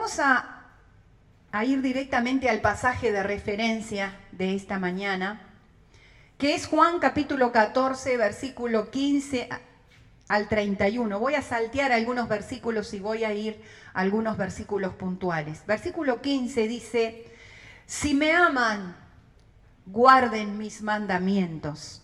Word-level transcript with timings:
vamos 0.00 0.18
a, 0.18 1.62
ir 1.62 1.82
directamente 1.82 2.48
al 2.48 2.62
pasaje 2.62 3.12
de 3.12 3.22
referencia 3.22 4.18
de 4.32 4.54
esta 4.54 4.78
mañana, 4.78 5.42
que 6.38 6.54
es 6.54 6.66
Juan 6.66 7.00
capítulo 7.00 7.52
14, 7.52 8.16
versículo 8.16 8.90
15 8.90 9.50
al 10.26 10.48
31. 10.48 11.18
Voy 11.18 11.34
a 11.34 11.42
saltear 11.42 11.92
algunos 11.92 12.30
versículos 12.30 12.94
y 12.94 13.00
voy 13.00 13.24
a 13.24 13.34
ir 13.34 13.62
a 13.92 14.00
algunos 14.00 14.38
versículos 14.38 14.94
puntuales. 14.94 15.66
Versículo 15.66 16.22
15 16.22 16.66
dice, 16.66 17.26
si 17.84 18.14
me 18.14 18.32
aman, 18.32 18.96
guarden 19.84 20.56
mis 20.56 20.80
mandamientos. 20.80 22.00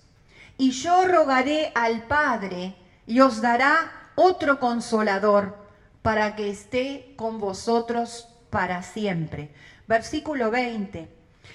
Y 0.58 0.72
yo 0.72 1.06
rogaré 1.06 1.72
al 1.74 2.02
Padre 2.02 2.76
y 3.06 3.20
os 3.20 3.40
dará 3.40 4.10
otro 4.16 4.60
consolador 4.60 5.65
para 6.06 6.36
que 6.36 6.48
esté 6.48 7.14
con 7.16 7.40
vosotros 7.40 8.28
para 8.48 8.84
siempre. 8.84 9.50
Versículo 9.88 10.52
20. 10.52 11.08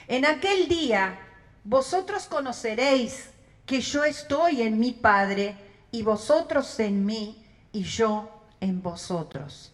En 0.10 0.26
aquel 0.26 0.68
día 0.68 1.18
vosotros 1.64 2.26
conoceréis 2.26 3.30
que 3.66 3.80
yo 3.80 4.04
estoy 4.04 4.62
en 4.62 4.78
mi 4.78 4.92
Padre 4.92 5.56
y 5.90 6.04
vosotros 6.04 6.82
en 6.82 7.06
mí 7.06 7.42
y 7.72 7.84
yo 7.84 8.30
en 8.60 8.82
vosotros. 8.82 9.72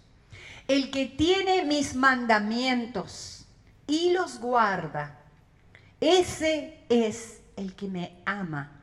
El 0.68 0.92
que 0.92 1.08
tiene 1.08 1.64
mis 1.64 1.96
mandamientos 1.96 3.48
y 3.88 4.12
los 4.12 4.40
guarda, 4.40 5.22
ese 6.00 6.84
es 6.88 7.42
el 7.56 7.74
que 7.74 7.88
me 7.88 8.22
ama. 8.28 8.77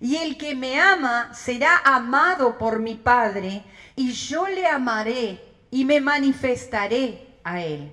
Y 0.00 0.16
el 0.16 0.38
que 0.38 0.54
me 0.54 0.80
ama 0.80 1.34
será 1.34 1.76
amado 1.84 2.56
por 2.56 2.80
mi 2.80 2.94
Padre, 2.94 3.62
y 3.96 4.12
yo 4.12 4.48
le 4.48 4.66
amaré 4.66 5.44
y 5.70 5.84
me 5.84 6.00
manifestaré 6.00 7.38
a 7.44 7.60
él. 7.60 7.92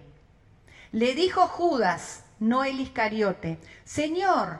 Le 0.92 1.14
dijo 1.16 1.48
Judas, 1.48 2.24
no 2.40 2.64
el 2.64 2.80
Iscariote, 2.80 3.60
Señor, 3.84 4.60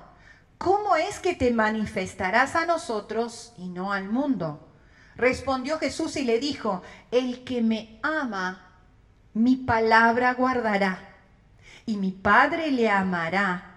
¿cómo 0.58 0.96
es 0.96 1.20
que 1.20 1.36
te 1.36 1.52
manifestarás 1.52 2.56
a 2.56 2.66
nosotros 2.66 3.54
y 3.58 3.70
no 3.70 3.94
al 3.94 4.10
mundo? 4.10 4.68
Respondió 5.16 5.80
Jesús 5.80 6.16
y 6.18 6.26
le 6.26 6.40
dijo, 6.40 6.82
el 7.12 7.44
que 7.44 7.62
me 7.62 8.00
ama, 8.04 8.72
mi 9.34 9.56
palabra 9.56 10.34
guardará, 10.34 11.00
y 11.86 11.98
mi 11.98 12.12
Padre 12.12 12.72
le 12.72 12.90
amará, 12.90 13.76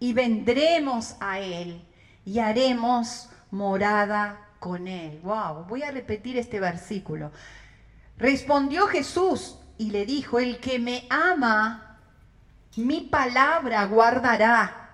y 0.00 0.12
vendremos 0.12 1.16
a 1.20 1.38
él, 1.38 1.83
y 2.24 2.38
haremos 2.38 3.28
morada 3.50 4.48
con 4.58 4.88
él. 4.88 5.20
Wow, 5.22 5.64
voy 5.68 5.82
a 5.82 5.90
repetir 5.90 6.38
este 6.38 6.60
versículo. 6.60 7.30
Respondió 8.16 8.86
Jesús 8.86 9.58
y 9.78 9.90
le 9.90 10.06
dijo, 10.06 10.38
el 10.38 10.58
que 10.58 10.78
me 10.78 11.06
ama, 11.10 11.98
mi 12.76 13.02
palabra 13.02 13.84
guardará 13.86 14.84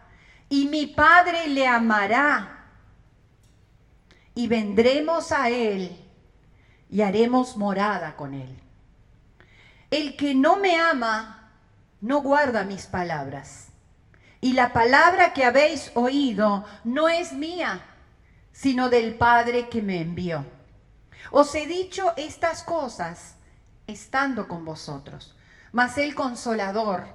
y 0.49 0.67
mi 0.67 0.87
Padre 0.87 1.49
le 1.49 1.67
amará. 1.67 2.67
Y 4.35 4.49
vendremos 4.49 5.33
a 5.33 5.49
Él 5.49 5.97
y 6.91 7.03
haremos 7.03 7.57
morada 7.57 8.17
con 8.17 8.35
Él. 8.35 8.59
El 9.91 10.17
que 10.17 10.35
no 10.35 10.57
me 10.57 10.77
ama, 10.77 11.51
no 12.01 12.21
guarda 12.21 12.65
mis 12.65 12.87
palabras. 12.87 13.70
Y 14.41 14.55
la 14.55 14.73
palabra 14.73 15.33
que 15.33 15.45
habéis 15.45 15.93
oído 15.95 16.65
no 16.85 17.09
es 17.09 17.33
mía, 17.33 17.85
sino 18.53 18.89
del 18.89 19.15
Padre 19.15 19.69
que 19.69 19.83
me 19.83 20.01
envió. 20.01 20.47
Os 21.31 21.55
he 21.55 21.67
dicho 21.67 22.15
estas 22.17 22.63
cosas 22.63 23.37
estando 23.87 24.49
con 24.49 24.65
vosotros. 24.65 25.37
Mas 25.73 25.99
el 25.99 26.15
consolador, 26.15 27.07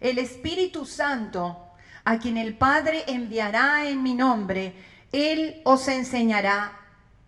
el 0.00 0.18
Espíritu 0.18 0.86
Santo, 0.86 1.68
a 2.04 2.18
quien 2.18 2.38
el 2.38 2.56
Padre 2.56 3.04
enviará 3.08 3.88
en 3.88 4.02
mi 4.02 4.14
nombre, 4.14 4.74
Él 5.12 5.60
os 5.64 5.88
enseñará 5.88 6.72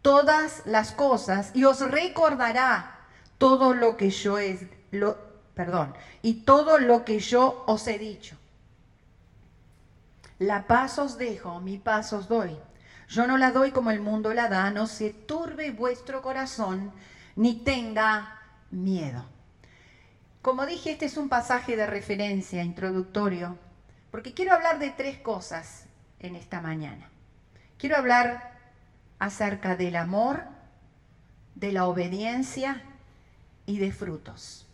todas 0.02 0.62
las 0.64 0.92
cosas 0.92 1.50
y 1.54 1.64
os 1.64 1.80
recordará 1.80 2.98
todo 3.36 3.74
lo 3.74 3.96
que 3.96 4.10
yo 4.10 4.38
es, 4.38 4.60
lo, 4.90 5.18
perdón, 5.54 5.94
y 6.22 6.44
todo 6.44 6.78
lo 6.78 7.04
que 7.04 7.18
yo 7.18 7.64
os 7.66 7.86
he 7.86 7.98
dicho. 7.98 8.39
La 10.40 10.66
paz 10.66 10.98
os 10.98 11.18
dejo, 11.18 11.60
mi 11.60 11.76
paz 11.76 12.14
os 12.14 12.26
doy. 12.26 12.56
Yo 13.08 13.26
no 13.26 13.36
la 13.36 13.50
doy 13.50 13.72
como 13.72 13.90
el 13.90 14.00
mundo 14.00 14.32
la 14.32 14.48
da, 14.48 14.70
no 14.70 14.86
se 14.86 15.10
turbe 15.10 15.70
vuestro 15.70 16.22
corazón, 16.22 16.92
ni 17.36 17.56
tenga 17.56 18.40
miedo. 18.70 19.26
Como 20.40 20.64
dije, 20.64 20.92
este 20.92 21.04
es 21.04 21.18
un 21.18 21.28
pasaje 21.28 21.76
de 21.76 21.86
referencia 21.86 22.64
introductorio 22.64 23.58
porque 24.10 24.32
quiero 24.32 24.54
hablar 24.54 24.78
de 24.78 24.88
tres 24.88 25.18
cosas 25.18 25.84
en 26.20 26.36
esta 26.36 26.62
mañana. 26.62 27.10
Quiero 27.76 27.96
hablar 27.96 28.58
acerca 29.18 29.76
del 29.76 29.94
amor, 29.94 30.44
de 31.54 31.72
la 31.72 31.86
obediencia 31.86 32.82
y 33.66 33.76
de 33.76 33.92
frutos. 33.92 34.66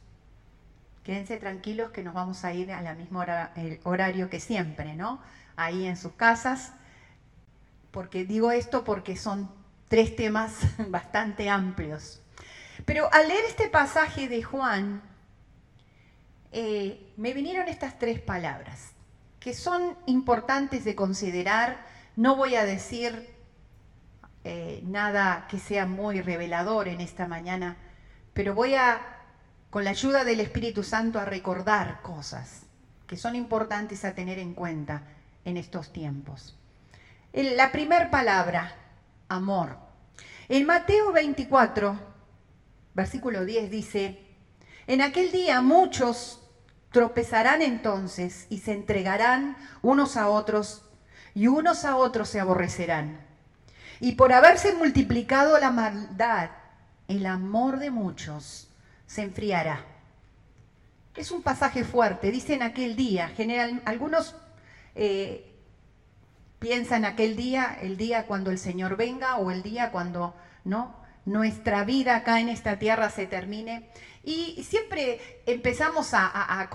Quédense 1.03 1.38
tranquilos 1.38 1.91
que 1.91 2.04
nos 2.04 2.15
vamos 2.15 2.44
a 2.44 2.53
ir 2.53 2.71
a 2.71 2.83
la 2.83 2.94
misma 2.94 3.50
horario 3.83 4.31
que 4.31 4.38
siempre, 4.38 4.94
¿no? 4.94 5.21
Ahí 5.56 5.87
en 5.87 5.97
sus 5.97 6.12
casas. 6.12 6.72
Porque 7.91 8.25
digo 8.25 8.53
esto 8.53 8.84
porque 8.84 9.17
son 9.17 9.50
tres 9.89 10.15
temas 10.17 10.53
bastante 10.89 11.49
amplios. 11.49 12.21
Pero 12.84 13.12
al 13.12 13.28
leer 13.28 13.44
este 13.49 13.69
pasaje 13.69 14.28
de 14.28 14.43
Juan, 14.43 15.03
eh, 16.53 17.12
me 17.16 17.33
vinieron 17.33 17.69
estas 17.69 17.99
tres 17.99 18.21
palabras 18.21 18.93
que 19.41 19.55
son 19.55 19.97
importantes 20.06 20.84
de 20.84 20.95
considerar. 20.95 21.84
No 22.16 22.37
voy 22.37 22.56
a 22.56 22.65
decir 22.65 23.34
eh, 24.45 24.81
nada 24.84 25.47
que 25.49 25.59
sea 25.59 25.87
muy 25.87 26.21
revelador 26.21 26.89
en 26.89 27.00
esta 27.00 27.27
mañana, 27.27 27.77
pero 28.33 28.55
voy 28.55 28.75
a, 28.75 29.00
con 29.71 29.84
la 29.84 29.91
ayuda 29.91 30.25
del 30.25 30.41
Espíritu 30.41 30.83
Santo, 30.83 31.19
a 31.19 31.25
recordar 31.25 32.00
cosas 32.03 32.62
que 33.06 33.16
son 33.16 33.37
importantes 33.37 34.05
a 34.05 34.15
tener 34.15 34.39
en 34.39 34.55
cuenta 34.55 35.03
en 35.47 35.57
estos 35.57 35.95
tiempos. 35.95 36.55
La 37.33 37.73
primera 37.73 38.11
palabra, 38.11 38.75
amor. 39.29 39.79
En 40.51 40.67
Mateo 40.67 41.12
24, 41.12 41.99
versículo 42.93 43.47
10 43.47 43.71
dice, 43.71 44.21
en 44.87 45.01
aquel 45.01 45.33
día 45.33 45.62
muchos 45.62 46.43
Tropezarán 46.97 47.61
entonces 47.61 48.47
y 48.49 48.61
se 48.61 48.73
entregarán 48.73 49.59
unos 49.83 50.17
a 50.17 50.29
otros 50.29 50.83
y 51.34 51.47
unos 51.47 51.84
a 51.84 51.97
otros 51.97 52.31
se 52.31 52.41
aborrecerán. 52.41 53.21
Y 54.01 54.13
por 54.13 54.33
haberse 54.33 54.73
multiplicado 54.73 55.59
la 55.59 55.71
maldad, 55.71 56.53
el 57.07 57.27
amor 57.27 57.81
de 57.81 57.91
muchos 57.91 58.71
se 59.07 59.21
enfriará. 59.21 59.84
Es 61.15 61.31
un 61.31 61.43
pasaje 61.43 61.84
fuerte, 61.84 62.31
dice 62.31 62.55
en 62.55 62.63
aquel 62.63 62.97
día. 62.97 63.28
General, 63.28 63.83
algunos 63.84 64.34
eh, 64.97 65.53
piensan 66.59 67.05
aquel 67.05 67.37
día, 67.37 67.79
el 67.81 67.97
día 67.97 68.27
cuando 68.27 68.51
el 68.51 68.59
Señor 68.59 68.97
venga 68.97 69.37
o 69.37 69.51
el 69.53 69.62
día 69.62 69.93
cuando 69.93 70.34
no 70.65 71.07
nuestra 71.27 71.84
vida 71.84 72.17
acá 72.17 72.41
en 72.41 72.49
esta 72.49 72.79
tierra 72.79 73.11
se 73.11 73.27
termine. 73.27 73.91
Y 74.25 74.65
siempre 74.65 75.43
empezamos 75.45 76.11
a, 76.12 76.69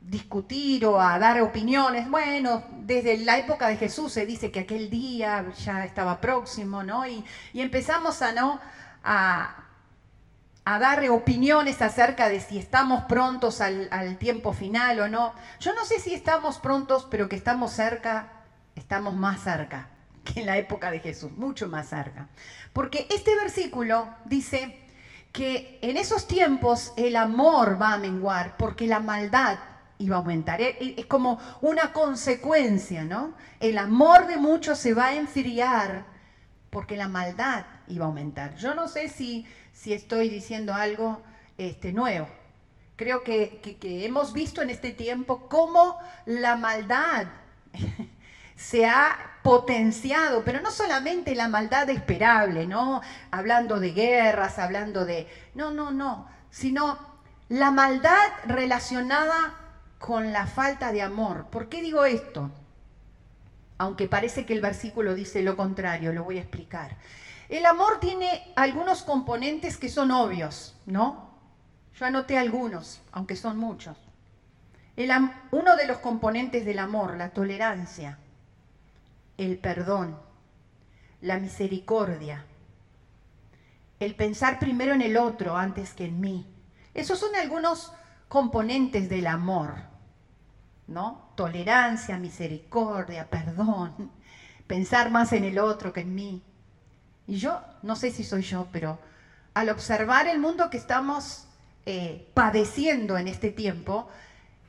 discutir 0.00 0.84
o 0.84 1.00
a 1.00 1.18
dar 1.18 1.40
opiniones. 1.40 2.10
Bueno, 2.10 2.64
desde 2.80 3.16
la 3.18 3.38
época 3.38 3.68
de 3.68 3.76
Jesús 3.76 4.12
se 4.12 4.26
dice 4.26 4.50
que 4.50 4.60
aquel 4.60 4.90
día 4.90 5.46
ya 5.64 5.84
estaba 5.84 6.20
próximo, 6.20 6.82
¿no? 6.82 7.06
Y, 7.06 7.24
empezamos 7.54 8.20
a, 8.20 8.32
¿no? 8.32 8.60
A, 9.02 9.63
dar 10.64 11.08
opiniones 11.10 11.82
acerca 11.82 12.28
de 12.28 12.40
si 12.40 12.58
estamos 12.58 13.04
prontos 13.04 13.60
al, 13.60 13.88
al 13.90 14.16
tiempo 14.16 14.52
final 14.52 15.00
o 15.00 15.08
no. 15.08 15.34
Yo 15.60 15.74
no 15.74 15.84
sé 15.84 16.00
si 16.00 16.14
estamos 16.14 16.58
prontos, 16.58 17.06
pero 17.10 17.28
que 17.28 17.36
estamos 17.36 17.72
cerca, 17.72 18.28
estamos 18.74 19.14
más 19.14 19.42
cerca 19.42 19.88
que 20.24 20.40
en 20.40 20.46
la 20.46 20.56
época 20.56 20.90
de 20.90 21.00
Jesús, 21.00 21.32
mucho 21.32 21.68
más 21.68 21.88
cerca. 21.88 22.28
Porque 22.72 23.06
este 23.10 23.34
versículo 23.36 24.08
dice 24.24 24.80
que 25.32 25.78
en 25.82 25.96
esos 25.96 26.26
tiempos 26.26 26.92
el 26.96 27.16
amor 27.16 27.80
va 27.80 27.94
a 27.94 27.98
menguar 27.98 28.56
porque 28.56 28.86
la 28.86 29.00
maldad 29.00 29.58
iba 29.98 30.16
a 30.16 30.18
aumentar. 30.20 30.60
E, 30.60 30.76
e, 30.80 30.94
es 30.98 31.06
como 31.06 31.40
una 31.60 31.92
consecuencia, 31.92 33.04
¿no? 33.04 33.34
El 33.60 33.78
amor 33.78 34.26
de 34.26 34.36
muchos 34.36 34.78
se 34.78 34.94
va 34.94 35.06
a 35.06 35.14
enfriar 35.14 36.04
porque 36.70 36.96
la 36.96 37.08
maldad 37.08 37.64
iba 37.88 38.04
a 38.04 38.08
aumentar. 38.08 38.56
Yo 38.56 38.74
no 38.74 38.88
sé 38.88 39.08
si, 39.08 39.46
si 39.74 39.92
estoy 39.92 40.30
diciendo 40.30 40.72
algo 40.72 41.20
este, 41.58 41.92
nuevo. 41.92 42.28
Creo 42.96 43.22
que, 43.24 43.60
que 43.80 44.06
hemos 44.06 44.32
visto 44.32 44.62
en 44.62 44.70
este 44.70 44.92
tiempo 44.92 45.48
cómo 45.48 45.98
la 46.24 46.56
maldad 46.56 47.26
se 48.56 48.86
ha 48.86 49.34
potenciado, 49.42 50.42
pero 50.44 50.62
no 50.62 50.70
solamente 50.70 51.34
la 51.34 51.48
maldad 51.48 51.90
esperable, 51.90 52.66
¿no? 52.66 53.02
Hablando 53.30 53.78
de 53.80 53.92
guerras, 53.92 54.58
hablando 54.58 55.04
de... 55.04 55.28
No, 55.54 55.70
no, 55.70 55.90
no, 55.90 56.28
sino 56.50 56.98
la 57.48 57.70
maldad 57.70 58.28
relacionada 58.46 59.54
con 59.98 60.32
la 60.32 60.46
falta 60.46 60.92
de 60.92 61.02
amor. 61.02 61.46
¿Por 61.50 61.68
qué 61.68 61.82
digo 61.82 62.04
esto? 62.04 62.50
Aunque 63.76 64.06
parece 64.06 64.46
que 64.46 64.54
el 64.54 64.60
versículo 64.60 65.14
dice 65.14 65.42
lo 65.42 65.56
contrario, 65.56 66.12
lo 66.12 66.24
voy 66.24 66.38
a 66.38 66.42
explicar. 66.42 66.96
El 67.48 67.66
amor 67.66 68.00
tiene 68.00 68.52
algunos 68.56 69.02
componentes 69.02 69.76
que 69.76 69.88
son 69.88 70.10
obvios, 70.10 70.76
¿no? 70.86 71.30
Yo 71.94 72.06
anoté 72.06 72.38
algunos, 72.38 73.02
aunque 73.12 73.36
son 73.36 73.58
muchos. 73.58 73.96
uno 75.50 75.76
de 75.76 75.86
los 75.86 75.98
componentes 75.98 76.64
del 76.64 76.78
amor, 76.78 77.16
la 77.16 77.30
tolerancia, 77.30 78.18
el 79.36 79.58
perdón, 79.58 80.18
la 81.20 81.38
misericordia, 81.38 82.44
el 84.00 84.14
pensar 84.14 84.58
primero 84.58 84.92
en 84.92 85.02
el 85.02 85.16
otro 85.16 85.56
antes 85.56 85.94
que 85.94 86.06
en 86.06 86.20
mí. 86.20 86.46
Esos 86.94 87.18
son 87.18 87.34
algunos 87.36 87.92
componentes 88.28 89.08
del 89.08 89.26
amor, 89.26 89.74
¿no? 90.86 91.30
Tolerancia, 91.34 92.18
misericordia, 92.18 93.28
perdón, 93.28 94.10
pensar 94.66 95.10
más 95.10 95.32
en 95.32 95.44
el 95.44 95.58
otro 95.58 95.92
que 95.92 96.00
en 96.00 96.14
mí. 96.14 96.42
Y 97.26 97.36
yo, 97.36 97.62
no 97.82 97.96
sé 97.96 98.10
si 98.10 98.24
soy 98.24 98.42
yo, 98.42 98.68
pero 98.72 98.98
al 99.54 99.68
observar 99.70 100.26
el 100.26 100.38
mundo 100.38 100.68
que 100.70 100.76
estamos 100.76 101.46
eh, 101.86 102.28
padeciendo 102.34 103.16
en 103.16 103.28
este 103.28 103.50
tiempo, 103.50 104.08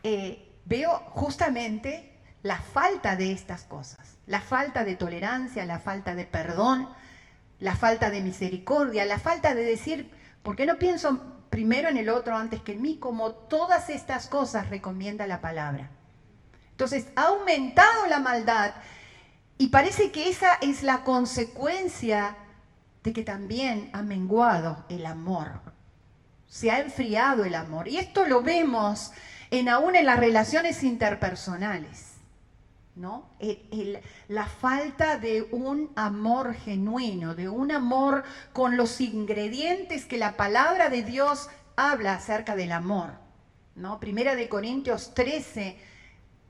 eh, 0.04 0.52
veo 0.66 1.00
justamente 1.10 2.14
la 2.44 2.60
falta 2.60 3.16
de 3.16 3.32
estas 3.32 3.64
cosas, 3.64 4.18
la 4.28 4.42
falta 4.42 4.84
de 4.84 4.96
tolerancia, 4.96 5.66
la 5.66 5.80
falta 5.80 6.14
de 6.14 6.26
perdón, 6.26 6.88
la 7.60 7.76
falta 7.76 8.10
de 8.10 8.22
misericordia, 8.22 9.06
la 9.06 9.18
falta 9.20 9.56
de 9.56 9.64
decir, 9.64 10.12
¿por 10.44 10.56
qué 10.56 10.66
no 10.66 10.78
pienso 10.78 11.22
primero 11.50 11.90
en 11.90 11.98
el 11.98 12.10
otro 12.10 12.38
antes 12.38 12.62
que 12.62 12.74
en 12.74 12.82
mí? 12.82 12.98
Como 13.00 13.32
todas 13.32 13.90
estas 13.90 14.28
cosas 14.28 14.70
recomienda 14.70 15.26
la 15.26 15.42
palabra. 15.42 15.90
Entonces, 16.72 17.08
ha 17.16 17.28
aumentado 17.28 18.08
la 18.08 18.20
maldad 18.20 18.74
y 19.58 19.68
parece 19.68 20.12
que 20.12 20.30
esa 20.30 20.56
es 20.56 20.84
la 20.84 21.04
consecuencia 21.04 22.36
de 23.06 23.14
que 23.14 23.24
también 23.24 23.92
ha 23.94 24.02
menguado 24.02 24.84
el 24.90 25.06
amor. 25.06 25.62
Se 26.48 26.72
ha 26.72 26.80
enfriado 26.80 27.46
el 27.46 27.54
amor. 27.54 27.88
Y 27.88 27.98
esto 27.98 28.26
lo 28.26 28.42
vemos 28.42 29.12
en 29.52 29.70
aún 29.70 29.96
en 29.96 30.08
las 30.08 30.20
relaciones 30.20 30.84
interpersonales. 30.84 32.14
¿no? 32.96 33.30
la 34.30 34.48
falta 34.48 35.18
de 35.20 35.44
un 35.52 35.92
amor 35.96 36.54
genuino, 36.56 37.36
de 37.36 37.50
un 37.50 37.72
amor 37.72 38.24
con 38.54 38.78
los 38.78 39.02
ingredientes 39.02 40.06
que 40.06 40.18
la 40.18 40.38
palabra 40.38 40.90
de 40.90 41.04
Dios 41.04 41.50
habla 41.76 42.16
acerca 42.16 42.56
del 42.56 42.72
amor. 42.72 43.12
¿no? 43.76 44.00
Primera 44.00 44.36
de 44.36 44.50
Corintios 44.50 45.14
13, 45.14 45.78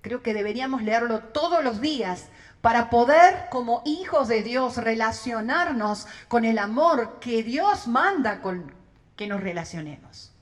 creo 0.01 0.21
que 0.21 0.35
deberíamos 0.35 0.83
leerlo 0.83 1.19
todos 1.19 1.63
los 1.63 1.81
días 1.81 2.29
para 2.65 2.89
poder 2.89 3.45
como 3.51 3.83
hijos 3.85 4.27
de 4.27 4.41
Dios 4.41 4.77
relacionarnos 4.77 6.07
con 6.27 6.45
el 6.45 6.57
amor 6.57 7.19
que 7.19 7.43
Dios 7.43 7.87
manda 7.87 8.41
con 8.41 8.73
que 9.15 9.27
nos 9.27 9.39
relacionemos. 9.39 10.33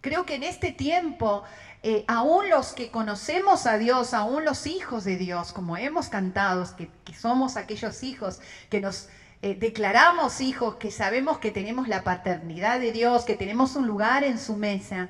Creo 0.00 0.26
que 0.26 0.34
en 0.34 0.42
este 0.42 0.72
tiempo 0.72 1.44
eh, 1.84 2.04
aún 2.08 2.50
los 2.50 2.72
que 2.72 2.90
conocemos 2.90 3.66
a 3.66 3.78
Dios, 3.78 4.14
aún 4.14 4.44
los 4.44 4.66
hijos 4.66 5.04
de 5.04 5.16
Dios, 5.16 5.52
como 5.52 5.76
hemos 5.76 6.08
cantado, 6.08 6.66
que, 6.76 6.90
somos 7.14 7.56
aquellos 7.56 8.02
hijos 8.02 8.40
que 8.68 8.80
nos 8.80 9.08
eh, 9.42 9.54
declaramos 9.54 10.40
hijos, 10.40 10.74
que 10.74 10.90
sabemos 10.90 11.38
que 11.38 11.52
tenemos 11.52 11.86
la 11.86 12.02
paternidad 12.02 12.80
de 12.80 12.90
Dios, 12.90 13.24
que 13.24 13.36
tenemos 13.36 13.76
un 13.76 13.86
lugar 13.86 14.24
en 14.24 14.40
su 14.40 14.56
mesa, 14.56 15.08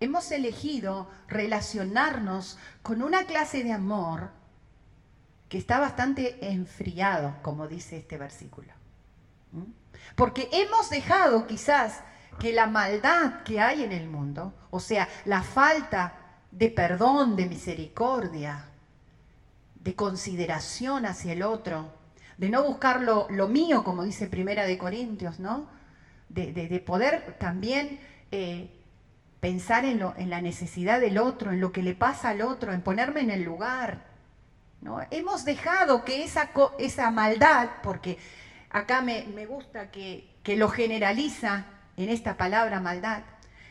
hemos 0.00 0.32
elegido 0.32 1.10
relacionarnos 1.28 2.56
con 2.82 3.02
una 3.02 3.24
clase 3.24 3.62
de 3.62 3.72
amor 3.72 4.40
que 5.52 5.58
está 5.58 5.78
bastante 5.78 6.38
enfriado, 6.50 7.36
como 7.42 7.68
dice 7.68 7.98
este 7.98 8.16
versículo. 8.16 8.72
Porque 10.16 10.48
hemos 10.50 10.88
dejado 10.88 11.46
quizás 11.46 12.00
que 12.40 12.54
la 12.54 12.66
maldad 12.66 13.42
que 13.42 13.60
hay 13.60 13.82
en 13.82 13.92
el 13.92 14.08
mundo, 14.08 14.54
o 14.70 14.80
sea, 14.80 15.10
la 15.26 15.42
falta 15.42 16.14
de 16.50 16.70
perdón, 16.70 17.36
de 17.36 17.44
misericordia, 17.44 18.64
de 19.74 19.94
consideración 19.94 21.04
hacia 21.04 21.34
el 21.34 21.42
otro, 21.42 21.92
de 22.38 22.48
no 22.48 22.64
buscar 22.64 23.02
lo, 23.02 23.28
mío, 23.48 23.84
como 23.84 24.04
dice 24.04 24.28
Primera 24.28 24.64
de 24.64 24.78
Corintios, 24.78 25.38
¿no? 25.38 25.66
De, 26.30 26.82
poder 26.86 27.36
también 27.38 28.00
eh, 28.30 28.70
pensar 29.40 29.84
en, 29.84 29.98
lo, 29.98 30.14
en, 30.16 30.30
la 30.30 30.40
necesidad 30.40 30.98
del 30.98 31.18
otro, 31.18 31.52
en 31.52 31.60
lo 31.60 31.72
que 31.72 31.82
le 31.82 31.94
pasa 31.94 32.30
al 32.30 32.40
otro, 32.40 32.72
en 32.72 32.80
ponerme 32.80 33.20
en 33.20 33.30
el 33.30 33.42
lugar. 33.42 34.11
¿No? 34.82 35.00
Hemos 35.10 35.44
dejado 35.46 36.04
que 36.04 36.24
esa, 36.24 37.10
maldad, 37.10 37.70
porque 37.82 38.18
acá 38.68 39.00
me, 39.00 39.46
gusta 39.46 39.90
que 39.90 40.28
lo 40.44 40.68
generaliza 40.68 41.64
en 41.96 42.10
esta 42.10 42.36
palabra 42.36 42.80
maldad. 42.80 43.22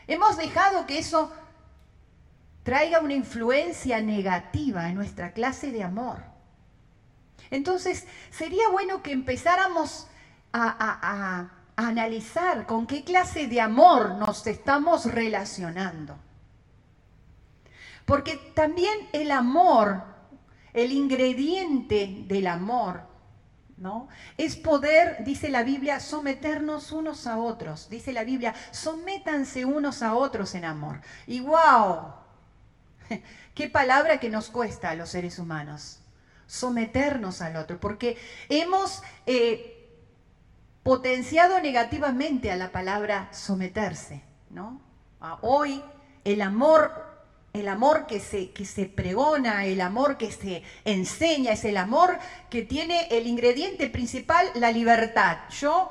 Hemos 0.08 0.36
dejado 0.36 0.86
que 0.86 0.98
eso 0.98 1.32
traiga 2.62 3.00
una 3.00 3.14
influencia 3.14 4.00
negativa 4.00 4.88
en 4.88 4.94
nuestra 4.94 5.32
clase 5.32 5.70
de 5.70 5.82
amor. 5.82 6.18
Entonces, 7.50 8.06
sería 8.30 8.68
bueno 8.68 9.02
que 9.02 9.12
empezáramos 9.12 10.08
a, 10.52 11.50
analizar 11.74 12.66
con 12.66 12.86
qué 12.86 13.02
clase 13.02 13.48
de 13.48 13.60
amor 13.60 14.14
nos 14.16 14.46
estamos 14.46 15.06
relacionando. 15.06 16.16
Porque 18.04 18.36
también 18.54 19.08
el 19.12 19.30
amor, 19.30 20.02
el 20.72 20.92
ingrediente 20.92 22.24
del 22.26 22.46
amor, 22.46 23.12
es 24.36 24.56
poder, 24.56 25.24
dice 25.24 25.48
la 25.48 25.64
Biblia, 25.64 25.98
someternos 25.98 26.92
unos 26.92 27.26
a 27.26 27.38
otros. 27.38 27.88
Dice 27.88 28.12
la 28.12 28.24
Biblia, 28.24 28.54
sométanse 28.70 29.64
unos 29.64 30.02
a 30.02 30.14
otros 30.14 30.54
en 30.54 30.64
amor. 30.64 31.00
Y 31.26 31.40
wow, 31.40 32.14
qué 33.54 33.68
palabra 33.68 34.18
que 34.18 34.30
nos 34.30 34.50
cuesta 34.50 34.90
a 34.90 34.94
los 34.94 35.10
seres 35.10 35.38
humanos, 35.38 36.00
someternos 36.46 37.40
al 37.40 37.56
otro, 37.56 37.80
porque 37.80 38.16
hemos 38.48 39.02
eh, 39.26 39.90
potenciado 40.82 41.60
negativamente 41.60 42.52
a 42.52 42.56
la 42.56 42.70
palabra 42.70 43.28
someterse, 43.32 44.22
¿no? 44.50 44.80
Hoy 45.40 45.82
el 46.24 46.42
amor 46.42 47.11
el 47.52 47.68
amor 47.68 48.06
que 48.06 48.20
se, 48.20 48.50
que 48.50 48.64
se 48.64 48.86
pregona, 48.86 49.66
el 49.66 49.80
amor 49.80 50.16
que 50.16 50.32
se 50.32 50.62
enseña, 50.84 51.52
es 51.52 51.64
el 51.64 51.76
amor 51.76 52.18
que 52.48 52.62
tiene 52.62 53.08
el 53.10 53.26
ingrediente 53.26 53.88
principal, 53.88 54.46
la 54.54 54.72
libertad. 54.72 55.38
Yo, 55.50 55.90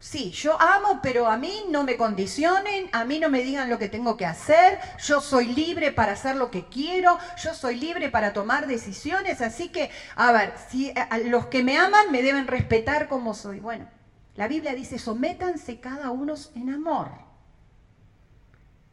sí, 0.00 0.32
yo 0.32 0.60
amo, 0.60 1.00
pero 1.02 1.28
a 1.28 1.36
mí 1.36 1.64
no 1.70 1.84
me 1.84 1.96
condicionen, 1.96 2.88
a 2.92 3.04
mí 3.04 3.20
no 3.20 3.30
me 3.30 3.42
digan 3.42 3.70
lo 3.70 3.78
que 3.78 3.88
tengo 3.88 4.16
que 4.16 4.26
hacer, 4.26 4.80
yo 5.04 5.20
soy 5.20 5.46
libre 5.46 5.92
para 5.92 6.12
hacer 6.12 6.34
lo 6.34 6.50
que 6.50 6.66
quiero, 6.66 7.18
yo 7.40 7.54
soy 7.54 7.76
libre 7.76 8.08
para 8.08 8.32
tomar 8.32 8.66
decisiones, 8.66 9.40
así 9.40 9.68
que, 9.68 9.90
a 10.16 10.32
ver, 10.32 10.54
si 10.70 10.92
los 11.26 11.46
que 11.46 11.62
me 11.62 11.78
aman 11.78 12.10
me 12.10 12.22
deben 12.22 12.48
respetar 12.48 13.08
como 13.08 13.32
soy. 13.32 13.60
Bueno, 13.60 13.88
la 14.34 14.48
Biblia 14.48 14.74
dice, 14.74 14.98
sométanse 14.98 15.78
cada 15.78 16.10
uno 16.10 16.34
en 16.56 16.70
amor 16.70 17.25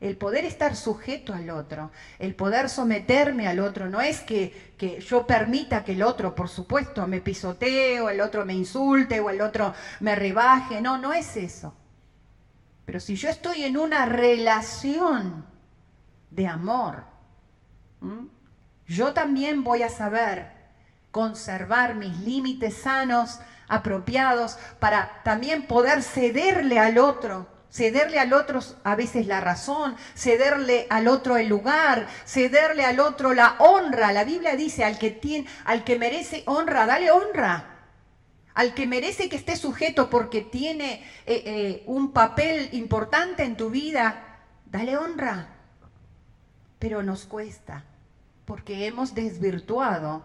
el 0.04 0.18
poder 0.18 0.44
estar 0.44 0.76
sujeto 0.76 1.34
al 1.34 1.50
otro, 1.50 1.90
el 2.20 2.36
poder 2.36 2.68
someterme 2.68 3.48
al 3.48 3.62
otro, 3.62 3.90
no 3.90 4.02
es 4.02 4.20
que, 4.20 4.74
que, 4.78 5.00
yo 5.00 5.26
permita 5.26 5.86
que 5.86 5.94
el 5.94 6.04
otro, 6.04 6.36
por 6.36 6.50
supuesto, 6.50 7.08
me 7.08 7.22
pisotee 7.22 8.02
o 8.02 8.10
el 8.10 8.20
otro 8.20 8.46
me 8.46 8.54
insulte 8.54 9.22
o 9.22 9.30
el 9.30 9.40
otro 9.40 9.74
me 10.02 10.14
rebaje, 10.16 10.82
no, 10.82 10.98
no 10.98 11.14
es 11.14 11.38
eso. 11.38 11.74
Pero 12.84 13.00
si 13.00 13.16
yo 13.16 13.30
estoy 13.30 13.64
en 13.64 13.78
una 13.78 14.06
relación 14.06 15.46
de 16.32 16.48
amor, 16.48 17.06
yo 18.86 19.14
también 19.14 19.64
voy 19.64 19.84
a 19.84 19.90
saber 19.90 20.52
conservar 21.12 21.96
mis 21.96 22.20
límites 22.20 22.76
sanos, 22.76 23.40
apropiados, 23.70 24.58
para 24.80 25.24
también 25.24 25.66
poder 25.66 26.04
cederle 26.04 26.78
al 26.78 26.98
otro 26.98 27.53
cederle 27.74 28.20
al 28.20 28.34
otro 28.34 28.60
a 28.84 28.96
veces 28.96 29.26
la 29.26 29.42
razón, 29.42 29.96
cederle 30.16 30.86
al 30.92 31.08
otro 31.08 31.38
el 31.38 31.48
lugar, 31.48 32.08
cederle 32.24 32.86
al 32.86 33.00
otro 33.00 33.34
la 33.34 33.56
honra. 33.58 34.12
La 34.12 34.24
Biblia 34.24 34.56
dice, 34.56 34.84
al 34.84 35.00
que, 35.00 35.10
tiene, 35.10 35.48
al 35.66 35.84
que 35.84 35.98
merece 35.98 36.44
honra, 36.46 36.86
dale 36.86 37.10
honra. 37.10 37.70
Al 38.54 38.76
que 38.76 38.86
merece 38.86 39.28
que 39.28 39.36
esté 39.36 39.56
sujeto 39.56 40.12
porque 40.12 40.42
tiene 40.42 41.04
eh, 41.26 41.42
eh, 41.46 41.84
un 41.88 42.12
papel 42.12 42.70
importante 42.74 43.44
en 43.44 43.58
tu 43.58 43.72
vida, 43.72 44.44
dale 44.68 44.96
honra. 44.96 45.48
Pero 46.78 47.02
nos 47.02 47.26
cuesta, 47.26 47.86
porque 48.46 48.86
hemos 48.86 49.16
desvirtuado 49.16 50.24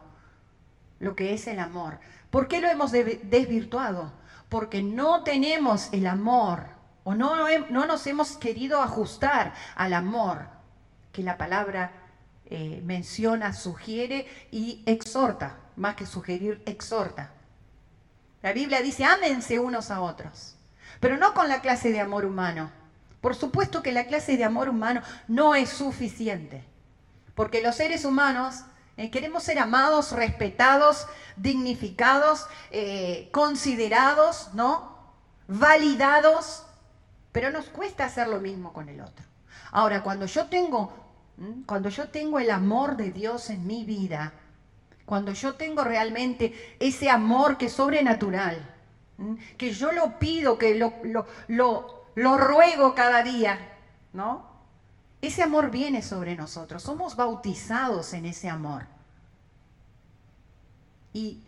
lo 0.98 1.16
que 1.16 1.32
es 1.32 1.46
el 1.46 1.60
amor. 1.60 1.98
¿Por 2.30 2.46
qué 2.46 2.60
lo 2.60 2.68
hemos 2.68 2.92
desvirtuado? 2.92 4.12
Porque 4.50 4.82
no 4.82 5.22
tenemos 5.24 5.88
el 5.92 6.06
amor 6.06 6.77
o 7.08 7.14
no, 7.14 7.46
no 7.70 7.86
nos 7.86 8.06
hemos 8.06 8.36
querido 8.36 8.82
ajustar 8.82 9.54
al 9.76 9.94
amor 9.94 10.46
que 11.10 11.22
la 11.22 11.38
palabra 11.38 11.90
eh, 12.44 12.82
menciona, 12.84 13.54
sugiere 13.54 14.26
y 14.50 14.82
exhorta, 14.84 15.56
más 15.76 15.94
que 15.94 16.04
sugerir, 16.04 16.62
exhorta. 16.66 17.30
La 18.42 18.52
Biblia 18.52 18.82
dice, 18.82 19.06
ámense 19.06 19.58
unos 19.58 19.90
a 19.90 20.02
otros, 20.02 20.56
pero 21.00 21.16
no 21.16 21.32
con 21.32 21.48
la 21.48 21.62
clase 21.62 21.92
de 21.92 22.00
amor 22.00 22.26
humano. 22.26 22.70
Por 23.22 23.34
supuesto 23.34 23.82
que 23.82 23.92
la 23.92 24.04
clase 24.04 24.36
de 24.36 24.44
amor 24.44 24.68
humano 24.68 25.00
no 25.28 25.54
es 25.54 25.70
suficiente, 25.70 26.62
porque 27.34 27.62
los 27.62 27.76
seres 27.76 28.04
humanos 28.04 28.64
eh, 28.98 29.10
queremos 29.10 29.44
ser 29.44 29.58
amados, 29.60 30.12
respetados, 30.12 31.06
dignificados, 31.36 32.44
eh, 32.70 33.30
considerados, 33.32 34.50
¿no? 34.52 34.98
Validados, 35.46 36.66
pero 37.32 37.50
nos 37.50 37.66
cuesta 37.66 38.04
hacer 38.04 38.28
lo 38.28 38.40
mismo 38.40 38.72
con 38.72 38.88
el 38.88 39.00
otro. 39.00 39.24
Ahora, 39.72 40.02
cuando 40.02 40.26
yo 40.26 40.46
tengo, 40.46 40.92
cuando 41.66 41.88
yo 41.88 42.08
tengo 42.08 42.38
el 42.38 42.50
amor 42.50 42.96
de 42.96 43.12
Dios 43.12 43.50
en 43.50 43.66
mi 43.66 43.84
vida, 43.84 44.32
cuando 45.04 45.32
yo 45.32 45.54
tengo 45.54 45.84
realmente 45.84 46.76
ese 46.78 47.10
amor 47.10 47.56
que 47.56 47.66
es 47.66 47.72
sobrenatural, 47.72 48.74
que 49.56 49.72
yo 49.72 49.92
lo 49.92 50.18
pido, 50.18 50.58
que 50.58 50.74
lo, 50.74 50.94
lo, 51.48 52.04
lo, 52.14 52.38
ruego 52.38 52.94
cada 52.94 53.22
día, 53.22 53.58
¿no? 54.12 54.46
Ese 55.20 55.42
amor 55.42 55.70
viene 55.70 56.02
sobre 56.02 56.36
nosotros, 56.36 56.82
somos 56.82 57.16
bautizados 57.16 58.12
en 58.12 58.26
ese 58.26 58.48
amor. 58.48 58.86
Y 61.12 61.42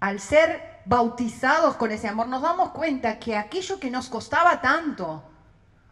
al 0.00 0.18
ser 0.18 0.71
bautizados 0.84 1.76
con 1.76 1.90
ese 1.90 2.08
amor, 2.08 2.28
nos 2.28 2.42
damos 2.42 2.70
cuenta 2.70 3.18
que 3.18 3.36
aquello 3.36 3.78
que 3.78 3.90
nos 3.90 4.08
costaba 4.08 4.60
tanto, 4.60 5.22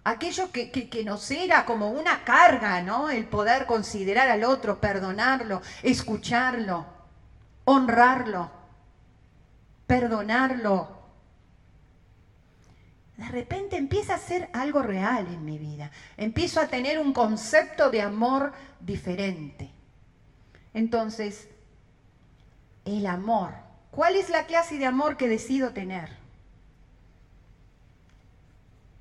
aquello 0.04 0.50
que, 0.50 0.70
que, 0.70 1.04
nos 1.04 1.30
era 1.30 1.64
como 1.64 1.90
una 1.90 2.24
carga, 2.24 2.82
¿no? 2.82 3.10
El 3.10 3.26
poder 3.26 3.66
considerar 3.66 4.28
al 4.28 4.44
otro, 4.44 4.80
perdonarlo, 4.80 5.62
escucharlo, 5.82 6.86
honrarlo, 7.64 8.50
perdonarlo. 9.86 11.00
De 13.16 13.28
repente 13.28 13.76
empieza 13.76 14.14
a 14.14 14.18
ser 14.18 14.48
algo 14.54 14.82
real 14.82 15.26
en 15.26 15.44
mi 15.44 15.58
vida. 15.58 15.90
Empiezo 16.16 16.60
a 16.60 16.68
tener 16.68 16.98
un 16.98 17.12
concepto 17.12 17.90
de 17.90 18.00
amor 18.00 18.52
diferente. 18.80 19.70
Entonces, 20.72 21.48
el 22.84 23.06
amor. 23.06 23.69
¿Cuál 23.90 24.16
es 24.16 24.30
la 24.30 24.46
clase 24.46 24.78
de 24.78 24.86
amor 24.86 25.16
que 25.16 25.28
decido 25.28 25.72
tener? 25.72 26.10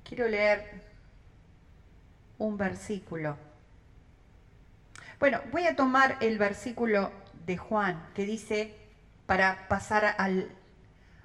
Quiero 0.04 0.28
leer 0.28 0.82
un 2.38 2.56
versículo. 2.56 3.36
Bueno, 5.20 5.40
voy 5.52 5.66
a 5.66 5.76
tomar 5.76 6.16
el 6.20 6.38
versículo 6.38 7.12
de 7.46 7.56
Juan, 7.56 8.08
que 8.14 8.24
dice, 8.24 8.74
para 9.26 9.68
pasar 9.68 10.16
al, 10.18 10.50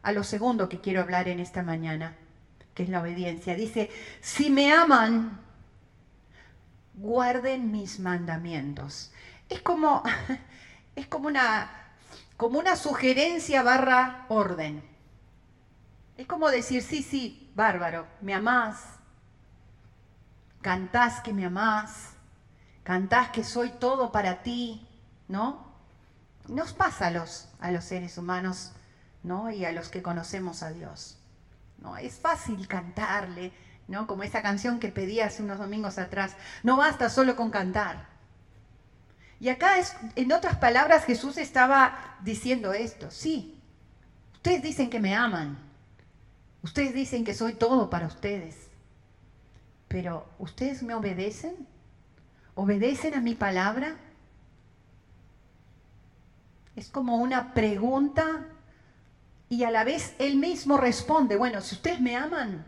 a 0.03 0.11
lo 0.11 0.23
segundo 0.23 0.69
que 0.69 0.81
quiero 0.81 1.01
hablar 1.01 1.27
en 1.27 1.39
esta 1.39 1.63
mañana, 1.63 2.15
que 2.75 2.83
es 2.83 2.89
la 2.89 3.01
obediencia. 3.01 3.55
Dice, 3.55 3.89
si 4.21 4.51
me 4.51 4.71
aman, 4.71 5.39
guarden 6.93 7.71
mis 7.71 7.99
mandamientos. 7.99 9.11
Es 9.49 9.61
como, 9.61 10.03
es 10.95 11.07
como 11.07 11.27
una, 11.27 11.84
como 12.37 12.59
una 12.59 12.75
sugerencia 12.75 13.63
barra 13.63 14.25
orden. 14.29 14.83
Es 16.17 16.27
como 16.27 16.49
decir, 16.49 16.81
sí, 16.81 17.03
sí, 17.03 17.51
bárbaro, 17.55 18.07
me 18.21 18.33
amás, 18.33 18.81
cantás 20.61 21.19
que 21.21 21.33
me 21.33 21.45
amás, 21.45 22.13
cantás 22.83 23.29
que 23.29 23.43
soy 23.43 23.69
todo 23.71 24.11
para 24.11 24.41
ti, 24.41 24.87
¿no? 25.27 25.65
Nos 26.47 26.73
pasa 26.73 27.07
a 27.07 27.11
los, 27.11 27.49
a 27.59 27.71
los 27.71 27.83
seres 27.83 28.17
humanos 28.17 28.71
¿no? 29.23 29.49
y 29.51 29.65
a 29.65 29.71
los 29.71 29.89
que 29.89 30.01
conocemos 30.03 30.63
a 30.63 30.69
Dios. 30.69 31.17
¿no? 31.79 31.97
Es 31.97 32.19
fácil 32.19 32.67
cantarle, 32.67 33.51
¿no? 33.87 34.07
como 34.07 34.23
esa 34.23 34.41
canción 34.41 34.79
que 34.79 34.89
pedí 34.89 35.19
hace 35.19 35.41
unos 35.43 35.57
domingos 35.57 35.97
atrás. 35.97 36.35
No 36.63 36.77
basta 36.77 37.09
solo 37.09 37.35
con 37.35 37.49
cantar. 37.49 38.14
Y 39.39 39.49
acá, 39.49 39.77
es, 39.77 39.95
en 40.15 40.31
otras 40.31 40.57
palabras, 40.57 41.05
Jesús 41.05 41.37
estaba 41.37 42.17
diciendo 42.21 42.73
esto. 42.73 43.11
Sí, 43.11 43.59
ustedes 44.33 44.61
dicen 44.61 44.89
que 44.89 44.99
me 44.99 45.15
aman. 45.15 45.57
Ustedes 46.63 46.93
dicen 46.93 47.23
que 47.23 47.33
soy 47.33 47.53
todo 47.53 47.89
para 47.89 48.07
ustedes. 48.07 48.69
Pero 49.87 50.25
¿ustedes 50.39 50.81
me 50.83 50.95
obedecen? 50.95 51.67
¿Obedecen 52.55 53.13
a 53.13 53.21
mi 53.21 53.35
palabra? 53.35 53.97
Es 56.75 56.89
como 56.89 57.17
una 57.17 57.53
pregunta 57.53 58.45
y 59.47 59.63
a 59.63 59.71
la 59.71 59.83
vez 59.83 60.15
él 60.19 60.37
mismo 60.37 60.77
responde, 60.77 61.35
bueno, 61.35 61.61
si 61.61 61.75
ustedes 61.75 62.01
me 62.01 62.15
aman, 62.15 62.65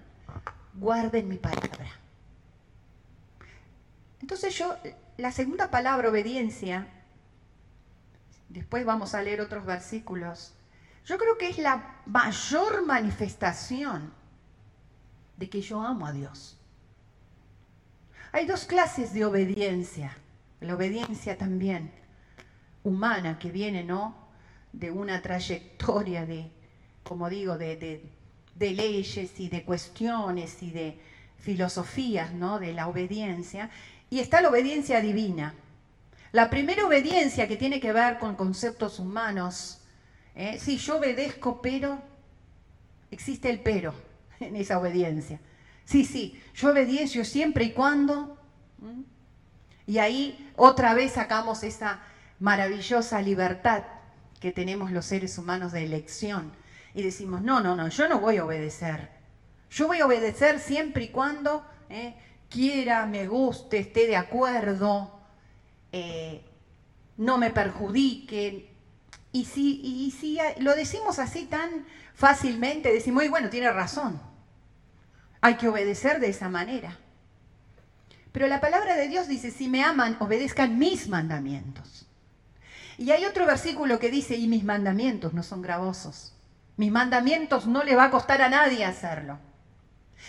guarden 0.76 1.28
mi 1.28 1.38
palabra. 1.38 1.88
Entonces 4.22 4.58
yo, 4.58 4.76
la 5.18 5.32
segunda 5.32 5.72
palabra, 5.72 6.10
obediencia, 6.10 6.88
después 8.50 8.86
vamos 8.86 9.14
a 9.14 9.22
leer 9.22 9.42
otros 9.42 9.66
versículos, 9.66 10.54
yo 11.06 11.18
creo 11.18 11.38
que 11.38 11.50
es 11.50 11.58
la 11.58 12.02
mayor 12.06 12.86
manifestación 12.86 14.14
de 15.38 15.50
que 15.50 15.62
yo 15.62 15.82
amo 15.82 16.06
a 16.06 16.12
Dios. 16.12 16.60
Hay 18.32 18.46
dos 18.46 18.66
clases 18.66 19.14
de 19.14 19.26
obediencia, 19.26 20.18
la 20.60 20.76
obediencia 20.76 21.38
también 21.38 21.92
humana 22.84 23.40
que 23.40 23.52
viene, 23.52 23.84
¿no? 23.84 24.16
De 24.74 24.92
una 24.92 25.22
trayectoria 25.22 26.26
de, 26.26 26.52
como 27.04 27.30
digo, 27.30 27.58
de, 27.58 28.02
leyes 28.60 29.40
y 29.40 29.50
de 29.50 29.64
cuestiones 29.64 30.62
y 30.62 30.72
de 30.72 31.00
filosofías, 31.38 32.34
¿no? 32.34 32.60
De 32.60 32.74
la 32.74 32.88
obediencia. 32.88 33.70
Y 34.10 34.20
está 34.20 34.42
la 34.42 34.50
obediencia 34.50 35.02
divina. 35.02 35.54
La 36.32 36.50
primera 36.50 36.86
obediencia 36.86 37.48
que 37.48 37.58
tiene 37.58 37.80
que 37.80 37.94
ver 37.94 38.20
con 38.20 38.36
conceptos 38.36 39.00
humanos, 39.00 39.82
¿eh? 40.36 40.60
sí, 40.60 40.78
yo 40.78 40.98
obedezco, 40.98 41.62
pero 41.62 42.02
existe 43.12 43.50
el 43.50 43.60
pero 43.60 43.94
en 44.40 44.56
esa 44.56 44.80
obediencia. 44.80 45.40
Sí, 45.86 46.06
sí, 46.06 46.42
yo 46.54 46.72
obedezco 46.72 47.24
siempre 47.24 47.66
y 47.66 47.72
cuando. 47.72 48.38
Y 49.86 50.00
ahí 50.00 50.52
otra 50.58 50.94
vez 50.94 51.14
sacamos 51.14 51.64
esa 51.64 52.02
maravillosa 52.40 53.22
libertad 53.22 53.84
que 54.40 54.52
tenemos 54.52 54.92
los 54.92 55.06
seres 55.06 55.38
humanos 55.38 55.72
de 55.72 55.86
elección. 55.86 56.52
Y 56.94 57.04
decimos, 57.04 57.42
no, 57.42 57.62
no, 57.62 57.76
no, 57.76 57.88
yo 57.88 58.10
no 58.10 58.20
voy 58.20 58.38
a 58.38 58.46
obedecer. 58.46 59.10
Yo 59.70 59.88
voy 59.88 60.00
a 60.00 60.06
obedecer 60.06 60.60
siempre 60.60 61.06
y 61.06 61.08
cuando 61.10 61.66
eh, 61.90 62.16
quiera, 62.50 63.06
me 63.06 63.28
guste, 63.28 63.80
esté 63.80 64.08
de 64.08 64.16
acuerdo, 64.16 65.20
eh, 65.92 66.44
no 67.18 67.38
me 67.38 67.52
perjudique. 67.52 68.74
Y 69.32 69.46
si, 69.46 69.82
y 69.84 70.12
si 70.12 70.40
lo 70.60 70.76
decimos 70.76 71.20
así 71.20 71.46
tan 71.46 71.86
fácilmente, 72.14 72.92
decimos, 72.92 73.24
y 73.24 73.28
bueno, 73.28 73.50
tiene 73.50 73.72
razón. 73.72 74.20
Hay 75.42 75.56
que 75.56 75.68
obedecer 75.68 76.20
de 76.20 76.30
esa 76.30 76.50
manera. 76.50 76.98
Pero 78.32 78.48
la 78.48 78.62
palabra 78.62 78.96
de 78.96 79.08
Dios 79.08 79.28
dice, 79.28 79.52
si 79.52 79.68
me 79.68 79.84
aman, 79.84 80.18
obedezcan 80.20 80.78
mis 80.78 81.08
mandamientos. 81.08 82.08
Y 82.98 83.12
hay 83.12 83.26
otro 83.26 83.46
versículo 83.46 84.00
que 84.00 84.10
dice, 84.10 84.36
y 84.38 84.48
mis 84.48 84.64
mandamientos 84.64 85.34
no 85.34 85.44
son 85.44 85.62
gravosos. 85.62 86.34
Mis 86.78 86.92
mandamientos 86.92 87.68
no 87.68 87.84
le 87.84 87.96
va 87.96 88.06
a 88.06 88.12
costar 88.12 88.42
a 88.42 88.50
nadie 88.50 88.86
hacerlo. 88.86 89.40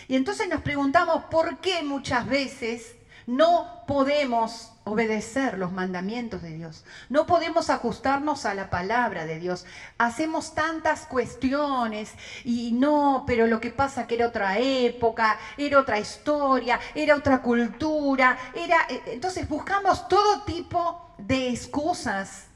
Y 0.07 0.15
entonces 0.15 0.47
nos 0.49 0.61
preguntamos 0.61 1.23
por 1.25 1.59
qué 1.59 1.83
muchas 1.83 2.27
veces 2.27 2.95
no 3.29 3.83
podemos 3.85 4.71
obedecer 4.85 5.59
los 5.59 5.71
mandamientos 5.71 6.41
de 6.41 6.53
Dios. 6.53 6.83
No 7.09 7.27
podemos 7.27 7.69
ajustarnos 7.69 8.45
a 8.45 8.55
la 8.55 8.71
palabra 8.71 9.25
de 9.25 9.39
Dios. 9.39 9.67
Hacemos 9.99 10.55
tantas 10.55 11.05
cuestiones 11.05 12.13
y 12.43 12.71
no, 12.71 13.23
pero 13.27 13.45
lo 13.45 13.59
que 13.59 13.69
pasa 13.69 14.07
que 14.07 14.15
era 14.15 14.27
otra 14.27 14.57
época, 14.57 15.37
era 15.57 15.79
otra 15.79 15.99
historia, 15.99 16.79
era 16.95 17.15
otra 17.15 17.41
cultura, 17.43 18.35
era 18.55 18.87
eh, 18.89 19.03
entonces 19.07 19.47
buscamos 19.47 20.07
todo 20.07 20.41
tipo 20.41 21.13
de 21.19 21.49
excusas 21.49 22.47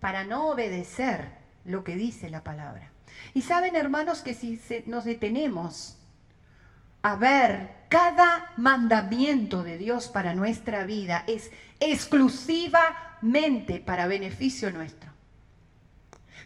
para 0.00 0.24
no 0.24 0.48
obedecer 0.48 1.28
lo 1.66 1.84
que 1.84 1.96
dice 1.96 2.30
la 2.30 2.42
palabra. 2.42 2.90
Y 3.36 3.42
saben, 3.42 3.76
hermanos, 3.76 4.22
que 4.22 4.32
si 4.32 4.58
nos 4.86 5.04
detenemos 5.04 5.98
a 7.02 7.16
ver 7.16 7.84
cada 7.90 8.50
mandamiento 8.56 9.62
de 9.62 9.76
Dios 9.76 10.08
para 10.08 10.34
nuestra 10.34 10.84
vida 10.84 11.22
es 11.26 11.50
exclusivamente 11.78 13.80
para 13.80 14.06
beneficio 14.06 14.70
nuestro. 14.70 15.10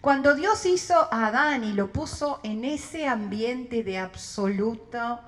Cuando 0.00 0.34
Dios 0.34 0.66
hizo 0.66 0.96
a 1.12 1.28
Adán 1.28 1.62
y 1.62 1.74
lo 1.74 1.92
puso 1.92 2.40
en 2.42 2.64
ese 2.64 3.06
ambiente 3.06 3.84
de 3.84 3.98
absoluto 3.98 5.20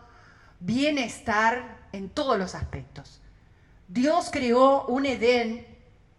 bienestar 0.59 1.87
en 1.93 2.11
todos 2.11 2.41
los 2.41 2.57
aspectos. 2.57 3.21
Dios 3.87 4.31
creó 4.33 4.87
un 4.87 5.07
Edén 5.07 5.72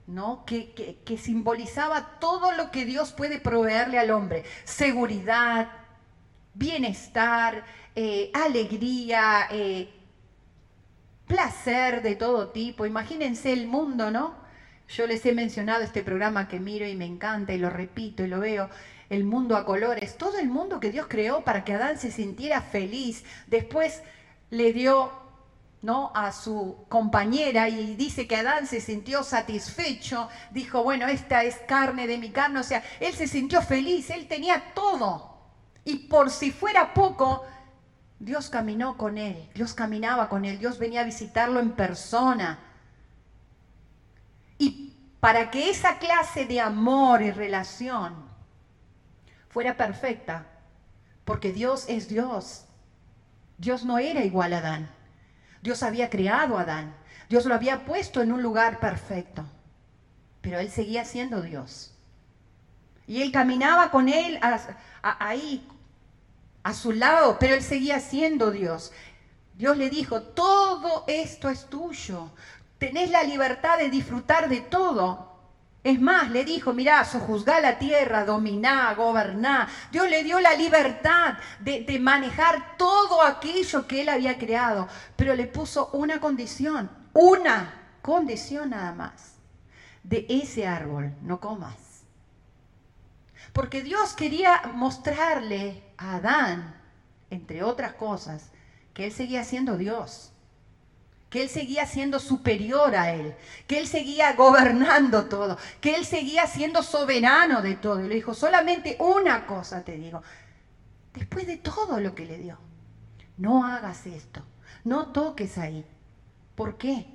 ¿no? 0.08 0.46
Que, 0.46 0.98
simbolizaba 1.18 2.20
todo 2.20 2.52
lo 2.52 2.72
que 2.72 2.86
Dios 2.86 3.12
puede 3.12 3.40
proveerle 3.40 4.00
al 4.00 4.12
hombre. 4.12 4.44
Seguridad, 4.64 5.70
bienestar, 6.54 7.66
eh, 7.96 8.32
alegría, 8.34 9.48
eh, 9.52 9.90
placer 11.28 12.02
de 12.02 12.16
todo 12.16 12.50
tipo. 12.50 12.86
Imagínense 12.86 13.54
el 13.54 13.68
mundo, 13.68 14.12
¿no? 14.12 14.36
Yo 14.90 15.08
les 15.08 15.26
he 15.26 15.34
mencionado 15.34 15.84
este 15.84 16.04
programa 16.04 16.48
que 16.48 16.60
miro 16.60 16.88
y 16.88 16.96
me 16.96 17.06
encanta 17.06 17.54
y 17.54 17.58
lo 17.58 17.70
repito 17.70 18.24
y 18.24 18.28
lo 18.28 18.40
veo, 18.40 18.70
el 19.10 19.24
mundo 19.24 19.56
a 19.56 19.66
colores, 19.66 20.18
todo 20.18 20.40
el 20.40 20.50
mundo 20.50 20.80
que 20.80 20.92
Dios 20.92 21.08
creó 21.08 21.44
para 21.44 21.64
que 21.64 21.74
Adán 21.74 21.98
se 21.98 22.12
sintiera 22.12 22.62
feliz. 22.62 23.24
Después 23.48 24.04
le 24.50 24.74
dio 24.74 25.12
a 25.86 26.32
su 26.32 26.86
compañera 26.88 27.68
y 27.68 27.96
dice 27.96 28.25
que 28.25 28.38
Adán 28.38 28.68
se 28.68 28.80
sintió 28.80 29.22
satisfecho, 29.22 30.30
dijo, 30.52 30.82
bueno, 30.82 31.08
esta 31.08 31.44
es 31.44 31.58
carne 31.68 32.08
de 32.08 32.18
mi 32.18 32.30
carne, 32.30 32.60
o 32.60 32.63
sea, 32.63 32.82
él 33.02 33.13
se 33.13 33.28
sintió 33.28 33.62
feliz, 33.62 34.10
él 34.10 34.28
tenía 34.28 34.74
todo. 34.74 35.38
Y 35.84 36.08
por 36.08 36.30
si 36.30 36.52
fuera 36.52 36.94
poco, 36.94 37.44
Dios 38.18 38.50
caminó 38.50 38.96
con 38.98 39.18
él, 39.18 39.50
Dios 39.54 39.74
caminaba 39.74 40.30
con 40.30 40.46
él, 40.46 40.58
Dios 40.58 40.80
venía 40.80 41.02
a 41.02 41.06
visitarlo 41.06 41.60
en 41.60 41.72
persona. 41.72 42.60
Y 44.58 44.96
para 45.20 45.52
que 45.52 45.70
esa 45.70 45.98
clase 45.98 46.46
de 46.46 46.62
amor 46.62 47.22
y 47.22 47.32
relación 47.32 48.16
fuera 49.50 49.75
perfecta, 49.75 50.46
porque 51.25 51.52
Dios 51.52 51.86
es 51.90 52.08
Dios, 52.08 52.63
Dios 53.58 53.84
no 53.84 54.00
era 54.00 54.24
igual 54.24 54.54
a 54.54 54.60
Adán. 54.60 55.03
Dios 55.63 55.82
había 55.82 56.10
creado 56.10 56.58
a 56.58 56.63
Adán, 56.63 56.93
Dios 57.29 57.46
lo 57.46 57.55
había 57.55 57.86
puesto 57.86 58.22
en 58.22 58.34
un 58.34 58.43
lugar 58.43 58.82
perfecto, 58.82 59.46
pero 60.41 60.60
él 60.60 60.70
seguía 60.70 61.05
siendo 61.05 61.41
Dios. 61.41 61.96
Y 63.08 63.22
él 63.22 63.32
caminaba 63.32 63.89
con 63.89 64.10
él 64.10 64.39
ahí 65.01 65.65
a 66.63 66.74
su 66.74 66.91
lado, 66.91 67.38
pero 67.39 67.55
él 67.55 67.63
seguía 67.63 68.01
siendo 68.01 68.51
Dios. 68.51 68.91
Dios 69.55 69.77
le 69.77 69.89
dijo, 69.89 70.22
todo 70.22 71.05
esto 71.08 71.48
es 71.48 71.70
tuyo, 71.70 72.32
tenés 72.77 73.10
la 73.10 73.24
libertad 73.24 73.77
de 73.77 73.89
disfrutar 73.89 74.50
de 74.50 74.60
todo. 74.60 75.33
Es 75.84 76.00
más, 76.00 76.32
le 76.32 76.46
dijo, 76.46 76.74
mirá, 76.74 77.04
sojuzgá 77.04 77.60
la 77.60 77.78
tierra, 77.78 78.24
dominá, 78.24 78.94
goberná. 78.94 79.68
Dios 79.92 80.10
le 80.10 80.24
dio 80.24 80.40
la 80.40 80.54
libertad 80.54 81.34
de, 81.60 81.84
de, 81.84 82.00
manejar 82.00 82.78
todo 82.78 83.22
aquello 83.22 83.86
que 83.86 84.02
él 84.02 84.10
había 84.10 84.38
creado, 84.38 84.88
pero 85.18 85.36
le 85.36 85.46
puso 85.46 85.90
una 85.92 86.22
condición, 86.22 86.90
una 87.13 87.98
condición 88.02 88.70
nada 88.70 88.94
más. 88.94 89.36
De 90.04 90.25
ese 90.30 90.68
árbol 90.68 91.13
no 91.22 91.40
comas. 91.40 92.04
Porque 93.54 93.84
Dios 93.84 94.13
quería 94.13 94.62
mostrarle 94.74 95.84
a 95.98 96.16
Adán, 96.16 96.75
entre 97.30 97.63
otras 97.63 97.94
cosas, 97.94 98.52
que 98.94 99.06
él 99.06 99.12
seguía 99.12 99.44
siendo 99.44 99.78
Dios, 99.78 100.33
que 101.34 101.42
él 101.42 101.50
seguía 101.50 101.88
siendo 101.88 102.20
superior 102.20 102.96
a 102.96 103.12
él, 103.12 103.34
que 103.66 103.80
él 103.80 103.88
seguía 103.88 104.34
gobernando 104.34 105.25
todo, 105.25 105.58
que 105.82 105.96
él 105.96 106.06
seguía 106.06 106.46
siendo 106.46 106.84
soberano 106.84 107.63
de 107.63 107.74
todo. 107.74 108.06
Y 108.06 108.08
le 108.08 108.13
dijo, 108.13 108.36
solamente 108.36 108.98
una 109.00 109.48
cosa 109.48 109.84
te 109.84 109.94
digo, 109.94 110.22
después 111.16 111.48
de 111.48 111.58
todo 111.58 112.00
lo 112.00 112.13
que 112.13 112.28
le 112.28 112.38
dio, 112.38 112.60
no 113.38 113.66
hagas 113.66 114.06
esto, 114.06 114.44
no 114.84 115.08
toques 115.08 115.58
ahí. 115.58 115.84
¿Por 116.54 116.78
qué? 116.78 117.08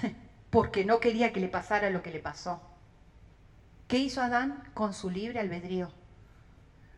Porque 0.48 0.86
no 0.86 0.98
quería 0.98 1.30
que 1.30 1.40
le 1.40 1.48
pasara 1.48 1.90
lo 1.90 2.00
que 2.00 2.10
le 2.10 2.20
pasó. 2.20 2.62
¿Qué 3.88 3.98
hizo 3.98 4.22
Adán 4.22 4.64
con 4.72 4.94
su 4.94 5.10
libre 5.10 5.38
albedrío? 5.38 5.92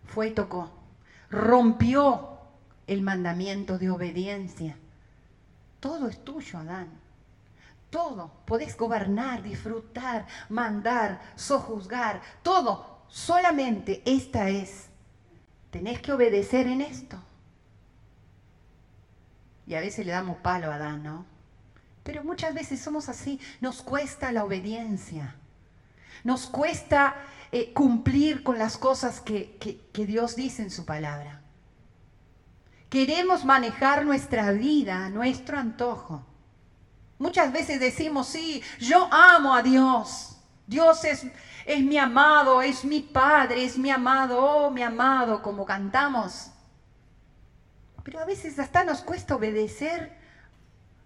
Fue 0.04 0.28
y 0.28 0.30
tocó 0.30 0.80
rompió 1.28 2.38
el 2.86 3.02
mandamiento 3.02 3.78
de 3.78 3.90
obediencia. 3.90 4.76
Todo 5.80 6.08
es 6.08 6.22
tuyo, 6.22 6.58
Adán. 6.58 6.88
Todo. 7.88 8.30
Podés 8.44 8.76
gobernar, 8.76 9.42
disfrutar, 9.42 10.26
mandar, 10.48 11.20
sojuzgar. 11.34 12.20
Todo. 12.42 13.00
Solamente 13.08 14.02
esta 14.04 14.48
es. 14.48 14.86
Tenés 15.70 16.00
que 16.00 16.12
obedecer 16.12 16.66
en 16.66 16.82
esto. 16.82 17.20
Y 19.66 19.74
a 19.74 19.80
veces 19.80 20.04
le 20.04 20.12
damos 20.12 20.36
palo 20.38 20.70
a 20.70 20.74
Adán, 20.74 21.02
¿no? 21.02 21.24
Pero 22.02 22.24
muchas 22.24 22.54
veces 22.54 22.80
somos 22.80 23.08
así. 23.08 23.40
Nos 23.60 23.82
cuesta 23.82 24.32
la 24.32 24.44
obediencia. 24.44 25.36
Nos 26.24 26.46
cuesta 26.46 27.16
eh, 27.52 27.72
cumplir 27.72 28.42
con 28.42 28.58
las 28.58 28.76
cosas 28.76 29.20
que, 29.20 29.56
que 29.92 30.06
Dios 30.06 30.36
dice 30.36 30.62
en 30.62 30.70
su 30.70 30.84
palabra. 30.84 31.39
Queremos 32.90 33.44
manejar 33.44 34.04
nuestra 34.04 34.50
vida, 34.50 35.08
nuestro 35.10 35.56
antojo. 35.56 36.26
Muchas 37.18 37.52
veces 37.52 37.78
decimos, 37.78 38.26
sí, 38.26 38.62
yo 38.80 39.08
amo 39.12 39.54
a 39.54 39.62
Dios. 39.62 40.36
Dios 40.66 41.04
es, 41.04 41.24
es 41.66 41.80
mi 41.80 41.98
amado, 41.98 42.60
es 42.62 42.84
mi 42.84 43.00
Padre, 43.00 43.64
es 43.64 43.78
mi 43.78 43.90
amado, 43.90 44.40
oh 44.40 44.70
mi 44.70 44.82
amado, 44.82 45.40
como 45.40 45.64
cantamos. 45.64 46.50
Pero 48.02 48.18
a 48.18 48.24
veces 48.24 48.58
hasta 48.58 48.82
nos 48.82 49.02
cuesta 49.02 49.36
obedecer 49.36 50.16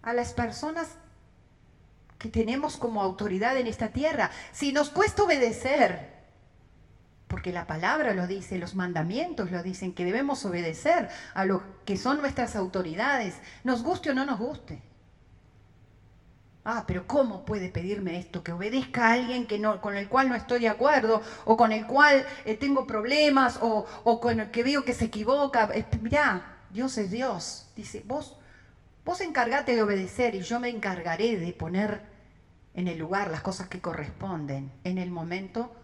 a 0.01 0.13
las 0.13 0.33
personas 0.33 0.87
que 2.17 2.29
tenemos 2.29 2.77
como 2.77 3.03
autoridad 3.03 3.57
en 3.57 3.67
esta 3.67 3.89
tierra. 3.89 4.31
Si 4.53 4.71
nos 4.71 4.89
cuesta 4.89 5.23
obedecer, 5.23 6.14
porque 7.35 7.51
la 7.51 7.67
palabra 7.67 8.13
lo 8.13 8.27
dice, 8.27 8.57
los 8.57 8.75
mandamientos 8.75 9.51
lo 9.51 9.61
dicen, 9.61 9.93
que 9.93 10.05
debemos 10.05 10.45
obedecer 10.45 11.09
a 11.33 11.43
lo 11.43 11.61
que 11.83 11.97
son 11.97 12.21
nuestras 12.21 12.55
autoridades, 12.55 13.41
nos 13.65 13.83
guste 13.83 14.11
o 14.11 14.13
no 14.13 14.25
nos 14.25 14.39
guste. 14.39 14.81
Ah, 16.63 16.85
pero 16.87 17.05
¿cómo 17.05 17.43
puede 17.43 17.67
pedirme 17.67 18.17
esto? 18.17 18.41
Que 18.41 18.53
obedezca 18.53 19.09
a 19.09 19.13
alguien 19.15 19.47
que 19.47 19.59
no, 19.59 19.81
con 19.81 19.97
el 19.97 20.07
cual 20.07 20.29
no 20.29 20.35
estoy 20.35 20.61
de 20.61 20.69
acuerdo, 20.69 21.21
o 21.43 21.57
con 21.57 21.73
el 21.73 21.85
cual 21.85 22.25
eh, 22.45 22.55
tengo 22.55 22.87
problemas, 22.87 23.59
o, 23.61 23.85
o, 24.05 24.21
con 24.21 24.39
el 24.39 24.49
que 24.49 24.63
veo 24.63 24.85
que 24.85 24.93
se 24.93 25.03
equivoca. 25.03 25.69
mirá, 26.01 26.59
Dios 26.69 26.97
es 26.97 27.11
Dios. 27.11 27.67
Dice, 27.75 28.01
vos, 28.05 28.37
vos 29.03 29.19
encargate 29.19 29.75
de 29.75 29.83
obedecer 29.83 30.35
y 30.35 30.39
yo 30.39 30.61
me 30.61 30.69
encargaré 30.69 31.37
de 31.37 31.51
poner 31.51 32.01
en 32.73 32.87
el 32.87 32.97
lugar 32.97 33.29
las 33.29 33.41
cosas 33.41 33.67
que 33.67 33.81
corresponden 33.81 34.71
en 34.85 34.97
el 34.99 35.11
momento 35.11 35.75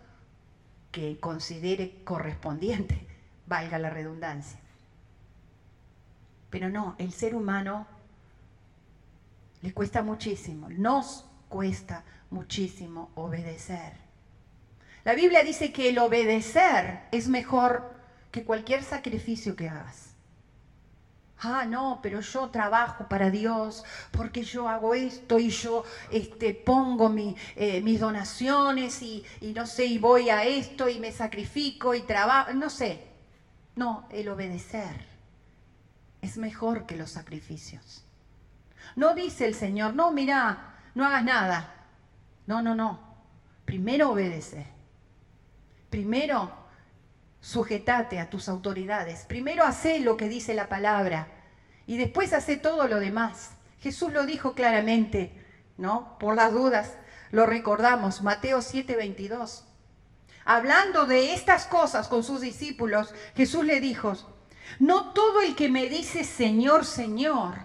que 0.92 1.20
considere 1.20 2.04
correspondiente, 2.04 3.08
valga 3.48 3.80
la 3.80 3.90
redundancia. 3.90 4.60
Pero 6.50 6.70
no, 6.70 6.96
el 6.98 7.14
ser 7.14 7.36
humano 7.36 7.88
le 9.62 9.74
cuesta 9.74 10.02
muchísimo, 10.02 10.70
nos 10.70 11.26
cuesta 11.50 12.04
muchísimo 12.30 13.12
obedecer. 13.16 13.94
La 15.04 15.16
Biblia 15.16 15.44
dice 15.44 15.72
que 15.72 15.90
el 15.90 16.00
obedecer 16.00 17.02
es 17.12 17.28
mejor 17.28 17.96
que 18.32 18.44
cualquier 18.44 18.84
sacrificio 18.84 19.56
que 19.56 19.70
hagas 19.70 20.11
ah, 21.42 21.66
no, 21.66 22.00
pero 22.02 22.22
yo 22.22 22.50
trabajo 22.50 23.08
para 23.08 23.30
Dios 23.30 23.84
porque 24.12 24.44
yo 24.44 24.68
hago 24.68 24.94
esto 24.94 25.40
y 25.40 25.50
yo 25.50 25.84
este, 26.12 26.54
pongo 26.54 27.14
eh, 27.56 27.82
mis 27.82 28.00
donaciones 28.00 29.02
y, 29.02 29.24
y 29.42 29.54
no 29.54 29.66
sé, 29.66 29.86
y 29.86 29.98
voy 29.98 30.30
a 30.30 30.44
esto 30.44 30.88
y 30.88 31.00
me 31.00 31.12
sacrifico 31.12 31.94
y 31.94 32.02
trabajo, 32.02 32.54
no 32.54 32.70
sé. 32.70 33.08
No, 33.76 34.08
el 34.12 34.28
obedecer 34.30 35.06
es 36.22 36.38
mejor 36.38 36.86
que 36.86 36.98
los 36.98 37.12
sacrificios. 37.12 38.04
No 38.96 39.16
dice 39.16 39.46
el 39.46 39.56
Señor, 39.56 39.96
no, 39.96 40.12
mira, 40.12 40.76
no 40.94 41.06
hagas 41.06 41.24
nada. 41.24 41.74
No, 42.48 42.62
no, 42.62 42.76
no. 42.76 43.00
Primero 43.66 44.12
obedece. 44.12 44.68
Primero 45.90 46.61
sujetate 47.42 48.20
a 48.20 48.30
tus 48.30 48.48
autoridades. 48.48 49.26
Primero 49.26 49.66
hace 49.66 50.00
lo 50.00 50.16
que 50.16 50.30
dice 50.30 50.54
la 50.54 50.70
palabra 50.70 51.28
y 51.86 51.98
después 51.98 52.34
hace 52.34 52.56
todo 52.56 52.88
lo 52.88 53.00
demás. 53.00 53.52
Jesús 53.80 54.14
lo 54.14 54.26
dijo 54.26 54.54
claramente, 54.54 55.34
¿no? 55.78 56.18
Por 56.20 56.36
las 56.36 56.54
dudas, 56.54 56.94
lo 57.32 57.46
recordamos, 57.46 58.22
Mateo 58.22 58.60
7:22. 58.60 59.64
Hablando 60.46 61.06
de 61.06 61.34
estas 61.34 61.66
cosas 61.66 62.08
con 62.08 62.24
sus 62.24 62.42
discípulos, 62.42 63.14
Jesús 63.36 63.64
le 63.64 63.80
dijo, 63.80 64.16
no 64.80 65.14
todo 65.14 65.42
el 65.42 65.56
que 65.56 65.70
me 65.70 65.88
dice 65.88 66.24
Señor, 66.24 66.86
Señor, 66.86 67.56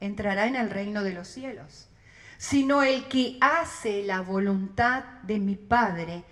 entrará 0.00 0.46
en 0.46 0.56
el 0.56 0.70
reino 0.70 1.02
de 1.02 1.12
los 1.12 1.28
cielos, 1.28 1.88
sino 2.38 2.82
el 2.82 3.08
que 3.08 3.38
hace 3.40 4.02
la 4.02 4.20
voluntad 4.20 5.04
de 5.22 5.38
mi 5.38 5.56
Padre 5.56 6.24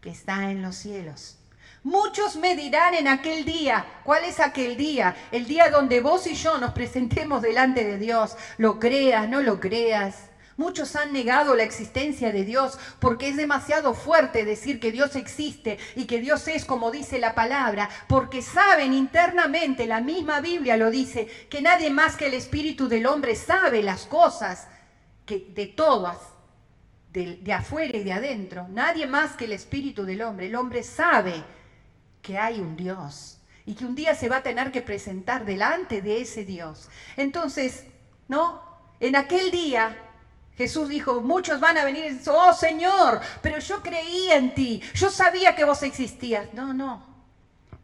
que 0.00 0.10
está 0.10 0.50
en 0.50 0.62
los 0.62 0.76
cielos. 0.76 1.38
Muchos 1.86 2.34
me 2.34 2.56
dirán 2.56 2.94
en 2.94 3.06
aquel 3.06 3.44
día, 3.44 3.86
¿cuál 4.02 4.24
es 4.24 4.40
aquel 4.40 4.76
día? 4.76 5.14
El 5.30 5.46
día 5.46 5.70
donde 5.70 6.00
vos 6.00 6.26
y 6.26 6.34
yo 6.34 6.58
nos 6.58 6.72
presentemos 6.72 7.42
delante 7.42 7.84
de 7.84 7.96
Dios, 7.96 8.36
lo 8.58 8.80
creas, 8.80 9.28
no 9.28 9.40
lo 9.40 9.60
creas. 9.60 10.16
Muchos 10.56 10.96
han 10.96 11.12
negado 11.12 11.54
la 11.54 11.62
existencia 11.62 12.32
de 12.32 12.44
Dios 12.44 12.76
porque 12.98 13.28
es 13.28 13.36
demasiado 13.36 13.94
fuerte 13.94 14.44
decir 14.44 14.80
que 14.80 14.90
Dios 14.90 15.14
existe 15.14 15.78
y 15.94 16.06
que 16.06 16.18
Dios 16.18 16.48
es 16.48 16.64
como 16.64 16.90
dice 16.90 17.20
la 17.20 17.36
palabra, 17.36 17.88
porque 18.08 18.42
saben 18.42 18.92
internamente, 18.92 19.86
la 19.86 20.00
misma 20.00 20.40
Biblia 20.40 20.76
lo 20.76 20.90
dice, 20.90 21.28
que 21.48 21.62
nadie 21.62 21.90
más 21.90 22.16
que 22.16 22.26
el 22.26 22.34
Espíritu 22.34 22.88
del 22.88 23.06
hombre 23.06 23.36
sabe 23.36 23.84
las 23.84 24.06
cosas 24.06 24.66
que 25.24 25.52
de 25.54 25.68
todas, 25.68 26.18
de, 27.12 27.36
de 27.36 27.52
afuera 27.52 27.96
y 27.96 28.02
de 28.02 28.12
adentro. 28.12 28.66
Nadie 28.70 29.06
más 29.06 29.36
que 29.36 29.44
el 29.44 29.52
Espíritu 29.52 30.04
del 30.04 30.22
hombre. 30.22 30.46
El 30.46 30.56
hombre 30.56 30.82
sabe 30.82 31.44
que 32.26 32.36
hay 32.36 32.58
un 32.58 32.76
Dios 32.76 33.38
y 33.64 33.74
que 33.74 33.84
un 33.84 33.94
día 33.94 34.16
se 34.16 34.28
va 34.28 34.38
a 34.38 34.42
tener 34.42 34.72
que 34.72 34.82
presentar 34.82 35.44
delante 35.44 36.02
de 36.02 36.20
ese 36.20 36.44
Dios. 36.44 36.88
Entonces, 37.16 37.84
¿no? 38.26 38.60
En 38.98 39.14
aquel 39.14 39.52
día 39.52 39.96
Jesús 40.56 40.88
dijo, 40.88 41.20
muchos 41.20 41.60
van 41.60 41.78
a 41.78 41.84
venir 41.84 42.06
y 42.06 42.14
dicen, 42.14 42.32
oh 42.36 42.52
Señor, 42.52 43.20
pero 43.42 43.60
yo 43.60 43.80
creía 43.80 44.36
en 44.36 44.54
ti, 44.54 44.82
yo 44.94 45.08
sabía 45.08 45.54
que 45.54 45.64
vos 45.64 45.84
existías. 45.84 46.52
No, 46.52 46.74
no. 46.74 47.14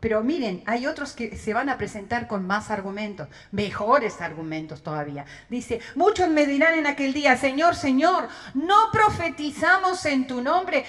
Pero 0.00 0.24
miren, 0.24 0.64
hay 0.66 0.88
otros 0.88 1.12
que 1.12 1.37
se 1.37 1.55
van 1.55 1.68
a 1.68 1.78
presentar 1.78 2.26
con 2.26 2.44
más 2.44 2.72
argumentos, 2.72 3.28
mejores 3.52 4.20
argumentos 4.20 4.83
todavía. 4.83 5.24
Dice, 5.48 5.81
muchos 5.94 6.28
me 6.28 6.46
dirán 6.46 6.74
en 6.74 6.88
aquel 6.88 7.12
día, 7.12 7.37
Señor, 7.37 7.76
Señor, 7.76 8.28
no 8.55 8.90
profetizamos 8.90 10.05
en 10.07 10.26
tu 10.26 10.42
nombre. 10.42 10.85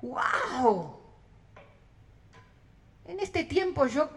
¡Wow! 0.00 1.01
En 3.12 3.20
este 3.20 3.44
tiempo 3.44 3.86
yo, 3.86 4.08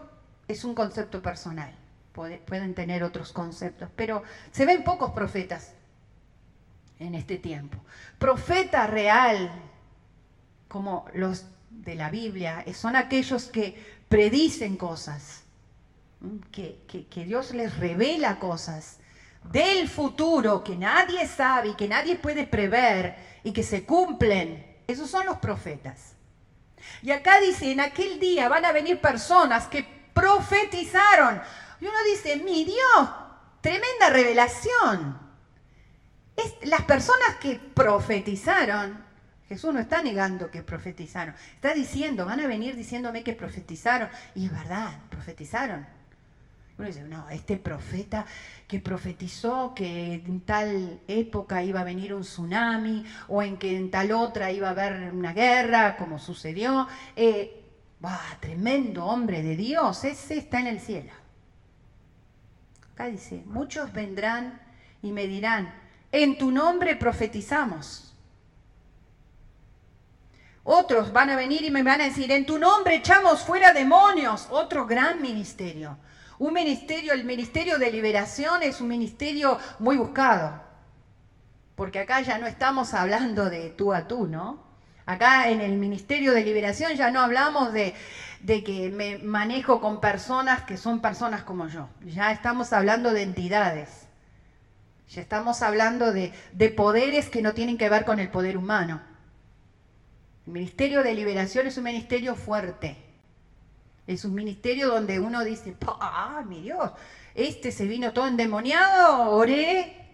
es 0.48 0.64
un 0.64 0.74
concepto 0.74 1.20
personal, 1.20 1.70
pueden 2.14 2.74
tener 2.74 3.04
otros 3.04 3.30
conceptos, 3.30 3.90
pero 3.94 4.22
se 4.50 4.64
ven 4.64 4.84
pocos 4.84 5.10
profetas 5.10 5.74
en 6.98 7.14
este 7.14 7.36
tiempo. 7.36 7.76
Profeta 8.18 8.86
real, 8.86 9.52
como 10.66 11.04
los 11.12 11.44
de 11.68 11.94
la 11.94 12.08
Biblia, 12.08 12.64
son 12.72 12.96
aquellos 12.96 13.48
que 13.48 13.76
predicen 14.08 14.78
cosas, 14.78 15.42
que, 16.50 16.78
que, 16.88 17.24
Dios 17.26 17.52
les 17.52 17.76
revela 17.76 18.38
cosas 18.38 18.96
del 19.52 19.90
futuro 19.90 20.64
que 20.64 20.74
nadie 20.74 21.26
sabe 21.26 21.68
y 21.68 21.74
que 21.74 21.86
nadie 21.86 22.16
puede 22.16 22.46
prever 22.46 23.14
y 23.44 23.52
que 23.52 23.62
se 23.62 23.84
cumplen. 23.84 24.78
Esos 24.86 25.10
son 25.10 25.26
los 25.26 25.36
profetas. 25.36 26.15
Y 27.02 27.10
acá 27.10 27.40
dice, 27.40 27.72
en 27.72 27.80
aquel 27.80 28.18
día 28.18 28.48
van 28.48 28.64
a 28.64 28.72
venir 28.72 29.00
personas 29.00 29.66
que 29.66 29.86
profetizaron. 30.14 31.40
Y 31.80 31.86
uno 31.86 31.98
dice, 32.10 32.36
mi 32.36 32.64
Dios, 32.64 33.10
tremenda 33.60 34.10
revelación 34.10 35.26
las 36.62 36.82
personas 36.82 37.36
que 37.40 37.58
profetizaron, 37.74 39.04
Jesús 39.48 39.72
no 39.72 39.80
está 39.80 40.02
negando 40.02 40.50
que 40.50 40.62
profetizaron, 40.62 41.34
está 41.54 41.72
diciendo, 41.72 42.26
van 42.26 42.40
a 42.40 42.46
venir 42.46 42.76
diciéndome 42.76 43.22
que 43.22 43.32
profetizaron, 43.32 44.08
y 44.34 44.46
es 44.46 44.52
verdad, 44.52 44.98
profetizaron. 45.08 45.86
Uno 46.78 46.88
dice, 46.88 47.04
no, 47.04 47.28
este 47.30 47.56
profeta 47.56 48.26
que 48.68 48.80
profetizó 48.80 49.72
que 49.74 50.14
en 50.14 50.40
tal 50.42 51.00
época 51.08 51.62
iba 51.62 51.80
a 51.80 51.84
venir 51.84 52.12
un 52.12 52.22
tsunami 52.22 53.04
o 53.28 53.42
en 53.42 53.56
que 53.56 53.76
en 53.76 53.90
tal 53.90 54.12
otra 54.12 54.52
iba 54.52 54.68
a 54.68 54.72
haber 54.72 55.12
una 55.12 55.32
guerra, 55.32 55.96
como 55.96 56.18
sucedió. 56.18 56.86
Eh, 57.14 57.62
tremendo 58.40 59.06
hombre 59.06 59.42
de 59.42 59.56
Dios, 59.56 60.04
ese 60.04 60.38
está 60.38 60.60
en 60.60 60.66
el 60.66 60.80
cielo. 60.80 61.12
Acá 62.92 63.06
dice, 63.06 63.42
muchos 63.46 63.92
vendrán 63.92 64.60
y 65.02 65.12
me 65.12 65.26
dirán, 65.26 65.74
en 66.12 66.38
tu 66.38 66.50
nombre 66.50 66.96
profetizamos. 66.96 68.14
Otros 70.62 71.12
van 71.12 71.30
a 71.30 71.36
venir 71.36 71.62
y 71.62 71.70
me 71.70 71.82
van 71.82 72.00
a 72.00 72.04
decir, 72.04 72.30
en 72.32 72.44
tu 72.44 72.58
nombre 72.58 72.96
echamos 72.96 73.42
fuera 73.42 73.72
demonios. 73.72 74.48
Otro 74.50 74.86
gran 74.86 75.22
ministerio. 75.22 75.96
Un 76.38 76.52
ministerio, 76.52 77.12
el 77.12 77.24
ministerio 77.24 77.78
de 77.78 77.90
liberación 77.90 78.62
es 78.62 78.80
un 78.80 78.88
ministerio 78.88 79.58
muy 79.78 79.96
buscado. 79.96 80.62
Porque 81.74 82.00
acá 82.00 82.20
ya 82.20 82.38
no 82.38 82.46
estamos 82.46 82.94
hablando 82.94 83.50
de 83.50 83.70
tú 83.70 83.92
a 83.92 84.08
tú, 84.08 84.26
¿no? 84.26 84.64
Acá 85.04 85.50
en 85.50 85.60
el 85.60 85.76
ministerio 85.76 86.32
de 86.32 86.42
liberación 86.42 86.94
ya 86.94 87.10
no 87.10 87.20
hablamos 87.20 87.72
de, 87.72 87.94
de 88.40 88.64
que 88.64 88.90
me 88.90 89.18
manejo 89.18 89.80
con 89.80 90.00
personas 90.00 90.62
que 90.62 90.76
son 90.76 91.00
personas 91.00 91.42
como 91.42 91.68
yo. 91.68 91.88
Ya 92.04 92.32
estamos 92.32 92.72
hablando 92.72 93.12
de 93.12 93.22
entidades. 93.22 94.06
Ya 95.08 95.22
estamos 95.22 95.62
hablando 95.62 96.12
de, 96.12 96.32
poderes 96.76 97.28
que 97.28 97.42
no 97.42 97.54
tienen 97.54 97.78
que 97.78 97.88
ver 97.88 98.04
con 98.04 98.18
el 98.18 98.28
poder 98.28 98.56
humano. 98.56 99.00
El 100.46 100.52
Ministerio 100.52 101.02
de 101.02 101.14
Liberación 101.14 101.66
es 101.66 101.78
un 101.78 101.84
ministerio 101.84 102.34
fuerte. 102.34 102.96
Es 104.06 104.24
un 104.24 104.34
ministerio 104.34 104.88
donde 104.88 105.18
uno 105.18 105.42
dice, 105.42 105.76
¡ah, 105.86 106.42
mi 106.46 106.62
Dios! 106.62 106.92
Este 107.34 107.72
se 107.72 107.86
vino 107.86 108.12
todo 108.12 108.26
endemoniado, 108.28 109.30
oré, 109.30 110.06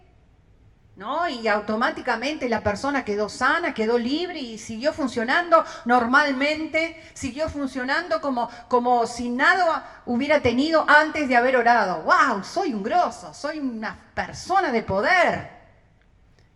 ¿no? 0.96 1.28
Y 1.28 1.46
automáticamente 1.48 2.48
la 2.48 2.62
persona 2.62 3.04
quedó 3.04 3.28
sana, 3.28 3.74
quedó 3.74 3.98
libre 3.98 4.38
y 4.38 4.58
siguió 4.58 4.92
funcionando 4.92 5.64
normalmente, 5.84 7.02
siguió 7.14 7.48
funcionando 7.48 8.20
como, 8.20 8.48
como 8.68 9.06
si 9.06 9.28
nada 9.28 10.02
hubiera 10.06 10.40
tenido 10.40 10.84
antes 10.88 11.28
de 11.28 11.36
haber 11.36 11.56
orado. 11.56 12.02
¡Wow! 12.02 12.44
Soy 12.44 12.74
un 12.74 12.82
grosso, 12.82 13.32
soy 13.34 13.58
una 13.58 13.96
persona 14.14 14.72
de 14.72 14.82
poder. 14.82 15.50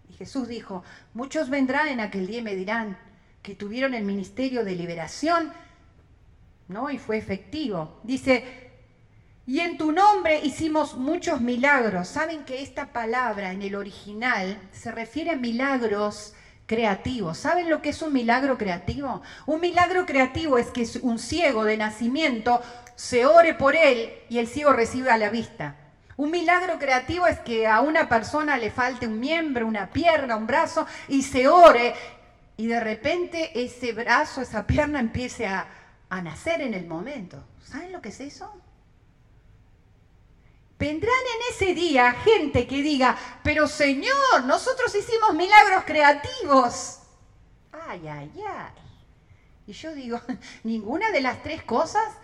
Y 0.08 0.14
Jesús 0.14 0.48
dijo, 0.48 0.84
muchos 1.14 1.50
vendrán 1.50 1.88
en 1.88 2.00
aquel 2.00 2.26
día 2.26 2.38
y 2.38 2.42
me 2.42 2.54
dirán 2.54 2.98
que 3.42 3.54
tuvieron 3.54 3.94
el 3.94 4.04
ministerio 4.04 4.64
de 4.64 4.74
liberación, 4.74 5.52
¿no? 6.68 6.90
Y 6.90 6.98
fue 6.98 7.18
efectivo. 7.18 8.00
Dice, 8.02 8.66
y 9.46 9.60
en 9.60 9.78
tu 9.78 9.92
nombre 9.92 10.40
hicimos 10.42 10.96
muchos 10.96 11.40
milagros. 11.40 12.08
Saben 12.08 12.44
que 12.44 12.62
esta 12.62 12.92
palabra 12.92 13.52
en 13.52 13.62
el 13.62 13.76
original 13.76 14.60
se 14.72 14.90
refiere 14.90 15.30
a 15.30 15.36
milagros 15.36 16.34
creativos. 16.66 17.38
¿Saben 17.38 17.70
lo 17.70 17.80
que 17.80 17.90
es 17.90 18.02
un 18.02 18.12
milagro 18.12 18.58
creativo? 18.58 19.22
Un 19.46 19.60
milagro 19.60 20.04
creativo 20.04 20.58
es 20.58 20.66
que 20.68 20.84
un 21.02 21.20
ciego 21.20 21.64
de 21.64 21.76
nacimiento 21.76 22.60
se 22.96 23.24
ore 23.24 23.54
por 23.54 23.76
él 23.76 24.12
y 24.28 24.38
el 24.38 24.48
ciego 24.48 24.72
reciba 24.72 25.16
la 25.16 25.30
vista. 25.30 25.76
Un 26.16 26.30
milagro 26.30 26.78
creativo 26.78 27.26
es 27.26 27.38
que 27.40 27.68
a 27.68 27.82
una 27.82 28.08
persona 28.08 28.56
le 28.56 28.70
falte 28.70 29.06
un 29.06 29.20
miembro, 29.20 29.66
una 29.66 29.90
pierna, 29.90 30.34
un 30.34 30.46
brazo 30.46 30.86
y 31.08 31.22
se 31.22 31.46
ore 31.46 31.94
y 32.56 32.66
de 32.66 32.80
repente 32.80 33.50
ese 33.54 33.92
brazo, 33.92 34.40
esa 34.40 34.66
pierna 34.66 34.98
empiece 34.98 35.46
a, 35.46 35.68
a 36.08 36.22
nacer 36.22 36.60
en 36.60 36.74
el 36.74 36.86
momento. 36.86 37.42
¿Saben 37.64 37.92
lo 37.92 38.00
que 38.00 38.10
es 38.10 38.20
eso? 38.20 38.52
Vendrán 40.78 41.14
en 41.14 41.54
ese 41.54 41.74
día 41.74 42.12
gente 42.12 42.66
que 42.66 42.82
diga, 42.82 43.16
pero 43.42 43.66
Señor, 43.66 44.44
nosotros 44.44 44.94
hicimos 44.94 45.34
milagros 45.34 45.84
creativos. 45.84 46.98
Ay, 47.72 48.06
ay, 48.06 48.30
ay. 48.46 48.72
Y 49.66 49.72
yo 49.72 49.94
digo, 49.94 50.20
ninguna 50.64 51.10
de 51.10 51.22
las 51.22 51.42
tres 51.42 51.62
cosas, 51.62 52.14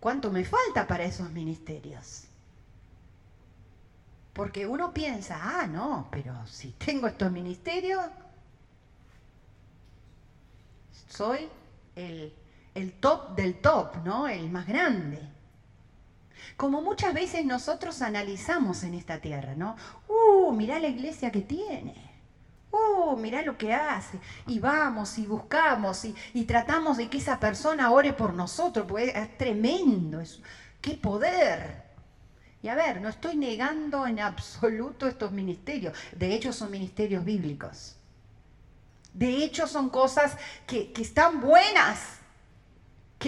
¿cuánto 0.00 0.30
me 0.30 0.44
falta 0.44 0.86
para 0.86 1.04
esos 1.04 1.30
ministerios? 1.30 2.24
Porque 4.32 4.66
uno 4.66 4.92
piensa, 4.92 5.38
ah, 5.40 5.66
no, 5.66 6.08
pero 6.10 6.46
si 6.46 6.72
tengo 6.72 7.06
estos 7.06 7.30
ministerios, 7.30 8.04
soy 11.08 11.48
el, 11.94 12.34
el 12.74 12.92
top 12.92 13.36
del 13.36 13.60
top, 13.60 14.04
¿no? 14.04 14.28
El 14.28 14.50
más 14.50 14.66
grande 14.66 15.32
como 16.56 16.82
muchas 16.82 17.14
veces 17.14 17.44
nosotros 17.44 18.02
analizamos 18.02 18.84
en 18.84 18.94
esta 18.94 19.18
tierra, 19.20 19.54
¿no? 19.56 19.76
Uh, 20.08 20.52
mirá 20.52 20.78
la 20.78 20.88
iglesia 20.88 21.30
que 21.30 21.40
tiene. 21.40 21.94
Uh, 22.70 23.16
mirá 23.16 23.42
lo 23.42 23.58
que 23.58 23.74
hace. 23.74 24.18
Y 24.46 24.58
vamos 24.58 25.18
y 25.18 25.26
buscamos 25.26 26.04
y, 26.04 26.44
tratamos 26.44 26.96
de 26.96 27.08
que 27.08 27.18
esa 27.18 27.38
persona 27.38 27.90
ore 27.90 28.12
por 28.12 28.32
nosotros, 28.34 28.86
porque 28.88 29.12
es 29.14 29.38
tremendo. 29.38 30.20
Es, 30.20 30.40
¡Qué 30.80 30.94
poder! 30.94 31.82
Y 32.62 32.68
a 32.68 32.74
ver, 32.74 33.00
no 33.00 33.08
estoy 33.08 33.36
negando 33.36 34.06
en 34.06 34.20
absoluto 34.20 35.08
estos 35.08 35.32
ministerios. 35.32 35.98
De 36.12 36.32
hecho, 36.32 36.52
son 36.52 36.70
ministerios 36.70 37.24
bíblicos. 37.24 37.96
De 39.12 39.44
hecho, 39.44 39.66
son 39.66 39.90
cosas 39.90 40.36
que, 40.66 40.92
que 40.92 41.02
están 41.02 41.40
buenas. 41.40 42.21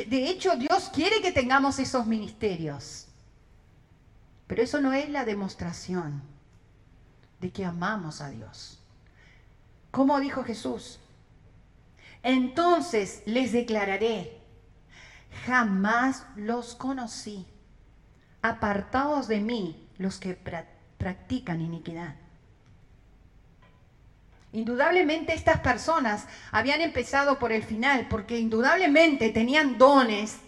De 0.02 0.28
hecho, 0.28 0.56
Dios 0.56 0.90
quiere 0.92 1.20
que 1.22 1.30
tengamos 1.30 1.78
esos 1.78 2.06
ministerios. 2.06 3.06
Pero 4.46 4.62
eso 4.62 4.80
no 4.80 4.92
es 4.92 5.08
la 5.08 5.24
demostración 5.24 6.22
de 7.40 7.50
que 7.50 7.64
amamos 7.64 8.20
a 8.20 8.30
Dios. 8.30 8.80
¿Cómo 9.90 10.18
dijo 10.20 10.42
Jesús? 10.42 10.98
Entonces 12.22 13.22
les 13.26 13.52
declararé, 13.52 14.40
jamás 15.46 16.26
los 16.36 16.74
conocí. 16.74 17.46
Apartados 18.42 19.28
de 19.28 19.40
mí 19.40 19.88
los 19.98 20.18
que 20.18 20.34
practican 20.98 21.60
iniquidad. 21.60 22.16
Indudablemente 24.54 25.34
estas 25.34 25.58
personas 25.58 26.26
habían 26.52 26.80
empezado 26.80 27.40
por 27.40 27.50
el 27.50 27.64
final, 27.64 28.06
porque 28.08 28.38
indudablemente 28.38 29.30
tenían 29.30 29.78
dones. 29.78 30.38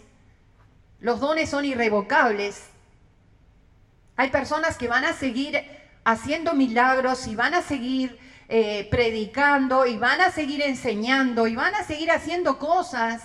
Los 1.01 1.19
dones 1.19 1.49
son 1.49 1.65
irrevocables. 1.65 2.69
Hay 4.15 4.29
personas 4.29 4.77
que 4.77 4.87
van 4.87 5.03
a 5.03 5.11
seguir 5.11 5.61
haciendo 6.05 6.53
milagros 6.53 7.27
y 7.27 7.35
van 7.35 7.53
a 7.53 7.61
seguir 7.61 8.17
eh, 8.47 8.87
predicando 8.89 9.85
y 9.85 9.97
van 9.97 10.21
a 10.21 10.31
seguir 10.31 10.61
enseñando 10.61 11.45
y 11.45 11.57
van 11.57 11.75
a 11.75 11.83
seguir 11.83 12.09
haciendo 12.09 12.57
cosas, 12.59 13.21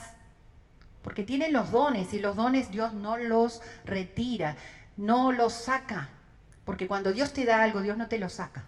porque 1.03 1.23
tienen 1.23 1.53
los 1.53 1.71
dones 1.71 2.13
y 2.13 2.19
los 2.19 2.35
dones 2.35 2.73
Dios 2.73 2.93
no 2.93 3.17
los 3.19 3.63
retira, 3.85 4.57
no 4.97 5.31
los 5.31 5.53
saca, 5.53 6.09
porque 6.65 6.89
cuando 6.89 7.13
Dios 7.13 7.33
te 7.33 7.45
da 7.45 7.63
algo, 7.63 7.83
Dios 7.83 7.97
no 7.97 8.09
te 8.09 8.19
lo 8.19 8.29
saca. 8.29 8.65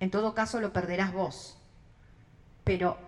En 0.00 0.10
todo 0.10 0.34
caso 0.34 0.60
lo 0.60 0.72
perderás 0.72 1.12
vos. 1.12 1.58
Pero 2.64 2.98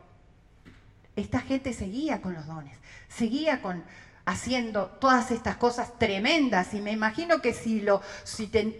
esta 1.17 1.41
gente 1.41 1.73
seguía 1.73 2.23
con 2.23 2.35
los 2.35 2.47
dones, 2.47 2.77
seguía 3.09 3.63
con 3.63 3.85
haciendo 4.25 4.87
todas 4.87 5.31
estas 5.31 5.57
cosas 5.57 5.99
tremendas 5.99 6.75
y 6.75 6.81
me 6.81 6.93
imagino 6.93 7.41
que 7.43 7.53
si 7.53 7.85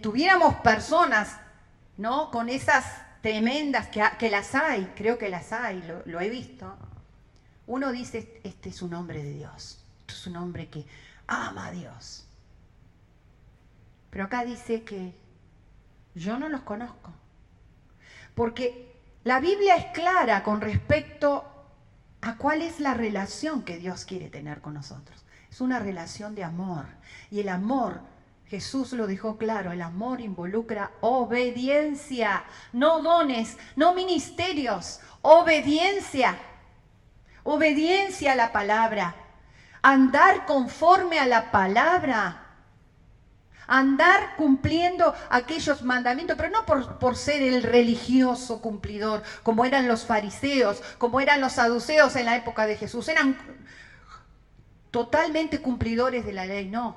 tuviéramos 0.01 0.55
personas, 0.55 1.37
con 2.31 2.49
esas 2.49 2.85
tremendas 3.21 3.87
que, 3.89 4.03
que, 4.17 4.31
las 4.31 4.55
hay, 4.55 4.91
creo 4.95 5.17
que 5.17 5.29
las 5.29 5.51
hay, 5.51 5.83
lo, 5.83 6.01
lo 6.05 6.19
he 6.19 6.29
visto. 6.29 6.75
Uno 7.67 7.91
dice, 7.91 8.41
este 8.43 8.69
es 8.69 8.81
un 8.81 8.93
hombre 8.95 9.23
de 9.23 9.33
Dios, 9.33 9.83
este 10.01 10.13
es 10.13 10.27
un 10.27 10.37
hombre 10.37 10.67
que 10.67 10.85
ama 11.27 11.67
a 11.67 11.71
Dios. 11.71 12.25
Pero 14.09 14.25
acá 14.25 14.43
dice 14.43 14.83
que 14.83 15.13
yo 16.15 16.39
no 16.39 16.49
los 16.49 16.61
conozco. 16.61 17.13
Porque 18.35 18.91
la 19.23 19.39
Biblia 19.39 19.75
es 19.75 19.85
clara 19.93 20.43
con 20.43 20.61
respecto 20.61 21.45
a 22.21 22.37
cuál 22.37 22.61
es 22.61 22.79
la 22.79 22.93
relación 22.93 23.63
que 23.63 23.77
Dios 23.77 24.05
quiere 24.05 24.29
tener 24.29 24.61
con 24.61 24.73
nosotros. 24.73 25.25
Es 25.49 25.61
una 25.61 25.79
relación 25.79 26.33
de 26.33 26.43
amor. 26.43 26.85
Y 27.29 27.39
el 27.39 27.49
amor, 27.49 28.01
Jesús 28.47 28.93
lo 28.93 29.07
dijo 29.07 29.37
claro, 29.37 29.71
el 29.71 29.81
amor 29.81 30.21
involucra 30.21 30.91
obediencia, 31.01 32.43
no 32.73 33.01
dones, 33.01 33.57
no 33.75 33.93
ministerios, 33.93 35.01
obediencia. 35.21 36.37
Obediencia 37.43 38.33
a 38.33 38.35
la 38.35 38.51
palabra. 38.51 39.15
Andar 39.81 40.45
conforme 40.45 41.19
a 41.19 41.25
la 41.25 41.51
palabra 41.51 42.40
andar 43.67 44.35
cumpliendo 44.35 45.13
aquellos 45.29 45.83
mandamientos, 45.83 46.37
pero 46.37 46.49
no 46.49 46.65
por, 46.65 47.15
ser 47.15 47.41
el 47.41 47.63
religioso 47.63 48.61
cumplidor, 48.61 49.23
como 49.43 49.65
eran 49.65 49.87
los 49.87 50.05
fariseos, 50.05 50.81
como 50.97 51.19
eran 51.19 51.41
los 51.41 51.53
saduceos 51.53 52.15
en 52.15 52.25
la 52.25 52.35
época 52.35 52.65
de 52.65 52.77
Jesús, 52.77 53.07
eran 53.07 53.37
totalmente 54.91 55.61
cumplidores 55.61 56.25
de 56.25 56.33
la 56.33 56.45
ley, 56.45 56.67
no, 56.67 56.95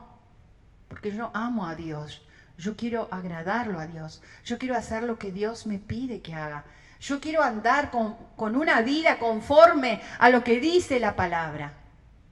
porque 0.89 1.13
yo 1.13 1.31
amo 1.35 1.67
a 1.67 1.75
Dios, 1.75 2.23
yo 2.59 2.77
quiero 2.77 3.09
agradarlo 3.11 3.79
a 3.79 3.87
Dios, 3.87 4.23
yo 4.45 4.59
quiero 4.59 4.77
hacer 4.77 5.03
lo 5.03 5.19
que 5.19 5.33
Dios 5.33 5.67
me 5.67 5.79
pide 5.79 6.23
que 6.23 6.35
haga. 6.35 6.65
Yo 7.01 7.21
quiero 7.21 7.43
andar 7.43 7.91
con, 7.91 8.17
con 8.35 8.57
una 8.57 8.81
vida 8.81 9.19
conforme 9.19 10.01
a 10.19 10.31
lo 10.31 10.43
que 10.43 10.59
dice 10.59 10.99
la 10.99 11.15
palabra. 11.15 11.84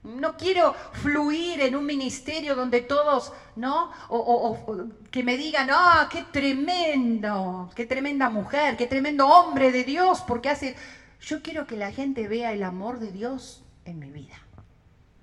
No 0.05 0.37
quiero 0.37 0.75
fluir 0.93 1.61
en 1.61 1.77
un 1.77 1.87
ministerio 1.87 2.57
donde 2.57 2.81
todos, 2.81 3.33
¿no? 3.55 3.93
O, 4.09 4.89
que 5.13 5.23
me 5.23 5.37
digan, 5.37 5.69
ah, 5.71 6.09
qué 6.11 6.25
tremendo, 6.33 7.71
qué 7.77 7.87
tremenda 7.87 8.29
mujer, 8.29 8.77
qué 8.77 8.89
tremendo 8.89 9.29
hombre 9.29 9.71
de 9.71 9.85
Dios, 9.85 10.23
porque 10.27 10.49
hace... 10.49 10.77
Yo 11.21 11.41
quiero 11.41 11.69
que 11.69 11.77
la 11.77 11.93
gente 11.93 12.27
vea 12.27 12.53
el 12.53 12.65
amor 12.65 12.99
de 12.99 13.13
Dios 13.13 13.63
en 13.85 14.01
mi 14.01 14.11
vida. 14.11 14.35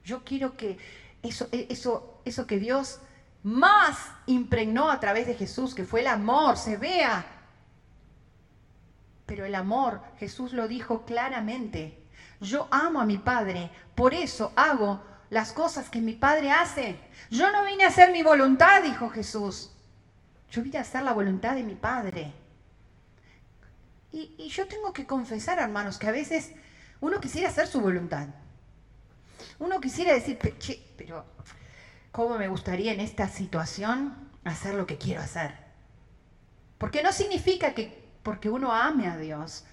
Yo 0.05 0.23
quiero 0.23 0.55
que 0.55 0.77
eso, 1.23 1.49
e, 1.51 1.67
eso, 1.69 2.21
eso 2.23 2.47
que 2.47 2.57
Dios 2.57 3.01
más 3.43 3.97
impregnó 4.27 4.89
a 4.91 5.01
través 5.01 5.27
de 5.27 5.35
Jesús, 5.35 5.75
que 5.75 5.83
fue 5.83 5.99
el 5.99 6.07
amor, 6.07 6.55
se 6.55 6.77
vea. 6.77 7.25
Pero 9.25 9.45
el 9.45 9.55
amor, 9.55 10.01
Jesús 10.19 10.53
lo 10.53 10.69
dijo 10.69 11.05
claramente, 11.05 11.98
yo 12.39 12.67
amo 12.71 13.01
a 13.01 13.05
mi 13.05 13.17
Padre, 13.17 13.69
por 13.95 14.13
eso 14.13 14.53
hago 14.55 15.03
las 15.29 15.51
cosas 15.51 15.89
que 15.89 16.01
mi 16.01 16.13
Padre 16.13 16.51
hace. 16.51 16.99
Yo 17.29 17.51
no 17.51 17.65
vine 17.65 17.83
a 17.83 17.89
hacer 17.89 18.11
mi 18.11 18.23
voluntad, 18.23 18.81
dijo 18.83 19.09
Jesús. 19.09 19.71
Yo 20.51 20.63
vine 20.63 20.77
a 20.77 20.81
hacer 20.81 21.03
la 21.03 21.13
voluntad 21.13 21.55
de 21.55 21.63
mi 21.63 21.75
Padre. 21.75 22.33
Y, 24.11 24.49
yo 24.49 24.67
tengo 24.67 24.91
que 24.91 25.05
confesar, 25.05 25.59
hermanos, 25.59 25.99
que 25.99 26.07
a 26.07 26.11
veces 26.11 26.53
uno 26.99 27.19
quisiera 27.19 27.49
hacer 27.49 27.67
su 27.67 27.79
voluntad. 27.79 28.27
Uno 29.59 29.79
quisiera 29.79 30.13
decir, 30.13 30.39
che, 30.57 30.83
pero 30.97 31.25
¿cómo 32.11 32.37
me 32.37 32.47
gustaría 32.47 32.91
en 32.91 33.01
esta 33.01 33.27
situación 33.27 34.15
hacer 34.43 34.73
lo 34.73 34.87
que 34.87 34.97
quiero 34.97 35.21
hacer? 35.21 35.53
Porque 36.79 37.03
no 37.03 37.11
significa 37.11 37.75
que 37.75 38.09
porque 38.23 38.49
uno 38.49 38.73
ame 38.73 39.07
a 39.07 39.17
Dios, 39.17 39.65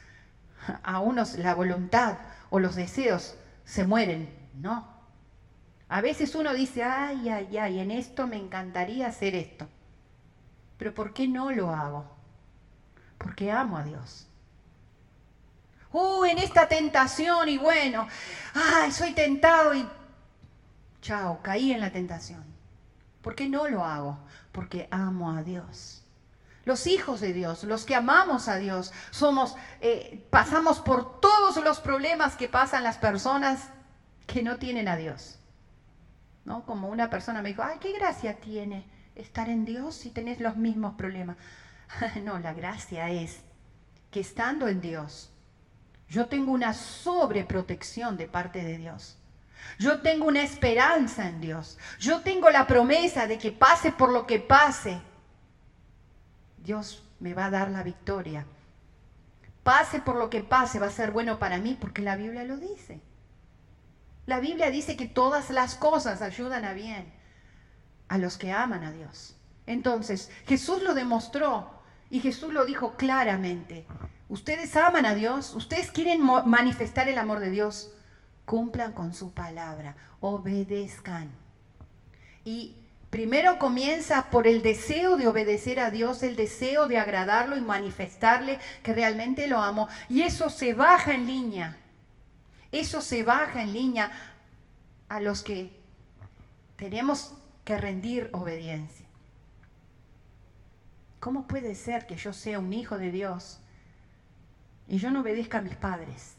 a 0.82 1.00
unos 1.00 1.38
la 1.38 1.54
voluntad 1.54 2.18
o 2.56 2.58
los 2.58 2.74
deseos 2.74 3.34
se 3.66 3.84
mueren, 3.84 4.34
no. 4.54 4.88
A 5.90 6.00
veces 6.00 6.34
uno 6.34 6.54
dice, 6.54 6.82
ay, 6.82 7.28
ay, 7.28 7.58
ay, 7.58 7.80
en 7.80 7.90
esto 7.90 8.26
me 8.26 8.36
encantaría 8.36 9.08
hacer 9.08 9.34
esto. 9.34 9.68
Pero 10.78 10.94
¿por 10.94 11.12
qué 11.12 11.28
no 11.28 11.52
lo 11.52 11.70
hago? 11.70 12.06
Porque 13.18 13.52
amo 13.52 13.76
a 13.76 13.84
Dios. 13.84 14.26
Uh, 15.92 16.24
en 16.24 16.38
esta 16.38 16.66
tentación 16.66 17.46
y 17.50 17.58
bueno, 17.58 18.08
ay, 18.54 18.90
soy 18.90 19.12
tentado 19.12 19.74
y 19.74 19.86
chao, 21.02 21.40
caí 21.42 21.72
en 21.72 21.80
la 21.82 21.92
tentación. 21.92 22.42
¿Por 23.20 23.34
qué 23.34 23.50
no 23.50 23.68
lo 23.68 23.84
hago? 23.84 24.18
Porque 24.50 24.88
amo 24.90 25.30
a 25.30 25.42
Dios 25.42 26.05
los 26.66 26.88
hijos 26.88 27.20
de 27.20 27.32
Dios, 27.32 27.62
los 27.62 27.86
que 27.86 27.94
amamos 27.94 28.48
a 28.48 28.56
Dios, 28.56 28.92
somos, 29.10 29.54
eh, 29.80 30.26
pasamos 30.30 30.80
por 30.80 31.20
todos 31.20 31.62
los 31.64 31.78
problemas 31.78 32.34
que 32.34 32.48
pasan 32.48 32.82
las 32.82 32.98
personas 32.98 33.68
que 34.26 34.42
no 34.42 34.56
tienen 34.56 34.88
a 34.88 34.96
Dios. 34.96 35.38
¿No? 36.44 36.66
Como 36.66 36.88
una 36.88 37.08
persona 37.08 37.40
me 37.40 37.50
dijo, 37.50 37.62
ay, 37.62 37.78
qué 37.80 37.92
gracia 37.92 38.40
tiene 38.40 38.84
estar 39.14 39.48
en 39.48 39.64
Dios 39.64 39.94
si 39.94 40.10
tenés 40.10 40.40
los 40.40 40.56
mismos 40.56 40.96
problemas. 40.96 41.36
no, 42.24 42.38
la 42.40 42.52
gracia 42.52 43.10
es 43.10 43.42
que 44.10 44.18
estando 44.18 44.66
en 44.66 44.80
Dios, 44.80 45.30
yo 46.08 46.26
tengo 46.26 46.50
una 46.50 46.74
sobreprotección 46.74 48.16
de 48.16 48.26
parte 48.26 48.64
de 48.64 48.76
Dios. 48.76 49.18
Yo 49.78 50.00
tengo 50.00 50.26
una 50.26 50.42
esperanza 50.42 51.28
en 51.28 51.40
Dios. 51.40 51.78
Yo 52.00 52.22
tengo 52.22 52.50
la 52.50 52.66
promesa 52.66 53.28
de 53.28 53.38
que 53.38 53.52
pase 53.52 53.92
por 53.92 54.12
lo 54.12 54.26
que 54.26 54.40
pase, 54.40 55.00
Dios 56.66 57.04
me 57.20 57.32
va 57.32 57.46
a 57.46 57.50
dar 57.50 57.70
la 57.70 57.82
victoria. 57.82 58.44
Pase 59.62 60.00
por 60.00 60.16
lo 60.16 60.28
que 60.28 60.42
pase, 60.42 60.78
va 60.78 60.88
a 60.88 60.90
ser 60.90 61.12
bueno 61.12 61.38
para 61.38 61.58
mí 61.58 61.76
porque 61.80 62.02
la 62.02 62.16
Biblia 62.16 62.44
lo 62.44 62.56
dice. 62.56 63.00
La 64.26 64.40
Biblia 64.40 64.70
dice 64.70 64.96
que 64.96 65.06
todas 65.06 65.50
las 65.50 65.76
cosas 65.76 66.20
ayudan 66.22 66.64
a 66.64 66.72
bien 66.72 67.12
a 68.08 68.18
los 68.18 68.36
que 68.36 68.52
aman 68.52 68.82
a 68.82 68.90
Dios. 68.90 69.36
Entonces, 69.66 70.30
Jesús 70.46 70.82
lo 70.82 70.94
demostró 70.94 71.70
y 72.10 72.20
Jesús 72.20 72.52
lo 72.52 72.64
dijo 72.64 72.96
claramente. 72.96 73.86
Ustedes 74.28 74.76
aman 74.76 75.06
a 75.06 75.14
Dios, 75.14 75.54
ustedes 75.54 75.92
quieren 75.92 76.20
manifestar 76.22 77.08
el 77.08 77.18
amor 77.18 77.38
de 77.38 77.50
Dios, 77.50 77.92
cumplan 78.44 78.92
con 78.92 79.14
su 79.14 79.32
palabra, 79.32 79.96
obedezcan. 80.20 81.30
Y 82.44 82.76
Primero 83.16 83.58
comienza 83.58 84.28
por 84.28 84.46
el 84.46 84.60
deseo 84.60 85.16
de 85.16 85.26
obedecer 85.26 85.80
a 85.80 85.90
Dios, 85.90 86.22
el 86.22 86.36
deseo 86.36 86.86
de 86.86 86.98
agradarlo 86.98 87.56
y 87.56 87.62
manifestarle 87.62 88.58
que 88.82 88.92
realmente 88.92 89.46
lo 89.46 89.58
amo. 89.62 89.88
Y 90.10 90.20
eso 90.20 90.50
se 90.50 90.74
baja 90.74 91.14
en 91.14 91.26
línea. 91.26 91.78
Eso 92.72 93.00
se 93.00 93.22
baja 93.22 93.62
en 93.62 93.72
línea 93.72 94.12
a 95.08 95.20
los 95.20 95.42
que 95.42 95.72
tenemos 96.76 97.32
que 97.64 97.78
rendir 97.78 98.28
obediencia. 98.34 99.06
¿Cómo 101.18 101.46
puede 101.46 101.74
ser 101.74 102.06
que 102.06 102.16
yo 102.16 102.34
sea 102.34 102.58
un 102.58 102.74
hijo 102.74 102.98
de 102.98 103.10
Dios 103.12 103.60
y 104.88 104.98
yo 104.98 105.10
no 105.10 105.22
obedezca 105.22 105.56
a 105.56 105.62
mis 105.62 105.76
padres? 105.76 106.34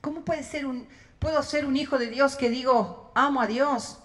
¿Cómo 0.00 0.24
puede 0.24 0.42
ser 0.42 0.64
un, 0.64 0.88
puedo 1.18 1.42
ser 1.42 1.66
un 1.66 1.76
hijo 1.76 1.98
de 1.98 2.08
Dios 2.08 2.34
que 2.36 2.48
digo, 2.48 3.12
amo 3.14 3.42
a 3.42 3.46
Dios, 3.46 3.98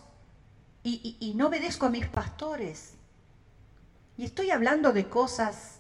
y, 0.84 1.34
no 1.36 1.48
obedezco 1.48 1.86
a 1.86 1.90
mis 1.90 2.08
pastores. 2.08 2.96
Y 4.18 4.26
estoy 4.26 4.52
hablando 4.52 4.94
de 4.94 5.08
cosas, 5.08 5.80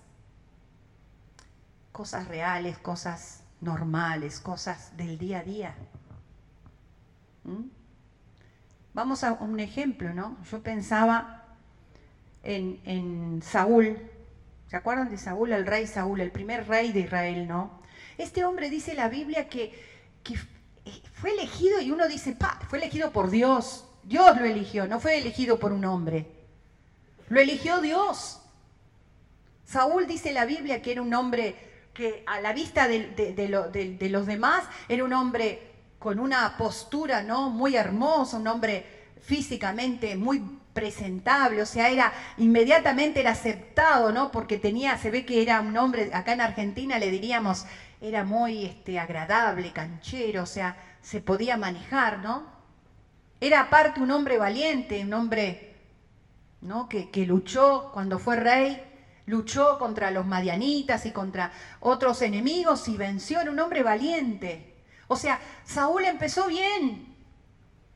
cosas 1.91 2.27
reales, 2.27 2.77
cosas 2.77 3.43
normales, 3.61 4.39
cosas 4.39 4.95
del 4.97 5.17
día 5.17 5.39
a 5.39 5.43
día. 5.43 5.75
¿Mm? 7.43 7.69
Vamos 8.93 9.23
a 9.23 9.33
un 9.33 9.59
ejemplo, 9.59 10.13
¿no? 10.13 10.37
Yo 10.51 10.61
pensaba 10.61 11.45
en, 12.43 12.79
en, 12.85 13.41
Saúl. 13.41 13.97
¿Se 14.67 14.75
acuerdan 14.75 15.09
de 15.09 15.17
Saúl, 15.17 15.51
el 15.51 15.65
rey 15.65 15.87
Saúl, 15.87 16.21
el 16.21 16.31
primer 16.31 16.67
rey 16.67 16.91
de 16.91 17.01
Israel, 17.01 17.47
¿no? 17.47 17.81
Este 18.17 18.43
hombre 18.45 18.69
dice 18.69 18.93
la 18.93 19.09
Biblia 19.09 19.49
que, 19.49 19.73
que 20.23 20.37
fue 21.13 21.31
elegido 21.31 21.81
y 21.81 21.91
uno 21.91 22.07
dice, 22.07 22.33
pa, 22.33 22.59
fue 22.69 22.79
elegido 22.79 23.11
por 23.11 23.29
Dios. 23.29 23.90
Dios 24.03 24.37
lo 24.37 24.45
eligió, 24.45 24.87
no 24.87 24.99
fue 24.99 25.17
elegido 25.17 25.59
por 25.59 25.71
un 25.71 25.85
hombre. 25.85 26.27
Lo 27.29 27.39
eligió 27.39 27.81
Dios. 27.81 28.41
Saúl 29.65 30.05
dice 30.07 30.33
la 30.33 30.45
Biblia 30.45 30.81
que 30.81 30.91
era 30.91 31.01
un 31.01 31.13
hombre 31.13 31.55
que 31.93 32.23
a 32.25 32.41
la 32.41 32.53
vista 32.53 32.87
de, 32.87 34.09
los 34.09 34.25
demás 34.25 34.63
era 34.89 35.03
un 35.03 35.13
hombre 35.13 35.71
con 35.99 36.19
una 36.19 36.57
postura 36.57 37.21
¿no? 37.21 37.49
muy 37.49 37.75
hermosa, 37.75 38.37
un 38.37 38.47
hombre 38.47 38.85
físicamente 39.21 40.15
muy 40.15 40.41
presentable, 40.73 41.61
o 41.61 41.65
sea, 41.65 41.89
era 41.89 42.13
inmediatamente 42.37 43.19
era 43.19 43.31
aceptado, 43.31 44.11
¿no? 44.11 44.31
Porque 44.31 44.57
tenía, 44.57 44.97
se 44.97 45.11
ve 45.11 45.25
que 45.25 45.41
era 45.41 45.59
un 45.61 45.77
hombre, 45.77 46.11
acá 46.13 46.33
en 46.33 46.41
Argentina 46.41 46.97
le 46.97 47.11
diríamos, 47.11 47.65
era 47.99 48.23
muy 48.23 48.65
este, 48.65 48.97
agradable, 48.97 49.71
canchero, 49.73 50.43
o 50.43 50.45
sea, 50.45 50.77
se 51.01 51.21
podía 51.21 51.57
manejar, 51.57 52.19
¿no? 52.19 52.50
Era 53.41 53.61
aparte 53.61 53.99
un 53.99 54.11
hombre 54.11 54.37
valiente, 54.37 55.03
un 55.03 55.13
hombre, 55.13 55.75
¿no? 56.61 56.87
Que, 56.87 57.09
luchó 57.25 57.89
cuando 57.91 58.19
fue 58.19 58.35
rey, 58.35 58.79
luchó 59.25 59.79
contra 59.79 60.11
los 60.11 60.27
madianitas 60.27 61.07
y 61.07 61.11
contra 61.11 61.51
otros 61.79 62.21
enemigos 62.21 62.87
y 62.87 62.97
venció, 62.97 63.41
era 63.41 63.49
un 63.49 63.59
hombre 63.59 63.81
valiente. 63.81 64.83
O 65.07 65.15
sea, 65.15 65.39
Saúl 65.65 66.05
empezó 66.05 66.47
bien. 66.47 67.15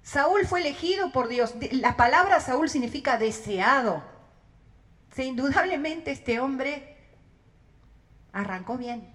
Saúl 0.02 0.48
fue 0.48 0.62
elegido 0.62 1.12
por 1.12 1.28
Dios. 1.28 1.54
La 1.72 1.96
palabra 1.96 2.40
Saúl 2.40 2.68
significa 2.68 3.20
deseado. 3.20 4.04
O 5.16 5.22
indudablemente 5.22 6.10
este 6.10 6.40
hombre 6.40 6.98
arrancó 8.34 8.80
bien. 8.80 9.14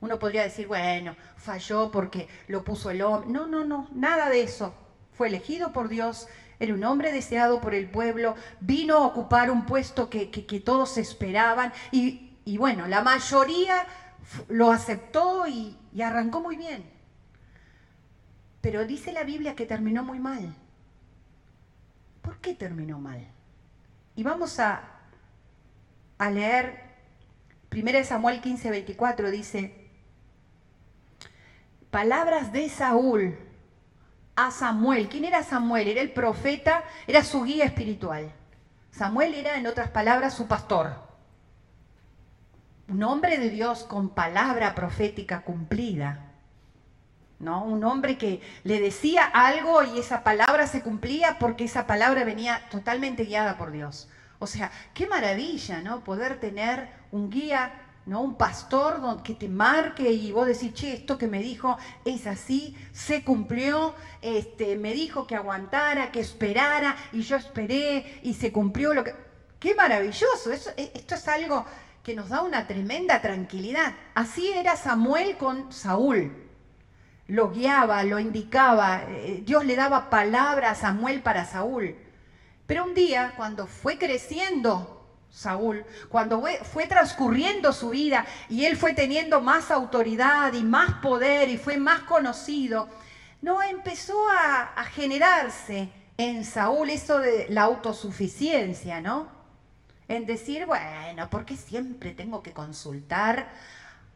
Uno 0.00 0.20
podría 0.20 0.44
decir, 0.44 0.68
bueno, 0.68 1.16
falló 1.36 1.90
porque 1.90 2.28
lo 2.46 2.62
puso 2.62 2.90
el 2.90 3.02
hombre. 3.02 3.30
No, 3.30 3.46
no, 3.46 3.64
no, 3.64 3.88
nada 3.92 4.28
de 4.28 4.42
eso. 4.44 4.74
Fue 5.16 5.28
elegido 5.28 5.72
por 5.72 5.88
Dios, 5.88 6.28
era 6.58 6.74
un 6.74 6.84
hombre 6.84 7.12
deseado 7.12 7.60
por 7.60 7.74
el 7.74 7.88
pueblo, 7.88 8.34
vino 8.60 8.96
a 8.96 9.06
ocupar 9.06 9.50
un 9.50 9.66
puesto 9.66 10.10
que, 10.10 10.26
todos 10.64 10.98
esperaban 10.98 11.72
y, 11.90 12.56
bueno, 12.58 12.86
la 12.88 13.02
mayoría 13.02 13.86
lo 14.48 14.70
aceptó 14.70 15.46
y, 15.46 15.76
y 15.92 16.02
arrancó 16.02 16.40
muy 16.40 16.56
bien. 16.56 16.84
Pero 18.60 18.86
dice 18.86 19.12
la 19.12 19.24
Biblia 19.24 19.54
que 19.54 19.66
terminó 19.66 20.02
muy 20.02 20.18
mal. 20.18 20.54
¿Por 22.22 22.38
qué 22.38 22.54
terminó 22.54 22.98
mal? 22.98 23.26
Y 24.16 24.22
vamos 24.22 24.58
a, 24.58 24.82
a 26.18 26.30
leer 26.30 26.82
1 27.70 28.04
Samuel 28.04 28.40
15, 28.40 28.70
24, 28.70 29.30
dice, 29.30 29.90
palabras 31.90 32.52
de 32.52 32.68
Saúl 32.68 33.36
a 34.36 34.50
Samuel. 34.50 35.08
¿Quién 35.08 35.24
era 35.24 35.42
Samuel? 35.42 35.88
Era 35.88 36.00
el 36.00 36.12
profeta, 36.12 36.84
era 37.06 37.24
su 37.24 37.42
guía 37.44 37.64
espiritual. 37.64 38.32
Samuel 38.90 39.34
era, 39.34 39.56
en 39.56 39.66
otras 39.66 39.90
palabras, 39.90 40.34
su 40.34 40.46
pastor. 40.46 40.94
Un 42.88 43.02
hombre 43.02 43.38
de 43.38 43.50
Dios 43.50 43.84
con 43.84 44.10
palabra 44.10 44.74
profética 44.74 45.42
cumplida. 45.42 46.30
¿No? 47.40 47.64
Un 47.64 47.84
hombre 47.84 48.16
que 48.16 48.40
le 48.62 48.80
decía 48.80 49.24
algo 49.24 49.82
y 49.82 49.98
esa 49.98 50.22
palabra 50.22 50.66
se 50.66 50.82
cumplía 50.82 51.38
porque 51.38 51.64
esa 51.64 51.86
palabra 51.86 52.24
venía 52.24 52.68
totalmente 52.70 53.24
guiada 53.24 53.58
por 53.58 53.70
Dios. 53.72 54.08
O 54.38 54.46
sea, 54.46 54.70
qué 54.94 55.06
maravilla, 55.06 55.82
¿no? 55.82 56.04
Poder 56.04 56.38
tener 56.38 56.88
un 57.10 57.30
guía 57.30 57.72
¿no? 58.06 58.20
Un 58.20 58.36
pastor 58.36 59.22
que 59.22 59.34
te 59.34 59.48
marque 59.48 60.10
y 60.10 60.32
vos 60.32 60.46
decís, 60.46 60.74
che, 60.74 60.92
esto 60.94 61.16
que 61.16 61.26
me 61.26 61.40
dijo 61.40 61.76
es 62.04 62.26
así, 62.26 62.76
se 62.92 63.24
cumplió, 63.24 63.94
este, 64.20 64.76
me 64.76 64.92
dijo 64.92 65.26
que 65.26 65.36
aguantara, 65.36 66.12
que 66.12 66.20
esperara, 66.20 66.96
y 67.12 67.22
yo 67.22 67.36
esperé 67.36 68.20
y 68.22 68.34
se 68.34 68.52
cumplió 68.52 68.94
lo 68.94 69.04
que... 69.04 69.14
¡Qué 69.58 69.74
maravilloso! 69.74 70.52
E, 70.52 70.92
esto 70.94 71.14
es 71.14 71.28
algo 71.28 71.64
que 72.02 72.14
nos 72.14 72.28
da 72.28 72.42
una 72.42 72.66
tremenda 72.66 73.22
tranquilidad. 73.22 73.94
Así 74.14 74.52
era 74.52 74.76
Samuel 74.76 75.38
con 75.38 75.72
Saúl. 75.72 76.44
Lo 77.26 77.50
guiaba, 77.50 78.02
lo 78.04 78.18
indicaba, 78.18 79.04
eh, 79.08 79.42
Dios 79.46 79.64
le 79.64 79.76
daba 79.76 80.10
palabra 80.10 80.72
a 80.72 80.74
Samuel 80.74 81.22
para 81.22 81.46
Saúl. 81.46 81.96
Pero 82.66 82.84
un 82.84 82.92
día, 82.92 83.32
cuando 83.36 83.66
fue 83.66 83.96
creciendo 83.96 84.93
Saúl, 85.34 85.84
cuando 86.08 86.44
fue 86.62 86.86
transcurriendo 86.86 87.72
su 87.72 87.90
vida 87.90 88.24
y 88.48 88.66
él 88.66 88.76
fue 88.76 88.94
teniendo 88.94 89.40
más 89.40 89.72
autoridad 89.72 90.52
y 90.52 90.62
más 90.62 91.00
poder 91.02 91.48
y 91.48 91.58
fue 91.58 91.76
más 91.76 92.02
conocido, 92.02 92.88
no 93.42 93.60
empezó 93.60 94.14
a, 94.30 94.84
generarse 94.84 95.88
en 96.16 96.44
Saúl 96.44 96.88
eso 96.88 97.18
de 97.18 97.48
la 97.48 97.62
autosuficiencia, 97.62 99.00
¿no? 99.00 99.26
En 100.06 100.24
decir, 100.24 100.66
bueno, 100.66 101.28
¿por 101.30 101.44
qué 101.44 101.56
siempre 101.56 102.12
tengo 102.12 102.40
que 102.40 102.52
consultar 102.52 103.50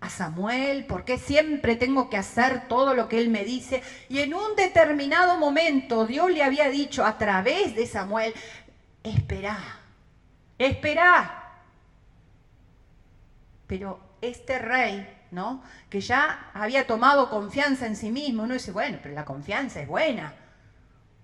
a 0.01 0.09
Samuel? 0.09 0.87
¿Por 0.87 1.05
qué 1.05 1.19
siempre 1.19 1.75
tengo 1.75 2.09
que 2.11 2.17
hacer 2.17 2.69
todo 2.69 2.95
lo 2.95 3.09
que 3.09 3.19
él 3.19 3.29
me 3.29 3.45
dice? 3.45 3.83
Y 4.09 4.21
en 4.21 4.35
un 4.35 4.55
determinado 4.55 5.37
momento 5.37 6.07
Dios 6.07 6.31
le 6.31 6.45
había 6.45 6.69
dicho 6.69 7.05
a 7.05 7.19
través 7.19 7.75
de 7.75 7.89
Samuel, 7.89 8.33
espera 9.03 9.78
Espera. 10.59 11.63
Pero 13.67 14.01
este 14.21 14.59
rey, 14.59 15.07
¿no? 15.31 15.63
Que 15.89 16.01
ya 16.01 16.51
había 16.55 16.87
tomado 16.87 17.31
confianza 17.31 17.87
en 17.87 17.97
sí 17.97 18.11
mismo, 18.11 18.43
uno 18.43 18.55
dice, 18.55 18.73
bueno, 18.73 18.99
pero 19.03 19.15
la 19.15 19.25
confianza 19.25 19.81
es 19.81 19.89
buena. 19.89 20.35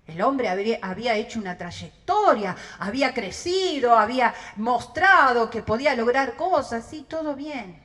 El 0.07 0.21
hombre 0.21 0.49
había, 0.49 1.15
hecho 1.15 1.39
una 1.39 1.57
trayectoria, 1.57 2.55
había 2.77 3.13
crecido, 3.13 3.97
había 3.97 4.35
mostrado 4.55 5.49
que 5.49 5.63
podía 5.63 5.95
lograr 5.95 6.35
cosas, 6.35 6.85
sí, 6.87 7.07
todo 7.09 7.35
bien. 7.35 7.81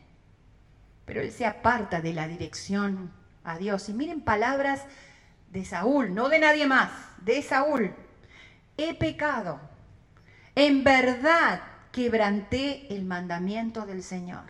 Pero 1.07 1.23
él 1.23 1.33
se 1.33 1.47
aparta 1.47 2.03
de 2.03 2.13
la 2.13 2.29
dirección 2.29 3.11
a 3.43 3.57
Dios. 3.57 3.89
Y 3.89 3.95
miren 3.95 4.21
palabras 4.21 4.85
de 5.51 5.65
Saúl, 5.65 6.15
no 6.15 6.29
de 6.29 6.41
nadie 6.41 6.67
más, 6.67 6.91
de 7.23 7.41
Saúl. 7.41 7.95
He 8.77 8.95
pecado 8.95 9.70
en 10.67 10.85
verdad 10.85 11.63
quebranté 11.91 12.95
el 12.95 13.05
mandamiento 13.05 13.87
del 13.87 14.03
Señor. 14.03 14.45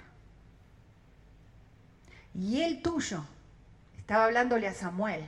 Y 2.35 2.63
el 2.63 2.83
tuyo, 2.83 3.25
estaba 3.97 4.25
hablándole 4.25 4.67
a 4.67 4.75
Samuel, 4.75 5.25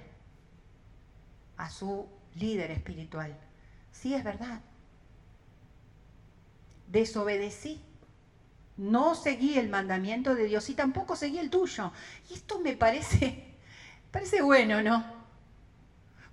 a 1.56 1.70
su 1.70 2.08
líder 2.34 2.72
espiritual. 2.72 3.36
Sí, 3.92 4.14
es 4.14 4.24
verdad. 4.24 4.60
Desobedecí. 6.88 7.80
No 8.76 9.14
seguí 9.14 9.58
el 9.58 9.68
mandamiento 9.68 10.34
de 10.34 10.46
Dios 10.46 10.68
y 10.68 10.74
tampoco 10.74 11.14
seguí 11.14 11.38
el 11.38 11.50
tuyo. 11.50 11.92
Y 12.28 12.34
esto 12.34 12.58
me 12.58 12.74
parece, 12.74 13.54
parece 14.10 14.42
bueno, 14.42 14.82
¿no? 14.82 15.04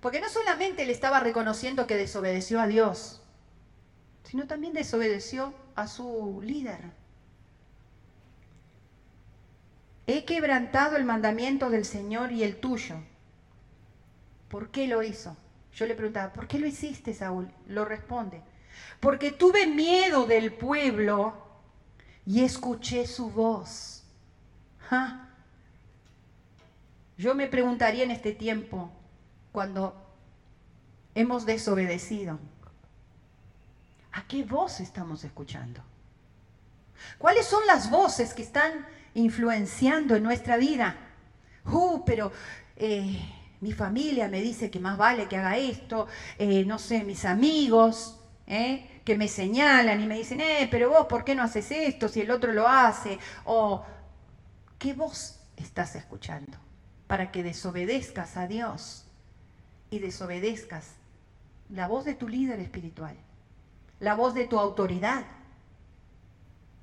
Porque 0.00 0.20
no 0.20 0.28
solamente 0.28 0.86
le 0.86 0.92
estaba 0.92 1.20
reconociendo 1.20 1.86
que 1.86 1.96
desobedeció 1.96 2.60
a 2.60 2.66
Dios, 2.66 3.19
sino 4.30 4.46
también 4.46 4.72
desobedeció 4.72 5.52
a 5.74 5.88
su 5.88 6.40
líder. 6.44 6.78
He 10.06 10.24
quebrantado 10.24 10.96
el 10.96 11.04
mandamiento 11.04 11.68
del 11.68 11.84
Señor 11.84 12.30
y 12.30 12.44
el 12.44 12.60
tuyo. 12.60 12.94
¿Por 14.48 14.70
qué 14.70 14.86
lo 14.86 15.02
hizo? 15.02 15.36
Yo 15.74 15.84
le 15.86 15.96
preguntaba, 15.96 16.32
¿por 16.32 16.46
qué 16.46 16.60
lo 16.60 16.68
hiciste, 16.68 17.12
Saúl? 17.12 17.50
Lo 17.66 17.84
responde, 17.84 18.40
porque 19.00 19.32
tuve 19.32 19.66
miedo 19.66 20.26
del 20.26 20.52
pueblo 20.52 21.34
y 22.24 22.44
escuché 22.44 23.08
su 23.08 23.30
voz. 23.30 24.04
Yo 27.18 27.34
me 27.34 27.48
preguntaría 27.48 28.04
en 28.04 28.12
este 28.12 28.32
tiempo, 28.32 28.92
cuando 29.50 29.94
hemos 31.16 31.46
desobedecido, 31.46 32.38
¿A 34.12 34.26
qué 34.26 34.44
voz 34.44 34.80
estamos 34.80 35.24
escuchando? 35.24 35.82
¿Cuáles 37.18 37.46
son 37.46 37.66
las 37.66 37.90
voces 37.90 38.34
que 38.34 38.42
están 38.42 38.86
influenciando 39.14 40.16
en 40.16 40.22
nuestra 40.22 40.56
vida? 40.56 40.96
Uh, 41.64 42.04
pero 42.04 42.32
eh, 42.76 43.20
mi 43.60 43.72
familia 43.72 44.28
me 44.28 44.40
dice 44.40 44.70
que 44.70 44.80
más 44.80 44.96
vale 44.96 45.28
que 45.28 45.36
haga 45.36 45.56
esto, 45.56 46.06
eh, 46.38 46.64
no 46.64 46.78
sé, 46.78 47.04
mis 47.04 47.24
amigos 47.24 48.18
eh, 48.46 49.00
que 49.04 49.16
me 49.16 49.28
señalan 49.28 50.00
y 50.00 50.06
me 50.06 50.18
dicen, 50.18 50.40
pero 50.70 50.90
vos, 50.90 51.06
¿por 51.06 51.24
qué 51.24 51.34
no 51.34 51.42
haces 51.42 51.70
esto 51.70 52.08
si 52.08 52.22
el 52.22 52.30
otro 52.30 52.52
lo 52.52 52.66
hace? 52.66 53.18
O, 53.44 53.84
¿qué 54.78 54.94
voz 54.94 55.40
estás 55.56 55.94
escuchando, 55.94 56.58
para 57.06 57.30
que 57.30 57.42
desobedezcas 57.42 58.36
a 58.36 58.46
Dios 58.46 59.04
y 59.90 59.98
desobedezcas 59.98 60.94
la 61.68 61.86
voz 61.86 62.04
de 62.04 62.14
tu 62.14 62.28
líder 62.28 62.60
espiritual, 62.60 63.16
la 64.00 64.14
voz 64.14 64.34
de 64.34 64.46
tu 64.46 64.58
autoridad, 64.58 65.24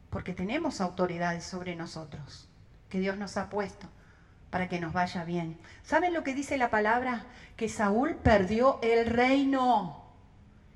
porque 0.09 0.33
tenemos 0.33 0.79
autoridades 0.79 1.43
sobre 1.43 1.75
nosotros 1.75 2.47
que 2.89 2.99
Dios 2.99 3.17
nos 3.17 3.35
ha 3.37 3.49
puesto 3.49 3.87
para 4.49 4.69
que 4.69 4.79
nos 4.79 4.93
vaya 4.93 5.25
bien. 5.25 5.57
¿Saben 5.83 6.13
lo 6.13 6.23
que 6.23 6.33
dice 6.33 6.57
la 6.57 6.69
palabra? 6.69 7.25
Que 7.57 7.67
Saúl 7.67 8.15
perdió 8.15 8.79
el 8.81 9.07
reino 9.07 10.05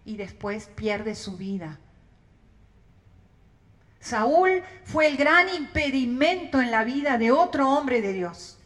y 0.04 0.18
después 0.18 0.68
pierde 0.76 1.16
su 1.16 1.38
vida. 1.38 1.80
Saúl 4.00 4.64
fue 4.84 5.08
el 5.08 5.16
gran 5.16 5.48
impedimento 5.54 6.60
en 6.60 6.72
la 6.72 6.84
vida 6.84 7.18
de 7.18 7.32
otro 7.32 7.70
hombre 7.70 8.02
de 8.02 8.14
Dios, 8.14 8.58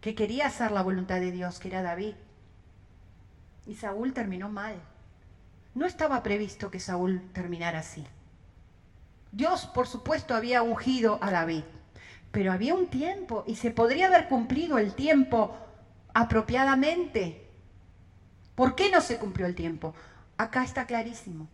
que 0.00 0.14
quería 0.14 0.46
hacer 0.46 0.72
la 0.72 0.82
voluntad 0.82 1.20
de 1.20 1.30
Dios, 1.30 1.60
que 1.60 1.68
era 1.68 1.82
David. 1.82 2.14
Y 3.66 3.74
Saúl 3.76 4.14
terminó 4.14 4.48
mal. 4.48 4.82
No 5.74 5.86
estaba 5.86 6.22
previsto 6.22 6.70
que 6.70 6.78
Saúl 6.78 7.30
terminara 7.32 7.80
así. 7.80 8.06
Dios, 9.32 9.66
por 9.66 9.88
supuesto, 9.88 10.34
había 10.34 10.62
ungido 10.62 11.18
a 11.20 11.32
David, 11.32 11.64
pero 12.30 12.52
había 12.52 12.74
un 12.74 12.86
tiempo 12.86 13.42
y 13.46 13.56
se 13.56 13.72
podría 13.72 14.06
haber 14.06 14.28
cumplido 14.28 14.78
el 14.78 14.94
tiempo 14.94 15.56
apropiadamente. 16.14 17.50
¿Por 18.54 18.76
qué 18.76 18.90
no 18.92 19.00
se 19.00 19.18
cumplió 19.18 19.46
el 19.46 19.56
tiempo? 19.56 19.94
Acá 20.36 20.62
está 20.62 20.86
clarísimo. 20.86 21.48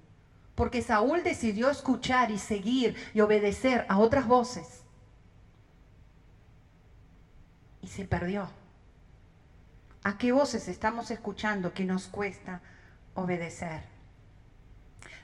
Porque 0.55 0.83
Saúl 0.83 1.23
decidió 1.23 1.71
escuchar 1.71 2.31
y 2.31 2.37
seguir 2.37 2.95
y 3.14 3.21
obedecer 3.21 3.87
a 3.89 3.99
otras 3.99 4.27
voces. 4.27 4.83
Y 7.81 7.89
se 7.89 8.05
perdió. 8.05 8.51
¿A 10.05 10.18
qué 10.18 10.33
voces 10.33 10.68
estamos 10.68 11.11
escuchando 11.11 11.73
que 11.73 11.87
nos 11.87 12.09
cuesta 12.09 12.61
obedecer? 13.14 14.00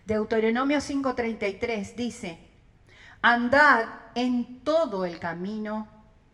Deuteronomio 0.05 0.79
5:33 0.79 1.95
dice, 1.95 2.39
andad 3.23 3.87
en 4.15 4.61
todo 4.63 5.05
el 5.05 5.19
camino 5.19 5.89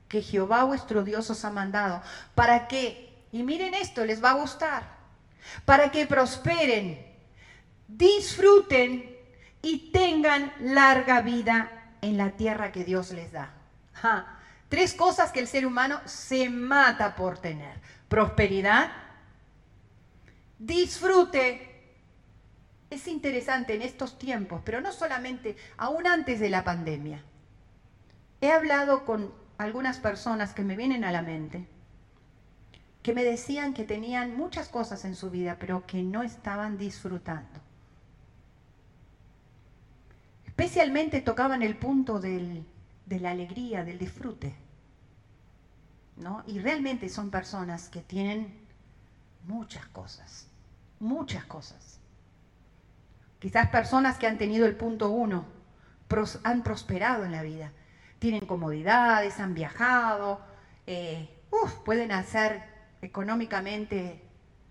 que 0.09 0.23
Jehová 0.23 0.65
vuestro 0.65 1.05
Dios 1.05 1.31
os 1.31 1.45
ha 1.45 1.51
mandado. 1.51 2.03
¿Para 2.35 2.69
qué? 2.69 3.27
Y 3.33 3.43
miren 3.43 3.75
esto, 3.75 4.05
les 4.05 4.23
va 4.23 4.31
a 4.31 4.35
gustar. 4.35 4.83
Para 5.65 5.91
que 5.91 6.07
prosperen, 6.07 7.05
disfruten 7.89 9.17
y 9.63 9.91
tengan 9.91 10.53
larga 10.61 11.23
vida 11.23 11.97
en 12.03 12.19
la 12.19 12.33
tierra 12.33 12.73
que 12.73 12.85
Dios 12.85 13.11
les 13.13 13.33
da. 13.33 13.55
Tres 14.69 14.95
cosas 14.95 15.33
que 15.33 15.41
el 15.41 15.49
ser 15.49 15.67
humano 15.67 16.01
se 16.05 16.51
mata 16.51 17.17
por 17.17 17.39
tener 17.39 17.81
prosperidad, 18.13 18.93
disfrute. 20.59 21.72
Es 22.93 23.09
interesante 23.09 23.75
en 23.75 23.81
estos 23.81 24.19
tiempos, 24.19 24.61
pero 24.67 24.83
no 24.83 24.93
solamente, 24.93 25.57
aún 25.79 26.07
antes 26.07 26.39
de 26.41 26.51
la 26.51 26.63
pandemia. 26.63 27.23
He 28.43 28.53
hablado 28.53 29.07
con 29.07 29.33
algunas 29.57 29.99
personas 29.99 30.53
que 30.53 30.63
me 30.63 30.77
vienen 30.77 31.03
a 31.03 31.11
la 31.11 31.23
mente, 31.23 31.67
que 33.03 33.15
me 33.15 33.25
decían 33.25 33.73
que 33.73 33.85
tenían 33.85 34.37
muchas 34.37 34.69
cosas 34.69 35.07
en 35.07 35.17
su 35.17 35.31
vida, 35.31 35.57
pero 35.59 35.87
que 35.87 36.03
no 36.03 36.23
estaban 36.23 36.77
disfrutando. 36.77 37.61
Especialmente 40.45 41.23
tocaban 41.23 41.63
el 41.63 41.79
punto 41.79 42.21
de 42.21 42.63
la 43.09 43.31
alegría, 43.31 43.85
del 43.85 43.99
disfrute. 43.99 44.55
Y 46.47 46.59
realmente 46.59 47.09
son 47.09 47.31
personas 47.31 47.89
que 47.89 48.03
tienen 48.03 48.55
muchas 49.47 49.87
cosas, 49.87 50.47
muchas 51.01 51.47
cosas. 51.47 52.02
Quizás 53.43 53.69
personas 53.71 54.19
que 54.19 54.29
han 54.29 54.39
tenido 54.39 54.67
el 54.67 54.77
punto 54.77 55.11
uno, 55.11 55.45
han 56.45 56.63
prosperado 56.63 57.25
en 57.25 57.33
la 57.33 57.43
vida, 57.43 57.73
tienen 58.21 58.47
comodidades, 58.47 59.41
han 59.41 59.55
viajado, 59.55 60.41
eh, 60.87 61.29
pueden 61.85 62.13
hacer 62.13 62.63
económicamente, 63.03 64.23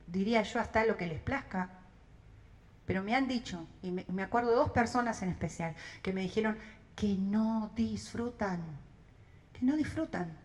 diría 0.08 0.44
yo, 0.44 0.62
hasta 0.62 0.86
lo 0.86 0.96
que 0.96 1.08
les 1.08 1.20
plazca. 1.20 1.70
Pero 2.86 3.04
me 3.04 3.14
han 3.14 3.28
dicho, 3.28 3.68
y 3.82 3.92
me 3.92 4.24
acuerdo 4.24 4.52
de 4.52 4.56
dos 4.56 4.72
personas 4.72 5.22
en 5.22 5.28
especial, 5.28 5.76
que 6.02 6.14
me 6.14 6.22
dijeron 6.22 6.58
que 6.96 7.16
no 7.16 7.72
disfrutan, 7.76 8.62
que 9.52 9.66
no 9.66 9.76
disfrutan 9.76 10.38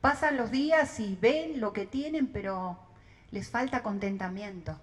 Pasan 0.00 0.36
los 0.36 0.50
días 0.50 1.00
y 1.00 1.18
ven 1.20 1.60
lo 1.60 1.72
que 1.72 1.84
tienen, 1.86 2.28
pero 2.28 2.78
les 3.30 3.50
falta 3.50 3.82
contentamiento. 3.82 4.78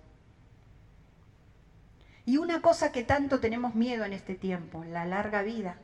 Y 2.26 2.38
una 2.38 2.62
cosa 2.62 2.92
que 2.92 3.04
tanto 3.04 3.40
tenemos 3.40 3.76
miedo 3.76 4.04
en 4.04 4.14
este 4.14 4.36
tiempo, 4.36 4.84
la 4.86 5.06
larga 5.06 5.44
vida. 5.44 5.78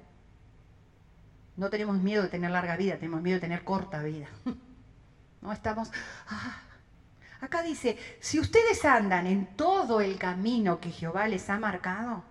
No 1.56 1.70
tenemos 1.70 1.98
miedo 1.98 2.24
de 2.24 2.30
tener 2.30 2.52
larga 2.52 2.76
vida, 2.78 2.96
tenemos 2.96 3.22
miedo 3.22 3.36
de 3.36 3.42
tener 3.42 3.64
corta 3.64 4.02
vida. 4.02 4.28
No 5.42 5.52
estamos... 5.52 5.92
Ah. 6.28 6.62
Acá 7.42 7.64
dice, 7.64 7.98
si 8.20 8.40
ustedes 8.40 8.86
andan 8.86 9.26
en 9.26 9.48
todo 9.56 10.00
el 10.00 10.20
camino 10.20 10.80
que 10.80 10.92
Jehová 10.92 11.28
les 11.28 11.50
ha 11.50 11.58
marcado, 11.58 12.24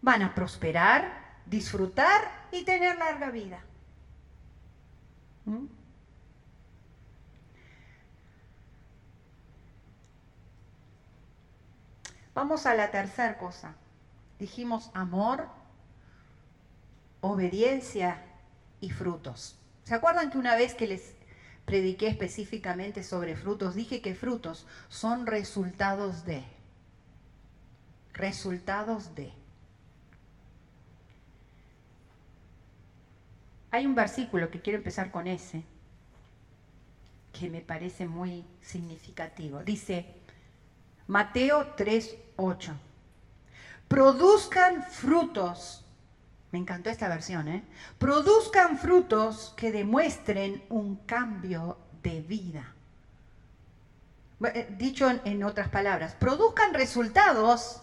van 0.00 0.22
a 0.22 0.32
prosperar, 0.32 1.40
disfrutar 1.44 2.20
y 2.52 2.64
tener 2.64 2.96
larga 2.98 3.30
vida. 3.30 3.58
¿Mm? 5.44 5.64
Vamos 12.34 12.66
a 12.66 12.74
la 12.74 12.90
tercera 12.90 13.38
cosa. 13.38 13.74
Dijimos 14.38 14.90
amor, 14.94 15.48
obediencia 17.20 18.22
y 18.80 18.90
frutos. 18.90 19.58
¿Se 19.84 19.94
acuerdan 19.94 20.30
que 20.30 20.38
una 20.38 20.56
vez 20.56 20.74
que 20.74 20.86
les 20.86 21.14
prediqué 21.64 22.08
específicamente 22.08 23.02
sobre 23.02 23.36
frutos, 23.36 23.74
dije 23.74 24.00
que 24.00 24.14
frutos 24.14 24.66
son 24.88 25.26
resultados 25.26 26.24
de, 26.24 26.42
resultados 28.12 29.14
de. 29.14 29.32
Hay 33.70 33.86
un 33.86 33.94
versículo 33.94 34.50
que 34.50 34.60
quiero 34.60 34.78
empezar 34.78 35.10
con 35.10 35.26
ese, 35.26 35.64
que 37.32 37.48
me 37.48 37.60
parece 37.60 38.06
muy 38.06 38.44
significativo. 38.60 39.62
Dice, 39.64 40.14
Mateo 41.06 41.74
3:8. 41.76 42.72
Produzcan 43.88 44.82
frutos. 44.84 45.84
Me 46.50 46.58
encantó 46.58 46.90
esta 46.90 47.08
versión, 47.08 47.48
¿eh? 47.48 47.62
Produzcan 47.98 48.78
frutos 48.78 49.54
que 49.56 49.72
demuestren 49.72 50.62
un 50.68 50.96
cambio 51.06 51.78
de 52.02 52.20
vida. 52.20 52.74
Eh, 54.44 54.74
dicho 54.76 55.08
en 55.24 55.44
otras 55.44 55.68
palabras, 55.68 56.14
produzcan 56.14 56.74
resultados 56.74 57.80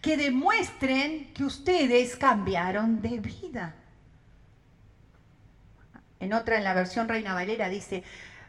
que 0.00 0.16
demuestren 0.16 1.32
que 1.34 1.44
ustedes 1.44 2.16
cambiaron 2.16 3.02
de 3.02 3.20
vida. 3.20 3.74
En 6.20 6.32
otra, 6.32 6.58
en 6.58 6.64
la 6.64 6.74
versión 6.74 7.08
Reina 7.08 7.34
Valera, 7.34 7.68
dice, 7.68 8.02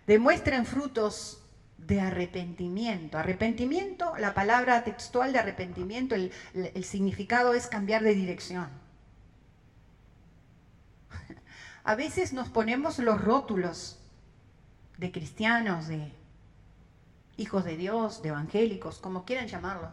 demuestren 0.07 0.65
frutos 0.65 1.40
de 1.87 2.01
arrepentimiento. 2.01 3.17
Arrepentimiento, 3.17 4.13
la 4.17 4.33
palabra 4.33 4.83
textual 4.83 5.33
de 5.33 5.39
arrepentimiento, 5.39 6.15
el, 6.15 6.31
significado 6.83 7.53
es 7.53 7.67
cambiar 7.67 8.03
de 8.03 8.13
dirección. 8.13 8.69
A 11.83 11.95
veces 11.95 12.33
nos 12.33 12.49
ponemos 12.49 12.99
los 12.99 13.19
rótulos 13.19 13.99
de 14.97 15.11
cristianos, 15.11 15.87
de 15.87 16.13
hijos 17.37 17.65
de 17.65 17.77
Dios, 17.77 18.21
de 18.21 18.29
evangélicos, 18.29 18.99
como 18.99 19.25
quieran 19.25 19.47
llamarlo, 19.47 19.89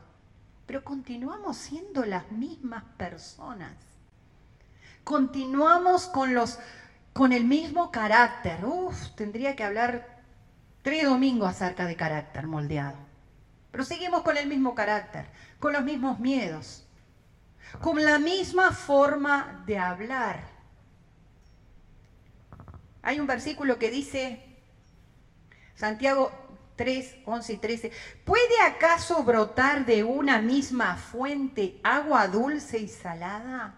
pero 0.66 0.84
continuamos 0.84 1.56
siendo 1.56 2.04
las 2.04 2.30
mismas 2.30 2.84
personas. 2.96 3.72
Continuamos 5.04 6.06
con 6.06 6.34
los 6.34 6.58
con 7.14 7.32
el 7.32 7.44
mismo 7.44 7.90
carácter. 7.90 8.64
Uf, 8.64 9.08
tendría 9.16 9.56
que 9.56 9.64
hablar 9.64 10.17
tres 10.88 11.04
domingos 11.04 11.50
acerca 11.50 11.84
de 11.84 11.96
carácter 11.96 12.46
moldeado. 12.46 12.96
Pero 13.70 13.84
seguimos 13.84 14.22
con 14.22 14.38
el 14.38 14.46
mismo 14.46 14.74
carácter, 14.74 15.26
con 15.60 15.74
los 15.74 15.84
mismos 15.84 16.18
miedos, 16.18 16.86
con 17.82 18.02
la 18.02 18.18
misma 18.18 18.72
forma 18.72 19.62
de 19.66 19.76
hablar. 19.76 20.48
Hay 23.02 23.20
un 23.20 23.26
versículo 23.26 23.78
que 23.78 23.90
dice, 23.90 24.42
Santiago 25.74 26.32
3, 26.76 27.16
11 27.26 27.52
y 27.52 27.56
13, 27.58 27.92
¿puede 28.24 28.62
acaso 28.66 29.22
brotar 29.24 29.84
de 29.84 30.04
una 30.04 30.40
misma 30.40 30.96
fuente 30.96 31.78
agua 31.84 32.28
dulce 32.28 32.78
y 32.78 32.88
salada? 32.88 33.74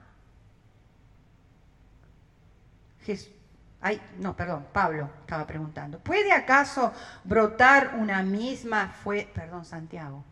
Ay, 3.83 4.01
no, 4.18 4.37
perdón, 4.37 4.66
Pablo 4.72 5.09
estaba 5.20 5.47
preguntando. 5.47 5.99
¿Puede 5.99 6.33
acaso 6.33 6.93
brotar 7.24 7.95
una 7.99 8.22
misma 8.22 8.89
fuente, 8.89 9.31
perdón, 9.35 9.64
Santiago? 9.64 10.22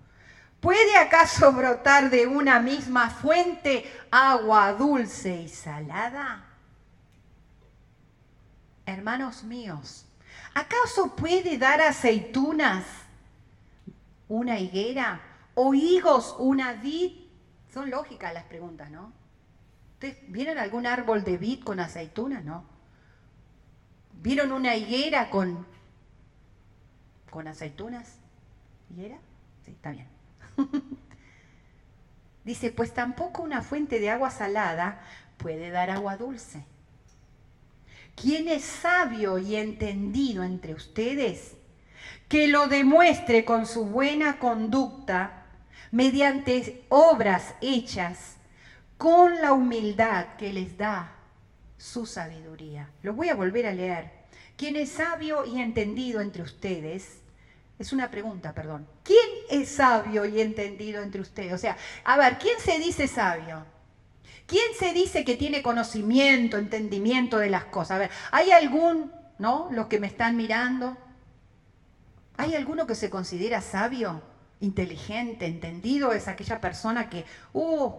¿Puede 0.61 0.97
acaso 0.97 1.53
brotar 1.55 2.11
de 2.11 2.27
una 2.27 2.61
misma 2.61 3.09
fuente 3.09 3.91
agua 4.11 4.75
dulce 4.75 5.43
y 5.43 5.49
salada? 5.49 6.45
Hermanos 8.85 9.45
míos, 9.45 10.07
¿acaso 10.55 11.15
puede 11.15 11.59
dar 11.59 11.81
aceitunas 11.81 12.85
una 14.29 14.59
higuera 14.59 15.21
o 15.55 15.73
higos 15.73 16.37
una 16.39 16.75
vid? 16.75 17.13
Son 17.73 17.91
lógicas 17.91 18.33
las 18.35 18.45
preguntas, 18.45 18.91
¿no? 18.91 19.13
¿Ustedes 19.95 20.19
vieron 20.29 20.59
algún 20.59 20.87
árbol 20.87 21.25
de 21.25 21.37
vid 21.39 21.65
con 21.65 21.81
aceitunas? 21.81 22.45
No. 22.45 22.78
¿Vieron 24.21 24.51
una 24.51 24.75
higuera 24.75 25.31
con, 25.31 25.65
con 27.31 27.47
aceitunas? 27.47 28.19
¿Higuera? 28.91 29.19
Sí, 29.65 29.71
está 29.71 29.93
bien. 29.93 30.09
Dice, 32.45 32.73
pues 32.73 32.93
tampoco 32.93 33.43
una 33.43 33.63
fuente 33.63 34.01
de 34.01 34.11
agua 34.11 34.31
salada 34.31 35.01
puede 35.37 35.71
dar 35.71 35.91
agua 35.91 36.17
dulce. 36.17 36.65
¿Quién 38.17 38.49
es 38.49 38.65
sabio 38.65 39.39
y 39.39 39.55
entendido 39.55 40.43
entre 40.43 40.75
ustedes? 40.75 41.57
Que 42.29 42.49
lo 42.49 42.67
demuestre 42.67 43.45
con 43.45 43.67
su 43.67 43.85
buena 43.85 44.41
conducta 44.41 45.45
mediante 45.93 46.85
obras 46.89 47.55
hechas 47.61 48.37
con 48.97 49.41
la 49.41 49.53
humildad 49.53 50.35
que 50.37 50.53
les 50.53 50.77
da 50.77 51.18
su 51.79 52.05
sabiduría. 52.05 52.91
Lo 53.03 53.15
voy 53.15 53.31
a 53.31 53.35
volver 53.35 53.67
a 53.67 53.73
leer. 53.73 54.11
¿Quién 54.57 54.77
es 54.77 54.91
sabio 54.91 55.47
y 55.47 55.61
entendido 55.61 56.21
entre 56.21 56.43
ustedes? 56.43 57.21
Es 57.79 57.93
una 57.93 58.11
pregunta, 58.11 58.53
perdón. 58.53 58.87
¿Quién 59.05 59.29
es 59.49 59.69
sabio 59.69 60.27
y 60.27 60.41
entendido 60.41 61.03
entre 61.03 61.21
ustedes? 61.21 61.53
O 61.53 61.59
sea, 61.59 61.77
a 62.05 62.17
ver, 62.17 62.39
¿quién 62.39 62.59
se 62.59 62.79
dice 62.79 63.07
sabio? 63.07 63.65
¿Quién 64.47 64.75
se 64.79 64.93
dice 64.93 65.25
que 65.25 65.37
tiene 65.37 65.63
conocimiento, 65.63 66.59
entendimiento 66.59 67.39
de 67.39 67.51
las 67.51 67.67
cosas? 67.67 67.93
A 67.93 67.99
ver, 67.99 68.11
¿hay 68.33 68.51
algún, 68.51 69.13
no? 69.39 69.69
Los 69.71 69.87
que 69.87 70.01
me 70.01 70.09
están 70.09 70.37
mirando, 70.37 70.97
¿hay 72.37 72.55
alguno 72.55 72.87
que 72.87 72.95
se 72.97 73.11
considera 73.11 73.61
sabio, 73.61 74.23
inteligente, 74.61 75.47
entendido? 75.47 76.13
Es 76.13 76.27
aquella 76.27 76.61
persona 76.61 77.09
que, 77.09 77.25
uh, 77.53 77.93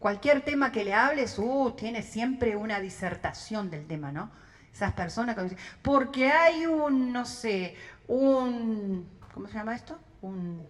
Cualquier 0.00 0.40
tema 0.40 0.72
que 0.72 0.82
le 0.82 0.94
hables, 0.94 1.38
uh, 1.38 1.74
tiene 1.76 2.02
siempre 2.02 2.56
una 2.56 2.80
disertación 2.80 3.70
del 3.70 3.86
tema, 3.86 4.10
¿no? 4.10 4.30
Esas 4.72 4.94
personas 4.94 5.36
que 5.36 5.42
dicen, 5.42 5.58
porque 5.82 6.30
hay 6.32 6.64
un, 6.64 7.12
no 7.12 7.26
sé, 7.26 7.76
un, 8.08 9.06
¿cómo 9.34 9.46
se 9.46 9.54
llama 9.54 9.76
esto? 9.76 10.00
Un 10.22 10.66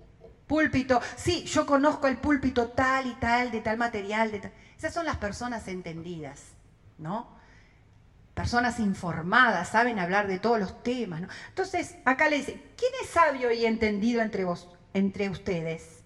púlpito. 0.49 1.01
Sí, 1.15 1.45
yo 1.45 1.65
conozco 1.65 2.09
el 2.09 2.17
púlpito 2.17 2.71
tal 2.71 3.07
y 3.07 3.15
tal, 3.15 3.53
de 3.53 3.61
tal 3.61 3.79
material, 3.79 4.33
de 4.33 4.41
tal. 4.41 4.53
Esas 4.77 4.93
son 4.93 5.07
las 5.07 5.19
personas 5.19 5.69
entendidas, 5.69 6.43
¿no? 6.99 7.29
Personas 8.35 8.81
informadas, 8.81 9.69
saben 9.69 10.01
hablar 10.01 10.27
de 10.27 10.41
todos 10.41 10.59
los 10.59 10.83
temas, 10.83 11.21
¿no? 11.21 11.29
Entonces, 11.51 11.95
acá 12.05 12.29
le 12.29 12.39
dice, 12.39 12.61
¿quién 12.77 12.93
es 13.01 13.11
sabio 13.11 13.53
y 13.53 13.65
entendido 13.65 14.23
entre 14.23 14.45
vos, 14.45 14.69
entre 14.93 15.31
ustedes? 15.31 16.00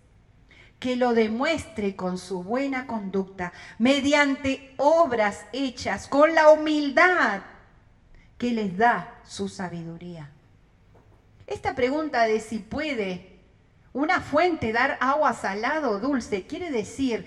Que 0.85 0.97
lo 0.97 1.15
demuestre 1.15 1.97
con 1.97 2.19
su 2.19 2.43
buena 2.43 2.87
conducta, 2.87 3.55
mediante 3.79 4.75
obras 4.77 5.47
hechas 5.55 6.09
con 6.09 6.35
la 6.35 6.51
humildad 6.51 7.41
que 8.37 8.51
les 8.51 8.77
da 8.77 9.15
su 9.25 9.49
sabiduría. 9.49 10.31
Esta 11.47 11.75
pregunta 11.75 12.25
de 12.25 12.39
si 12.39 12.59
puede 12.59 13.41
una 13.95 14.21
fuente 14.21 14.75
dar 14.75 14.99
agua 15.01 15.33
salada 15.33 15.89
o 15.89 16.01
dulce 16.01 16.47
quiere 16.47 16.71
decir 16.71 17.25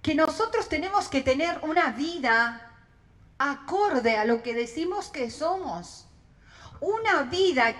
que 0.00 0.14
nosotros 0.14 0.70
tenemos 0.70 1.08
que 1.10 1.20
tener 1.20 1.58
una 1.64 1.90
vida 1.92 2.78
acorde 3.36 4.16
a 4.16 4.24
lo 4.24 4.42
que 4.42 4.54
decimos 4.54 5.10
que 5.10 5.30
somos. 5.30 6.08
Una 6.80 7.24
vida 7.24 7.74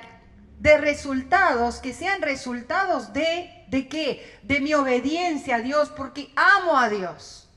de 0.59 0.79
resultados 0.79 1.81
que 1.81 1.93
sean 1.93 2.23
resultados 2.23 3.13
de 3.13 3.57
¿De 3.67 3.89
qué? 3.89 4.39
De 4.43 4.61
mi 4.61 4.75
obediencia 4.75 5.57
a 5.57 5.61
Dios, 5.61 5.91
porque 5.91 6.33
amo 6.37 6.79
a 6.79 6.89
Dios. 6.89 7.49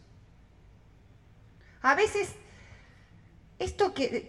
A 1.82 1.96
veces, 1.96 2.34
esto 3.60 3.94
que, 3.94 4.28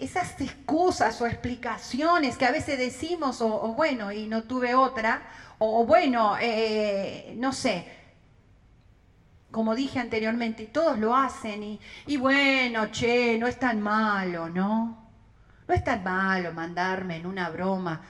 esas 0.00 0.40
excusas 0.40 1.20
o 1.20 1.26
explicaciones 1.26 2.36
que 2.36 2.46
a 2.46 2.50
veces 2.50 2.78
decimos, 2.78 3.40
o, 3.42 3.74
bueno, 3.74 4.12
y 4.12 4.26
no 4.26 4.44
tuve 4.44 4.74
otra, 4.74 5.22
o, 5.58 5.84
bueno, 5.84 6.36
eh, 6.40 7.34
no 7.36 7.52
sé, 7.52 7.86
como 9.50 9.74
dije 9.74 9.98
anteriormente, 9.98 10.66
todos 10.66 10.98
lo 10.98 11.14
hacen 11.14 11.62
y, 11.62 11.80
y, 12.06 12.16
bueno, 12.16 12.90
che, 12.90 13.36
no 13.38 13.46
es 13.46 13.58
tan 13.58 13.80
malo, 13.82 14.48
¿no? 14.48 15.09
No 15.70 15.76
es 15.76 15.84
tan 15.84 16.02
malo 16.02 16.52
mandarme 16.52 17.14
en 17.14 17.26
una 17.26 17.48
broma 17.48 18.00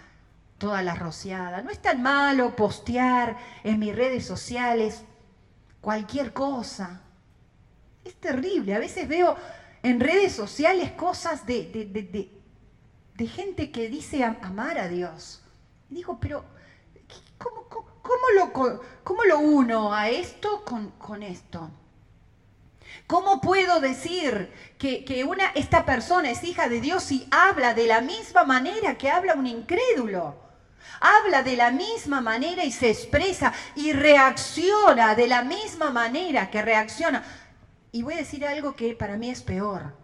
toda 0.56 0.80
la 0.80 0.94
rociada. 0.94 1.60
No 1.60 1.68
es 1.68 1.78
tan 1.78 2.00
malo 2.00 2.56
postear 2.56 3.36
en 3.62 3.78
mis 3.78 3.94
redes 3.94 4.24
sociales 4.24 5.02
cualquier 5.82 6.32
cosa. 6.32 7.02
Es 8.02 8.14
terrible. 8.14 8.74
A 8.74 8.78
veces 8.78 9.06
veo 9.06 9.36
en 9.82 10.00
redes 10.00 10.32
sociales 10.32 10.92
cosas 10.92 11.44
de, 11.44 12.30
gente 13.28 13.70
que 13.70 13.90
dice 13.90 14.24
amar 14.24 14.78
a 14.78 14.88
Dios. 14.88 15.42
Y 15.90 15.96
digo, 15.96 16.18
pero 16.18 16.42
¿cómo, 17.36 18.26
lo, 18.36 18.82
cómo 19.04 19.24
lo, 19.24 19.38
uno 19.38 19.92
a 19.92 20.08
esto 20.08 20.64
con 20.64 21.22
esto? 21.22 21.70
¿Cómo 23.10 23.40
puedo 23.40 23.80
decir 23.80 24.52
que, 24.78 25.04
que, 25.04 25.24
una, 25.24 25.46
esta 25.56 25.84
persona 25.84 26.30
es 26.30 26.44
hija 26.44 26.68
de 26.68 26.80
Dios 26.80 27.10
y 27.10 27.26
habla 27.32 27.74
de 27.74 27.88
la 27.88 28.00
misma 28.00 28.44
manera 28.44 28.96
que 28.96 29.10
habla 29.10 29.34
un 29.34 29.48
incrédulo? 29.48 30.36
habla 31.00 31.42
de 31.42 31.56
la 31.56 31.72
misma 31.72 32.20
manera 32.20 32.62
y 32.62 32.70
se 32.70 32.90
expresa 32.90 33.52
y 33.74 33.92
reacciona 33.92 35.16
de 35.16 35.26
la 35.26 35.42
misma 35.42 35.90
manera 35.90 36.50
que 36.50 36.62
reacciona. 36.62 37.24
Y 37.90 38.02
voy 38.02 38.14
a 38.14 38.18
decir 38.18 38.46
algo 38.46 38.76
que 38.76 38.94
para 38.94 39.16
mí 39.16 39.28
es 39.30 39.42
peor. 39.42 39.96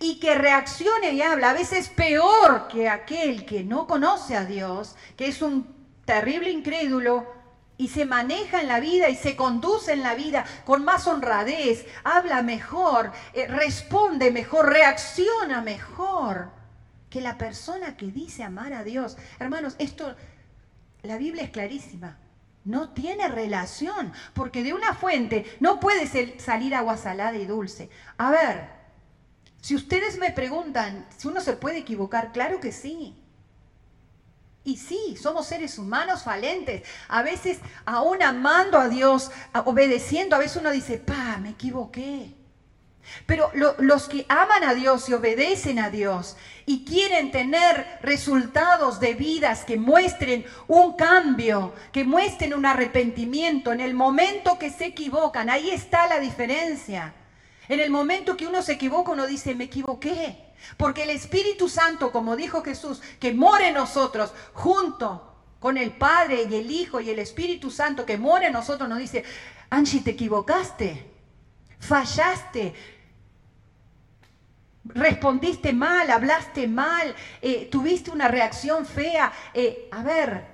Y 0.00 0.20
que 0.20 0.36
reaccione 0.36 1.12
y 1.12 1.20
habla 1.20 1.50
a 1.50 1.54
veces 1.54 1.90
peor 1.90 2.66
que 2.68 2.88
aquel 2.88 3.44
que 3.44 3.62
no 3.62 3.86
conoce 3.86 4.36
a 4.36 4.46
Dios, 4.46 4.96
que 5.18 5.26
es 5.26 5.42
un 5.42 5.66
terrible 6.06 6.50
incrédulo 6.50 7.33
y 7.76 7.88
se 7.88 8.04
maneja 8.04 8.60
en 8.60 8.68
la 8.68 8.80
vida 8.80 9.08
y 9.08 9.16
se 9.16 9.36
conduce 9.36 9.92
en 9.92 10.02
la 10.02 10.14
vida 10.14 10.44
con 10.64 10.84
más 10.84 11.06
honradez, 11.06 11.86
habla 12.04 12.42
mejor, 12.42 13.12
eh, 13.32 13.46
responde 13.48 14.30
mejor, 14.30 14.70
reacciona 14.70 15.60
mejor 15.60 16.50
que 17.10 17.20
la 17.20 17.38
persona 17.38 17.96
que 17.96 18.06
dice 18.06 18.42
amar 18.42 18.72
a 18.72 18.84
Dios, 18.84 19.16
hermanos, 19.38 19.74
esto, 19.78 20.14
la 21.02 21.18
Biblia 21.18 21.44
es 21.44 21.50
clarísima, 21.50 22.18
no 22.64 22.90
tiene 22.90 23.28
relación, 23.28 24.12
porque 24.34 24.62
de 24.62 24.72
una 24.72 24.94
fuente 24.94 25.44
no 25.60 25.80
puede 25.80 26.06
salir 26.38 26.74
agua 26.74 26.96
salada 26.96 27.36
y 27.36 27.46
dulce. 27.46 27.90
A 28.16 28.30
ver, 28.30 28.68
si 29.60 29.74
ustedes 29.74 30.18
me 30.18 30.30
preguntan 30.30 31.06
si 31.16 31.28
uno 31.28 31.40
se 31.40 31.54
puede 31.54 31.78
equivocar, 31.78 32.32
claro 32.32 32.60
que 32.60 32.72
sí. 32.72 33.16
Y 34.64 34.78
sí, 34.78 35.16
somos 35.20 35.46
seres 35.46 35.78
humanos 35.78 36.22
falentes. 36.22 36.82
A 37.08 37.22
veces, 37.22 37.58
aún 37.84 38.22
amando 38.22 38.78
a 38.78 38.88
Dios, 38.88 39.30
obedeciendo, 39.66 40.36
a 40.36 40.38
veces 40.38 40.56
uno 40.56 40.70
dice, 40.70 40.96
pa, 40.96 41.36
me 41.36 41.50
equivoqué. 41.50 42.34
Pero 43.26 43.50
los 43.78 44.08
que 44.08 44.24
aman 44.30 44.64
a 44.64 44.72
Dios 44.72 45.08
y 45.10 45.12
obedecen 45.12 45.78
a 45.78 45.90
Dios 45.90 46.38
y 46.64 46.86
quieren 46.86 47.30
tener 47.30 47.98
resultados 48.00 48.98
de 49.00 49.12
vidas 49.12 49.66
que 49.66 49.76
muestren 49.76 50.46
un 50.68 50.94
cambio, 50.96 51.74
que 51.92 52.04
muestren 52.04 52.54
un 52.54 52.64
arrepentimiento 52.64 53.72
en 53.72 53.80
el 53.80 53.92
momento 53.92 54.58
que 54.58 54.70
se 54.70 54.86
equivocan, 54.86 55.50
ahí 55.50 55.70
está 55.70 56.06
la 56.06 56.18
diferencia. 56.18 57.12
En 57.68 57.80
el 57.80 57.90
momento 57.90 58.36
que 58.36 58.46
uno 58.46 58.62
se 58.62 58.72
equivoca, 58.72 59.12
uno 59.12 59.26
dice, 59.26 59.54
me 59.54 59.64
equivoqué. 59.64 60.38
Porque 60.76 61.02
el 61.02 61.10
Espíritu 61.10 61.68
Santo, 61.68 62.10
como 62.12 62.36
dijo 62.36 62.62
Jesús, 62.62 63.00
que 63.20 63.32
mora 63.32 63.68
en 63.68 63.74
nosotros 63.74 64.32
junto 64.52 65.34
con 65.60 65.76
el 65.76 65.92
Padre 65.92 66.46
y 66.50 66.54
el 66.54 66.70
Hijo 66.70 67.00
y 67.00 67.10
el 67.10 67.18
Espíritu 67.18 67.70
Santo 67.70 68.04
que 68.04 68.18
mora 68.18 68.46
en 68.46 68.52
nosotros, 68.52 68.88
nos 68.88 68.98
dice, 68.98 69.24
Angie, 69.70 70.00
te 70.00 70.10
equivocaste, 70.12 71.10
fallaste, 71.78 72.74
respondiste 74.84 75.72
mal, 75.72 76.10
hablaste 76.10 76.68
mal, 76.68 77.14
eh, 77.40 77.68
tuviste 77.70 78.10
una 78.10 78.28
reacción 78.28 78.84
fea. 78.86 79.32
Eh, 79.52 79.88
a 79.90 80.02
ver, 80.02 80.46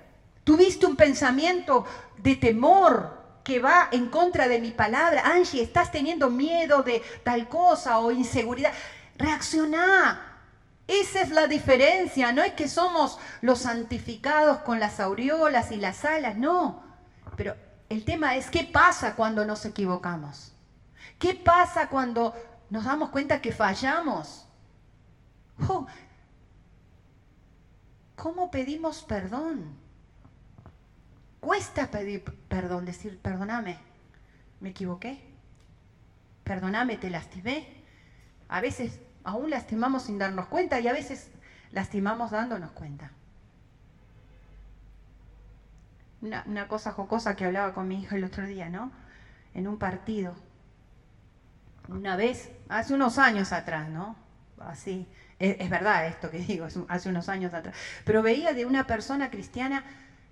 tuviste 0.45 0.87
un 0.87 0.97
pensamiento 0.97 1.85
de 2.19 2.37
temor 2.37 3.20
que 3.45 3.59
va 3.59 3.89
en 3.91 4.09
contra 4.09 4.49
de 4.49 4.61
mi 4.61 4.71
palabra. 4.71 5.23
Angie, 5.25 5.63
estás 5.63 5.91
teniendo 5.91 6.31
miedo 6.31 6.83
de 6.83 7.03
tal 7.25 7.49
cosa 7.49 7.99
o 7.99 8.11
inseguridad. 8.11 8.73
Reaccioná. 9.17 10.27
Esa 10.87 11.21
es 11.21 11.31
la 11.31 11.47
diferencia. 11.47 12.33
No 12.33 12.43
es 12.43 12.53
que 12.55 12.69
somos 12.69 13.19
los 13.43 13.61
santificados 13.61 14.59
con 14.59 14.81
las 14.81 15.01
aureolas 15.01 15.71
y 15.73 15.77
las 15.77 16.05
alas, 16.05 16.37
no. 16.37 16.83
Pero 17.37 17.55
el 17.89 18.05
tema 18.05 18.37
es 18.37 18.51
qué 18.51 18.65
pasa 18.65 19.15
cuando 19.15 19.45
nos 19.45 19.65
equivocamos. 19.65 20.53
¿Qué 21.19 21.35
pasa 21.35 21.89
cuando 21.89 22.35
nos 22.71 22.85
damos 22.85 23.11
cuenta 23.11 23.41
que 23.41 23.53
fallamos? 23.53 24.47
Oh, 25.69 25.87
¿Cómo 28.17 28.51
pedimos 28.51 29.03
perdón? 29.03 29.80
Cuesta 31.41 31.91
pedir 31.91 32.23
perdón, 32.49 32.85
decir, 32.85 33.19
perdóname, 33.19 33.79
me 34.61 34.71
equivoqué, 34.71 35.23
perdóname, 36.45 36.99
te 36.99 37.09
lastimé. 37.09 37.67
A 38.49 38.61
veces 38.61 39.01
aún 39.25 39.51
lastimamos 39.51 40.05
sin 40.05 40.19
darnos 40.19 40.47
cuenta 40.47 40.81
y 40.81 40.89
a 40.89 40.93
veces 40.93 41.31
lastimamos 41.73 42.31
dándonos 42.31 42.73
cuenta. 42.73 43.13
Una, 46.21 46.69
cosa 46.69 46.93
jocosa 46.93 47.35
que 47.35 47.47
hablaba 47.47 47.73
con 47.73 47.89
mi 47.89 48.03
hijo 48.03 48.15
el 48.15 48.25
otro 48.25 48.45
día, 48.47 48.69
¿no? 48.69 48.93
En 49.55 49.67
un 49.67 49.79
partido. 49.79 50.35
Una 51.89 52.17
vez, 52.17 52.51
hace 52.69 52.93
unos 52.93 53.17
años 53.17 53.53
atrás, 53.53 53.89
¿no? 53.89 54.17
Así, 54.59 55.09
es, 55.39 55.71
verdad 55.71 56.07
esto 56.07 56.31
que 56.31 56.39
digo, 56.39 56.67
hace 56.89 57.09
unos 57.09 57.31
años 57.31 57.55
atrás. 57.55 57.75
Pero 58.05 58.23
veía 58.23 58.53
de 58.53 58.67
una 58.67 58.87
persona 58.87 59.31
cristiana 59.31 59.83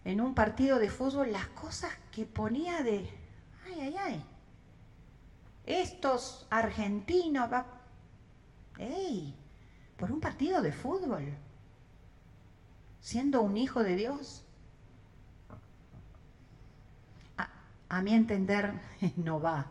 en 0.05 0.21
un 0.21 0.35
partido 0.35 0.79
de 0.79 0.91
fútbol 0.91 1.33
las 1.33 1.47
cosas 1.49 1.93
que 2.13 2.25
ponía 2.25 2.83
de, 2.83 3.09
ay, 3.67 3.81
ay, 3.81 3.97
ay. 3.99 4.25
Estos 5.67 6.47
argentinos, 6.51 7.53
va, 7.53 7.67
¡ey! 8.79 9.35
Por 9.97 10.11
un 10.13 10.21
partido 10.21 10.63
de 10.63 10.73
fútbol, 10.73 11.35
siendo 13.01 13.43
un 13.43 13.57
hijo 13.57 13.83
de 13.83 13.97
Dios. 13.97 14.45
A, 17.37 17.49
a 17.89 18.03
mi 18.03 18.15
entender, 18.15 18.73
no 19.17 19.41
va. 19.41 19.67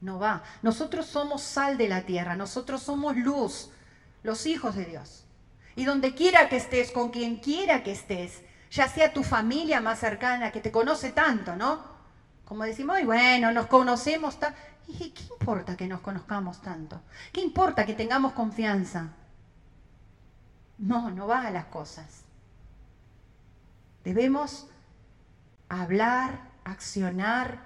No 0.00 0.18
va. 0.18 0.44
Nosotros 0.62 1.06
somos 1.06 1.42
sal 1.42 1.78
de 1.78 1.88
la 1.88 2.04
tierra, 2.04 2.36
nosotros 2.36 2.82
somos 2.82 3.16
luz 3.16 3.70
los 4.22 4.46
hijos 4.46 4.76
de 4.76 4.84
Dios. 4.84 5.24
Y 5.74 5.84
donde 5.84 6.14
quiera 6.14 6.48
que 6.48 6.56
estés, 6.56 6.90
con 6.90 7.10
quien 7.10 7.36
quiera 7.36 7.82
que 7.82 7.92
estés, 7.92 8.42
ya 8.70 8.88
sea 8.88 9.12
tu 9.12 9.22
familia 9.22 9.80
más 9.80 9.98
cercana 9.98 10.52
que 10.52 10.60
te 10.60 10.70
conoce 10.70 11.12
tanto, 11.12 11.56
¿no? 11.56 11.96
Como 12.44 12.64
decimos, 12.64 12.98
bueno, 13.04 13.52
nos 13.52 13.66
conocemos 13.66 14.38
tanto. 14.38 14.58
¿Y 14.88 15.10
qué 15.10 15.24
importa 15.24 15.76
que 15.76 15.88
nos 15.88 16.00
conozcamos 16.00 16.62
tanto? 16.62 17.00
¿Qué 17.32 17.40
importa 17.40 17.84
que 17.84 17.94
tengamos 17.94 18.32
confianza? 18.32 19.08
No, 20.78 21.10
no 21.10 21.26
va 21.26 21.42
a 21.42 21.50
las 21.50 21.66
cosas. 21.66 22.22
Debemos 24.04 24.68
hablar, 25.68 26.40
accionar, 26.64 27.58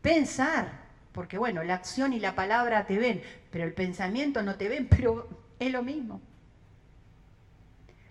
pensar, 0.00 0.72
porque 1.12 1.36
bueno, 1.36 1.62
la 1.62 1.74
acción 1.74 2.14
y 2.14 2.20
la 2.20 2.34
palabra 2.34 2.86
te 2.86 2.98
ven, 2.98 3.22
pero 3.50 3.64
el 3.64 3.74
pensamiento 3.74 4.42
no 4.42 4.56
te 4.56 4.68
ven, 4.68 4.88
pero 4.90 5.28
es 5.58 5.70
lo 5.70 5.82
mismo. 5.82 6.22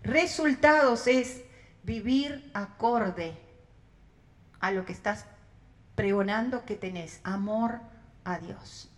Resultados 0.03 1.07
es 1.07 1.41
vivir 1.88 2.52
acorde 2.54 3.34
a 4.60 4.72
lo 4.72 4.86
que 4.86 4.92
estás 4.92 5.26
pregonando 5.96 6.66
que 6.66 6.76
tenés. 6.76 7.22
Amor 7.24 7.80
a 8.26 8.40
Dios. 8.40 8.92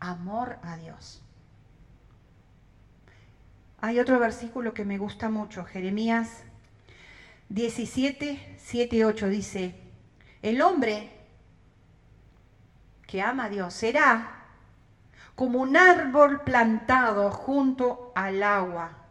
Amor 0.00 0.58
a 0.64 0.76
Dios. 0.76 1.22
Hay 3.80 4.00
otro 4.00 4.18
versículo 4.18 4.74
que 4.74 4.84
me 4.84 4.98
gusta 4.98 5.30
mucho, 5.30 5.64
Jeremías 5.64 6.42
17, 7.48 8.56
7, 8.58 9.04
8 9.04 9.28
dice, 9.28 9.74
el 10.42 10.62
hombre 10.62 11.10
que 13.06 13.22
ama 13.22 13.44
a 13.44 13.48
Dios 13.50 13.72
será 13.72 14.46
como 15.36 15.60
un 15.60 15.76
árbol 15.76 16.40
plantado 16.40 17.30
junto 17.30 18.10
al 18.16 18.42
agua, 18.42 19.03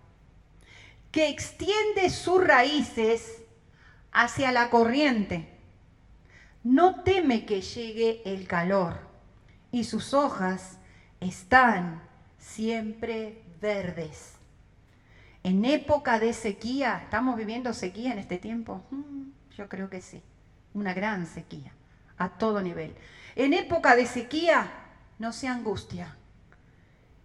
que 1.13 1.29
extiende 1.29 2.09
sus 2.09 2.43
raíces 2.43 3.43
hacia 4.11 4.51
la 4.51 4.71
corriente. 4.71 5.47
No 6.63 7.03
teme 7.03 7.45
que 7.45 7.61
llegue 7.61 8.23
el 8.25 8.47
calor 8.47 8.97
y 9.71 9.83
sus 9.83 10.15
hojas 10.15 10.79
están 11.19 12.01
siempre 12.39 13.43
verdes. 13.61 14.33
En 15.43 15.65
época 15.65 16.17
de 16.19 16.33
sequía, 16.33 17.01
¿estamos 17.03 17.37
viviendo 17.37 17.73
sequía 17.73 18.11
en 18.11 18.17
este 18.17 18.39
tiempo? 18.39 18.83
Mm, 18.89 19.29
yo 19.55 19.69
creo 19.69 19.91
que 19.91 20.01
sí, 20.01 20.23
una 20.73 20.95
gran 20.95 21.27
sequía, 21.27 21.73
a 22.17 22.29
todo 22.39 22.59
nivel. 22.59 22.95
En 23.35 23.53
época 23.53 23.95
de 23.95 24.07
sequía, 24.07 24.71
no 25.19 25.31
se 25.31 25.47
angustia 25.47 26.17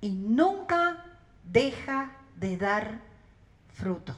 y 0.03 0.11
nunca 0.11 1.07
deja 1.43 2.13
de 2.37 2.59
dar 2.59 3.08
fruto. 3.79 4.17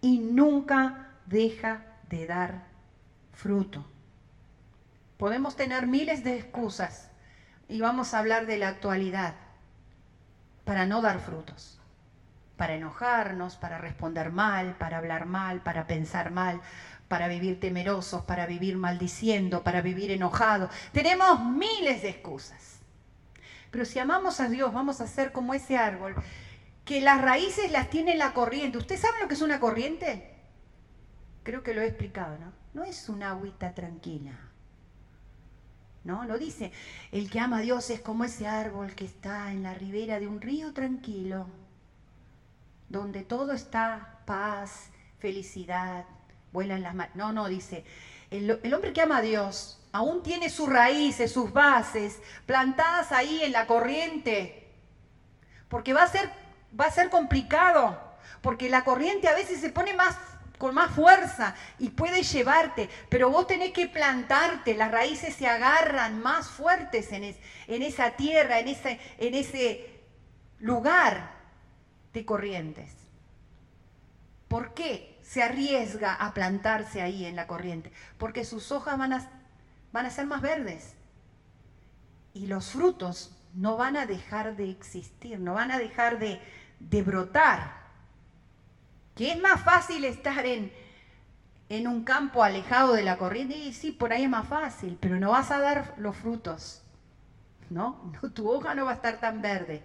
Y 0.00 0.18
nunca 0.18 1.08
deja 1.26 1.82
de 2.08 2.26
dar 2.26 2.66
fruto. 3.32 3.84
Podemos 5.16 5.56
tener 5.56 5.86
miles 5.86 6.22
de 6.24 6.36
excusas 6.36 7.10
y 7.68 7.80
vamos 7.80 8.12
a 8.12 8.18
hablar 8.18 8.46
de 8.46 8.58
la 8.58 8.68
actualidad 8.68 9.34
para 10.64 10.84
no 10.84 11.00
dar 11.00 11.20
frutos, 11.20 11.80
para 12.56 12.74
enojarnos, 12.74 13.56
para 13.56 13.78
responder 13.78 14.30
mal, 14.30 14.76
para 14.78 14.98
hablar 14.98 15.26
mal, 15.26 15.62
para 15.62 15.86
pensar 15.86 16.30
mal, 16.30 16.60
para 17.08 17.28
vivir 17.28 17.60
temerosos, 17.60 18.22
para 18.22 18.46
vivir 18.46 18.76
maldiciendo, 18.76 19.62
para 19.62 19.80
vivir 19.80 20.10
enojados. 20.10 20.70
Tenemos 20.92 21.44
miles 21.44 22.02
de 22.02 22.10
excusas. 22.10 22.80
Pero 23.70 23.84
si 23.86 23.98
amamos 23.98 24.38
a 24.40 24.48
Dios, 24.48 24.72
vamos 24.72 25.00
a 25.00 25.06
ser 25.06 25.32
como 25.32 25.54
ese 25.54 25.78
árbol, 25.78 26.14
que 26.84 27.00
las 27.00 27.20
raíces 27.20 27.70
las 27.70 27.90
tiene 27.90 28.16
la 28.16 28.34
corriente. 28.34 28.78
¿Usted 28.78 28.98
sabe 28.98 29.20
lo 29.20 29.28
que 29.28 29.34
es 29.34 29.42
una 29.42 29.60
corriente? 29.60 30.34
Creo 31.42 31.62
que 31.62 31.74
lo 31.74 31.80
he 31.80 31.86
explicado, 31.86 32.38
¿no? 32.38 32.52
No 32.74 32.84
es 32.84 33.08
una 33.08 33.30
agüita 33.30 33.74
tranquila. 33.74 34.38
¿No? 36.04 36.24
Lo 36.24 36.36
dice, 36.36 36.72
el 37.12 37.30
que 37.30 37.38
ama 37.38 37.58
a 37.58 37.60
Dios 37.60 37.88
es 37.90 38.00
como 38.00 38.24
ese 38.24 38.48
árbol 38.48 38.94
que 38.94 39.04
está 39.04 39.52
en 39.52 39.62
la 39.62 39.74
ribera 39.74 40.18
de 40.18 40.26
un 40.26 40.40
río 40.40 40.72
tranquilo, 40.72 41.46
donde 42.88 43.22
todo 43.22 43.52
está 43.52 44.18
paz, 44.26 44.90
felicidad, 45.18 46.04
vuelan 46.52 46.82
las 46.82 46.94
manos. 46.94 47.14
No, 47.14 47.32
no, 47.32 47.48
dice, 47.48 47.84
el, 48.30 48.50
hombre 48.74 48.92
que 48.92 49.02
ama 49.02 49.18
a 49.18 49.22
Dios 49.22 49.78
aún 49.92 50.22
tiene 50.22 50.50
sus 50.50 50.68
raíces, 50.68 51.32
sus 51.32 51.52
bases 51.52 52.20
plantadas 52.46 53.12
ahí 53.12 53.40
en 53.42 53.52
la 53.52 53.66
corriente, 53.66 54.70
porque 55.68 55.92
va 55.92 56.02
a 56.02 56.08
ser, 56.08 56.30
va 56.78 56.86
a 56.86 56.90
ser 56.90 57.10
complicado, 57.10 57.98
porque 58.40 58.68
la 58.68 58.84
corriente 58.84 59.28
a 59.28 59.34
veces 59.34 59.60
se 59.60 59.70
pone 59.70 59.94
más 59.94 60.16
con 60.58 60.74
más 60.76 60.92
fuerza 60.92 61.56
y 61.80 61.90
puede 61.90 62.22
llevarte, 62.22 62.88
pero 63.08 63.30
vos 63.30 63.48
tenés 63.48 63.72
que 63.72 63.88
plantarte, 63.88 64.74
las 64.74 64.92
raíces 64.92 65.34
se 65.34 65.48
agarran 65.48 66.22
más 66.22 66.48
fuertes 66.48 67.10
en, 67.10 67.24
en 67.24 67.82
esa 67.82 68.12
tierra, 68.12 68.60
en 68.60 68.68
ese, 68.68 69.00
en 69.18 69.34
ese 69.34 70.04
lugar 70.60 71.32
de 72.12 72.24
corrientes. 72.24 72.92
¿Por 74.46 74.72
qué? 74.72 75.12
se 75.32 75.42
arriesga 75.42 76.14
a 76.14 76.34
plantarse 76.34 77.00
ahí 77.00 77.24
en 77.24 77.36
la 77.36 77.46
corriente, 77.46 77.90
porque 78.18 78.44
sus 78.44 78.70
hojas 78.70 78.98
van 78.98 79.14
a, 79.14 79.30
van 79.92 80.06
a 80.06 80.10
ser 80.10 80.26
más 80.26 80.42
verdes 80.42 80.94
y 82.34 82.46
los 82.48 82.72
frutos 82.72 83.34
no 83.54 83.76
van 83.76 83.96
a 83.96 84.04
dejar 84.04 84.56
de 84.56 84.70
existir, 84.70 85.38
no 85.38 85.54
van 85.54 85.70
a 85.70 85.78
dejar 85.78 86.18
de, 86.18 86.40
de 86.90 87.02
brotar. 87.02 87.82
Que 89.14 89.32
es 89.32 89.40
más 89.40 89.60
fácil 89.60 90.04
estar 90.04 90.46
en, 90.46 90.72
en 91.68 91.86
un 91.86 92.04
campo 92.04 92.42
alejado 92.42 92.94
de 92.94 93.02
la 93.02 93.18
corriente, 93.18 93.56
y 93.56 93.72
sí, 93.72 93.92
por 93.92 94.12
ahí 94.12 94.24
es 94.24 94.30
más 94.30 94.48
fácil, 94.48 94.98
pero 95.00 95.18
no 95.18 95.30
vas 95.30 95.50
a 95.50 95.60
dar 95.60 95.94
los 95.98 96.16
frutos, 96.16 96.82
¿no? 97.70 98.12
no 98.22 98.30
tu 98.30 98.50
hoja 98.50 98.74
no 98.74 98.84
va 98.84 98.92
a 98.92 98.94
estar 98.94 99.20
tan 99.20 99.42
verde. 99.42 99.82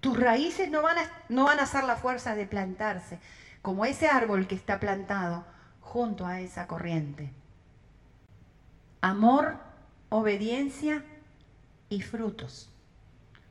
Tus 0.00 0.18
raíces 0.18 0.70
no 0.70 0.82
van, 0.82 0.98
a, 0.98 1.02
no 1.28 1.44
van 1.44 1.58
a 1.58 1.64
hacer 1.64 1.84
la 1.84 1.96
fuerza 1.96 2.34
de 2.34 2.46
plantarse 2.46 3.18
como 3.60 3.84
ese 3.84 4.08
árbol 4.08 4.46
que 4.46 4.54
está 4.54 4.80
plantado 4.80 5.44
junto 5.80 6.26
a 6.26 6.40
esa 6.40 6.66
corriente. 6.66 7.32
Amor, 9.02 9.58
obediencia 10.08 11.04
y 11.90 12.00
frutos. 12.00 12.70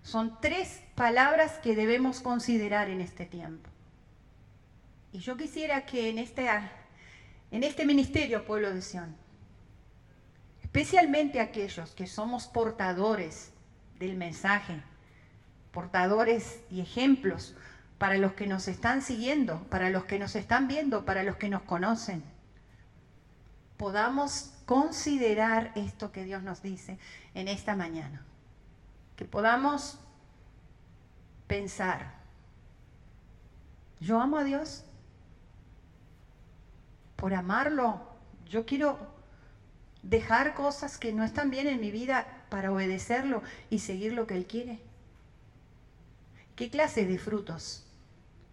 Son 0.02 0.40
tres 0.42 0.82
palabras 1.00 1.54
que 1.60 1.78
debemos 1.78 2.20
considerar 2.20 2.90
en 2.90 3.00
este 3.00 3.26
tiempo. 3.26 3.70
Y 5.14 5.20
yo 5.20 5.38
quisiera 5.38 5.86
que 5.86 6.10
en 6.10 6.18
este, 6.18 6.50
en 7.52 7.64
este 7.64 7.86
ministerio, 7.86 8.44
pueblo 8.44 8.74
de 8.74 8.82
Sion, 8.82 9.16
especialmente 10.62 11.40
aquellos 11.40 11.92
que 11.92 12.06
somos 12.06 12.48
portadores 12.48 13.54
del 13.98 14.18
mensaje, 14.18 14.82
portadores 15.72 16.60
y 16.70 16.82
ejemplos 16.82 17.56
para 17.98 18.18
los 18.18 18.34
que 18.34 18.48
nos 18.48 18.68
están 18.68 19.02
siguiendo, 19.02 19.64
para 19.70 19.90
los 19.90 20.04
que 20.04 20.20
nos 20.20 20.36
están 20.36 20.68
viendo, 20.68 21.06
para 21.06 21.24
los 21.24 21.38
que 21.38 21.48
nos 21.48 21.62
conocen. 21.62 22.26
Podamos 23.78 24.52
considerar 24.66 25.72
esto 25.76 26.12
que 26.12 26.26
Dios 26.26 26.44
nos 26.44 26.62
dice 26.62 27.00
en 27.36 27.48
esta 27.48 27.78
mañana. 27.78 28.26
Que 29.16 29.24
podamos 29.24 29.98
pensar, 31.50 32.14
yo 34.00 34.22
amo 34.22 34.38
a 34.38 34.46
Dios, 34.46 34.86
por 37.18 37.34
amarlo, 37.34 38.00
yo 38.48 38.66
quiero 38.66 38.98
dejar 40.04 40.54
cosas 40.54 40.98
que 40.98 41.12
no 41.12 41.26
están 41.26 41.50
bien 41.50 41.68
en 41.68 41.82
mi 41.82 41.92
vida 41.92 42.46
para 42.50 42.72
obedecerlo 42.72 43.42
y 43.70 43.80
seguir 43.80 44.14
lo 44.14 44.28
que 44.28 44.36
Él 44.36 44.46
quiere. 44.46 44.80
¿Qué 46.56 46.70
clase 46.70 47.06
de 47.06 47.18
frutos 47.18 47.86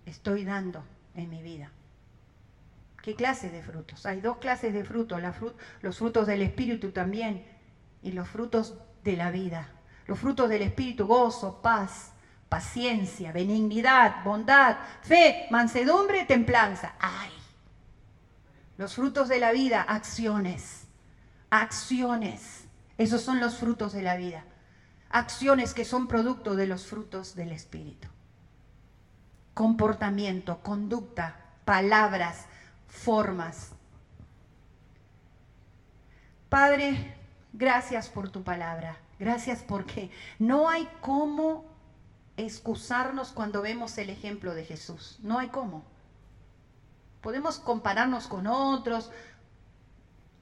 estoy 0.07 0.45
dando 0.45 0.83
en 1.15 1.29
mi 1.29 1.43
vida? 1.43 1.71
¿Qué 3.03 3.15
clase 3.15 3.51
de 3.51 3.63
frutos? 3.63 4.07
Hay 4.07 4.21
dos 4.21 4.39
clases 4.39 4.73
de 4.73 4.85
frutos, 4.85 5.21
los 5.83 5.99
frutos 5.99 6.27
del 6.27 6.43
Espíritu 6.43 6.93
también 6.93 7.45
y 8.03 8.13
los 8.13 8.27
frutos 8.27 8.79
de 9.05 9.17
la 9.17 9.31
vida. 9.31 9.71
Los 10.07 10.19
frutos 10.19 10.49
del 10.49 10.63
Espíritu, 10.63 11.07
gozo, 11.07 11.61
paz, 11.63 12.13
paciencia, 12.49 13.33
benignidad, 13.33 14.23
bondad, 14.25 14.77
fe, 15.03 15.47
mansedumbre, 15.51 16.25
templanza. 16.25 16.95
¡Ay! 17.01 17.31
Los 18.79 18.95
frutos 18.95 19.29
de 19.29 19.41
la 19.41 19.53
vida, 19.53 19.83
acciones, 19.83 20.87
acciones. 21.51 22.65
Esos 22.99 23.23
son 23.23 23.41
los 23.41 23.57
frutos 23.57 23.93
de 23.93 24.03
la 24.03 24.17
vida. 24.17 24.45
Acciones 25.11 25.75
que 25.75 25.85
son 25.85 26.09
producto 26.09 26.57
de 26.57 26.67
los 26.67 26.87
frutos 26.87 27.35
del 27.35 27.53
Espíritu. 27.53 28.09
Comportamiento, 29.55 30.61
conducta, 30.63 31.37
palabras, 31.65 32.47
formas. 32.87 33.73
Padre, 36.49 37.17
gracias 37.53 38.09
por 38.09 38.29
tu 38.29 38.43
palabra. 38.43 38.99
Gracias 39.19 39.63
porque 39.63 40.11
no 40.39 40.69
hay 40.69 40.89
cómo 41.01 41.76
excusarnos 42.47 43.33
cuando 43.33 43.63
vemos 43.63 43.99
el 43.99 44.11
ejemplo 44.11 44.55
de 44.55 44.65
Jesús. 44.65 45.19
No 45.23 45.39
hay 45.39 45.49
cómo. 45.49 45.85
Podemos 47.21 47.59
compararnos 47.59 48.27
con 48.29 48.47
otros, 48.47 49.11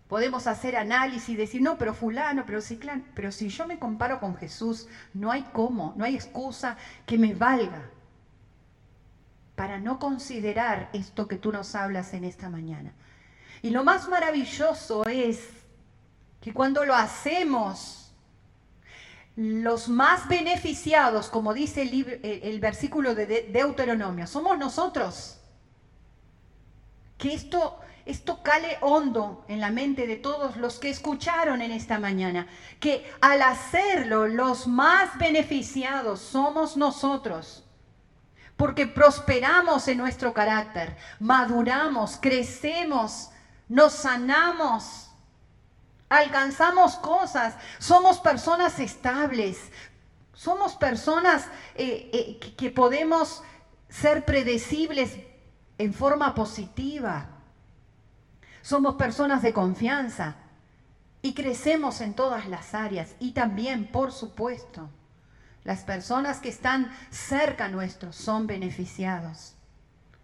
podemos 0.08 0.46
hacer 0.46 0.76
análisis 0.76 1.30
y 1.30 1.36
decir, 1.36 1.62
no, 1.62 1.78
pero 1.78 1.94
fulano, 1.94 2.44
pero 2.46 2.60
si, 2.60 2.78
pero 3.14 3.32
si 3.32 3.48
yo 3.48 3.66
me 3.66 3.78
comparo 3.78 4.20
con 4.20 4.36
Jesús, 4.36 4.86
no 5.14 5.32
hay 5.32 5.42
cómo, 5.52 5.94
no 5.96 6.04
hay 6.04 6.14
excusa 6.14 6.76
que 7.06 7.18
me 7.18 7.34
valga 7.34 7.90
para 9.54 9.78
no 9.78 9.98
considerar 9.98 10.90
esto 10.92 11.28
que 11.28 11.36
tú 11.36 11.52
nos 11.52 11.74
hablas 11.74 12.12
en 12.12 12.24
esta 12.24 12.50
mañana. 12.50 12.92
Y 13.62 13.70
lo 13.70 13.82
más 13.82 14.08
maravilloso 14.08 15.06
es 15.06 15.48
que 16.40 16.52
cuando 16.52 16.84
lo 16.84 16.94
hacemos, 16.94 18.03
los 19.36 19.88
más 19.88 20.28
beneficiados, 20.28 21.28
como 21.28 21.54
dice 21.54 21.82
el, 21.82 22.20
el 22.22 22.60
versículo 22.60 23.14
de 23.14 23.48
Deuteronomio, 23.52 24.26
somos 24.26 24.58
nosotros. 24.58 25.38
Que 27.18 27.34
esto, 27.34 27.80
esto 28.06 28.42
cale 28.42 28.78
hondo 28.80 29.44
en 29.48 29.60
la 29.60 29.70
mente 29.70 30.06
de 30.06 30.16
todos 30.16 30.56
los 30.56 30.78
que 30.78 30.90
escucharon 30.90 31.62
en 31.62 31.72
esta 31.72 31.98
mañana, 31.98 32.46
que 32.78 33.10
al 33.20 33.42
hacerlo 33.42 34.28
los 34.28 34.68
más 34.68 35.18
beneficiados 35.18 36.20
somos 36.20 36.76
nosotros, 36.76 37.64
porque 38.56 38.86
prosperamos 38.86 39.88
en 39.88 39.98
nuestro 39.98 40.32
carácter, 40.32 40.96
maduramos, 41.18 42.18
crecemos, 42.20 43.30
nos 43.68 43.94
sanamos, 43.94 45.03
alcanzamos 46.08 46.96
cosas, 46.96 47.54
somos 47.78 48.18
personas 48.18 48.78
estables, 48.78 49.58
somos 50.32 50.74
personas 50.74 51.46
eh, 51.74 52.10
eh, 52.12 52.54
que 52.56 52.70
podemos 52.70 53.42
ser 53.88 54.24
predecibles 54.24 55.16
en 55.78 55.94
forma 55.94 56.34
positiva. 56.34 57.28
Somos 58.62 58.94
personas 58.94 59.42
de 59.42 59.52
confianza 59.52 60.36
y 61.22 61.34
crecemos 61.34 62.00
en 62.00 62.14
todas 62.14 62.48
las 62.48 62.74
áreas 62.74 63.14
y 63.20 63.32
también, 63.32 63.90
por 63.90 64.12
supuesto, 64.12 64.90
las 65.64 65.82
personas 65.82 66.38
que 66.38 66.50
están 66.50 66.90
cerca 67.10 67.68
nuestro 67.68 68.12
son 68.12 68.46
beneficiados, 68.46 69.54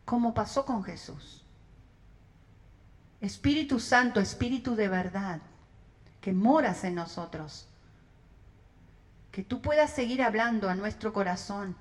como 0.05 0.35
pasó 0.35 0.67
con 0.67 0.83
Jesús. 0.85 1.45
Espíritu 3.21 3.81
Santo, 3.81 4.21
Espíritu 4.21 4.75
de 4.75 4.89
verdad, 4.89 5.41
que 6.21 6.33
moras 6.33 6.85
en 6.85 6.95
nosotros, 6.95 7.67
que 9.33 9.43
tú 9.43 9.61
puedas 9.61 9.91
seguir 9.91 10.23
hablando 10.23 10.69
a 10.69 10.75
nuestro 10.75 11.13
corazón 11.13 11.77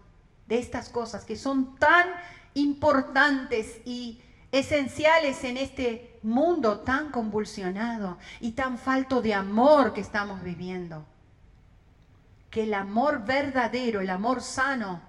de 0.48 0.60
estas 0.60 0.90
cosas 0.90 1.26
que 1.26 1.36
son 1.36 1.76
tan 1.78 2.08
importantes 2.54 3.82
y 3.86 4.22
esenciales 4.52 5.44
en 5.44 5.58
este 5.58 6.20
mundo 6.24 6.80
tan 6.80 7.12
convulsionado 7.12 8.18
y 8.40 8.52
tan 8.52 8.78
falto 8.78 9.22
de 9.22 9.34
amor 9.34 9.94
que 9.94 10.02
estamos 10.02 10.44
viviendo. 10.44 11.06
Que 12.50 12.64
el 12.64 12.74
amor 12.74 13.26
verdadero, 13.26 14.02
el 14.02 14.10
amor 14.10 14.42
sano, 14.42 15.02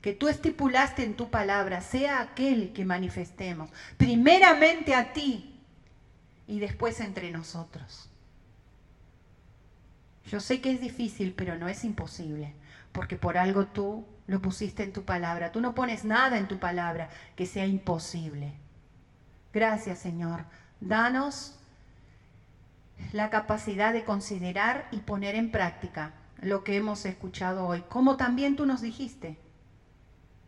que 0.00 0.12
tú 0.12 0.28
estipulaste 0.28 1.04
en 1.04 1.14
tu 1.14 1.30
palabra, 1.30 1.82
sea 1.82 2.20
aquel 2.20 2.72
que 2.72 2.84
manifestemos, 2.84 3.70
primeramente 3.96 4.94
a 4.94 5.12
ti 5.12 5.60
y 6.46 6.58
después 6.58 6.98
entre 7.00 7.30
nosotros. 7.30 8.09
Yo 10.26 10.40
sé 10.40 10.60
que 10.60 10.72
es 10.72 10.80
difícil, 10.80 11.34
pero 11.34 11.56
no 11.56 11.68
es 11.68 11.84
imposible, 11.84 12.54
porque 12.92 13.16
por 13.16 13.38
algo 13.38 13.66
tú 13.66 14.06
lo 14.26 14.40
pusiste 14.40 14.84
en 14.84 14.92
tu 14.92 15.04
palabra. 15.04 15.52
Tú 15.52 15.60
no 15.60 15.74
pones 15.74 16.04
nada 16.04 16.38
en 16.38 16.46
tu 16.46 16.58
palabra 16.58 17.10
que 17.36 17.46
sea 17.46 17.66
imposible. 17.66 18.52
Gracias, 19.52 19.98
Señor. 19.98 20.44
Danos 20.80 21.58
la 23.12 23.30
capacidad 23.30 23.92
de 23.92 24.04
considerar 24.04 24.86
y 24.92 24.98
poner 24.98 25.34
en 25.34 25.50
práctica 25.50 26.12
lo 26.40 26.64
que 26.64 26.76
hemos 26.76 27.04
escuchado 27.06 27.66
hoy, 27.66 27.82
como 27.88 28.16
también 28.16 28.56
tú 28.56 28.66
nos 28.66 28.80
dijiste. 28.80 29.38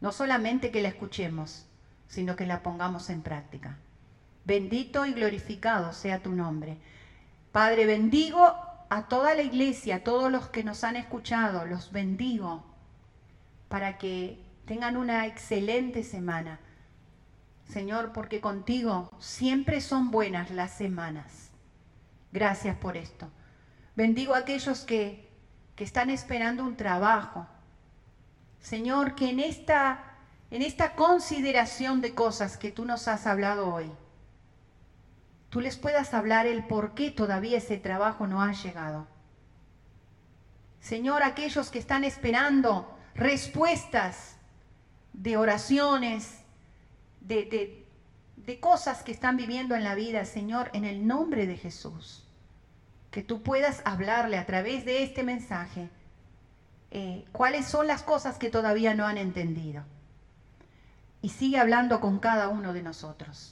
No 0.01 0.13
solamente 0.13 0.71
que 0.71 0.83
la 0.83 0.89
escuchemos, 0.89 1.67
sino 2.09 2.37
que 2.37 2.47
la 2.47 2.63
pongamos 2.63 3.11
en 3.11 3.23
práctica. 3.23 3.79
Bendito 4.45 5.07
y 5.07 5.13
glorificado 5.13 5.93
sea 5.93 6.23
tu 6.23 6.33
nombre. 6.33 6.79
Padre, 7.53 7.87
bendigo 7.87 8.55
a 8.95 9.09
toda 9.09 9.35
la 9.35 9.41
iglesia, 9.41 9.97
a 9.97 10.05
todos 10.05 10.31
los 10.31 10.51
que 10.51 10.65
nos 10.65 10.85
han 10.85 10.97
escuchado, 10.97 11.65
los 11.65 11.93
bendigo 11.93 12.63
para 13.69 13.97
que 13.97 14.39
tengan 14.67 14.99
una 14.99 15.27
excelente 15.27 16.05
semana. 16.05 16.61
Señor, 17.67 18.13
porque 18.13 18.43
contigo 18.43 19.11
siempre 19.19 19.81
son 19.81 20.11
buenas 20.11 20.51
las 20.51 20.73
semanas. 20.73 21.49
Gracias 22.33 22.77
por 22.77 22.99
esto. 22.99 23.31
Bendigo 23.97 24.35
a 24.35 24.41
aquellos 24.41 24.81
que, 24.81 25.27
que 25.75 25.85
están 25.85 26.11
esperando 26.11 26.63
un 26.63 26.77
trabajo. 26.77 27.47
Señor, 28.61 29.15
que 29.15 29.31
en 29.31 29.41
esta, 29.41 30.05
en 30.51 30.61
esta 30.61 30.97
consideración 30.97 32.03
de 32.03 32.15
cosas 32.15 32.59
que 32.59 32.71
tú 32.71 32.85
nos 32.85 33.09
has 33.09 33.27
hablado 33.27 33.73
hoy, 33.73 33.91
tú 35.53 35.61
les 35.61 35.77
puedas 35.77 36.15
hablar 36.15 36.47
el 36.47 36.65
por 36.65 36.95
qué 36.95 37.11
todavía 37.11 37.59
ese 37.59 37.77
trabajo 37.77 38.27
no 38.27 38.41
ha 38.41 38.53
llegado. 38.53 39.07
Señor, 40.81 41.23
aquellos 41.23 41.71
que 41.71 41.79
están 41.79 42.05
esperando 42.05 42.99
respuestas 43.15 44.37
de 45.13 45.37
oraciones, 45.37 46.39
de, 47.21 47.87
cosas 48.61 49.03
que 49.03 49.13
están 49.13 49.37
viviendo 49.37 49.77
en 49.77 49.85
la 49.85 49.95
vida, 49.95 50.25
Señor, 50.25 50.71
en 50.73 50.87
el 50.87 51.07
nombre 51.07 51.47
de 51.47 51.59
Jesús. 51.59 52.27
Que 53.11 53.23
tú 53.23 53.43
puedas 53.43 53.83
hablarle 53.85 54.39
a 54.39 54.47
través 54.47 54.87
de 54.87 55.03
este 55.03 55.23
mensaje 55.23 55.91
eh, 56.91 57.27
cuáles 57.31 57.67
son 57.67 57.87
las 57.87 58.03
cosas 58.03 58.39
que 58.39 58.49
todavía 58.49 58.95
no 58.95 59.07
han 59.07 59.19
entendido. 59.19 59.85
Y 61.21 61.29
sigue 61.29 61.59
hablando 61.59 62.01
con 62.01 62.21
cada 62.21 62.49
uno 62.49 62.73
de 62.73 62.83
nosotros. 62.83 63.52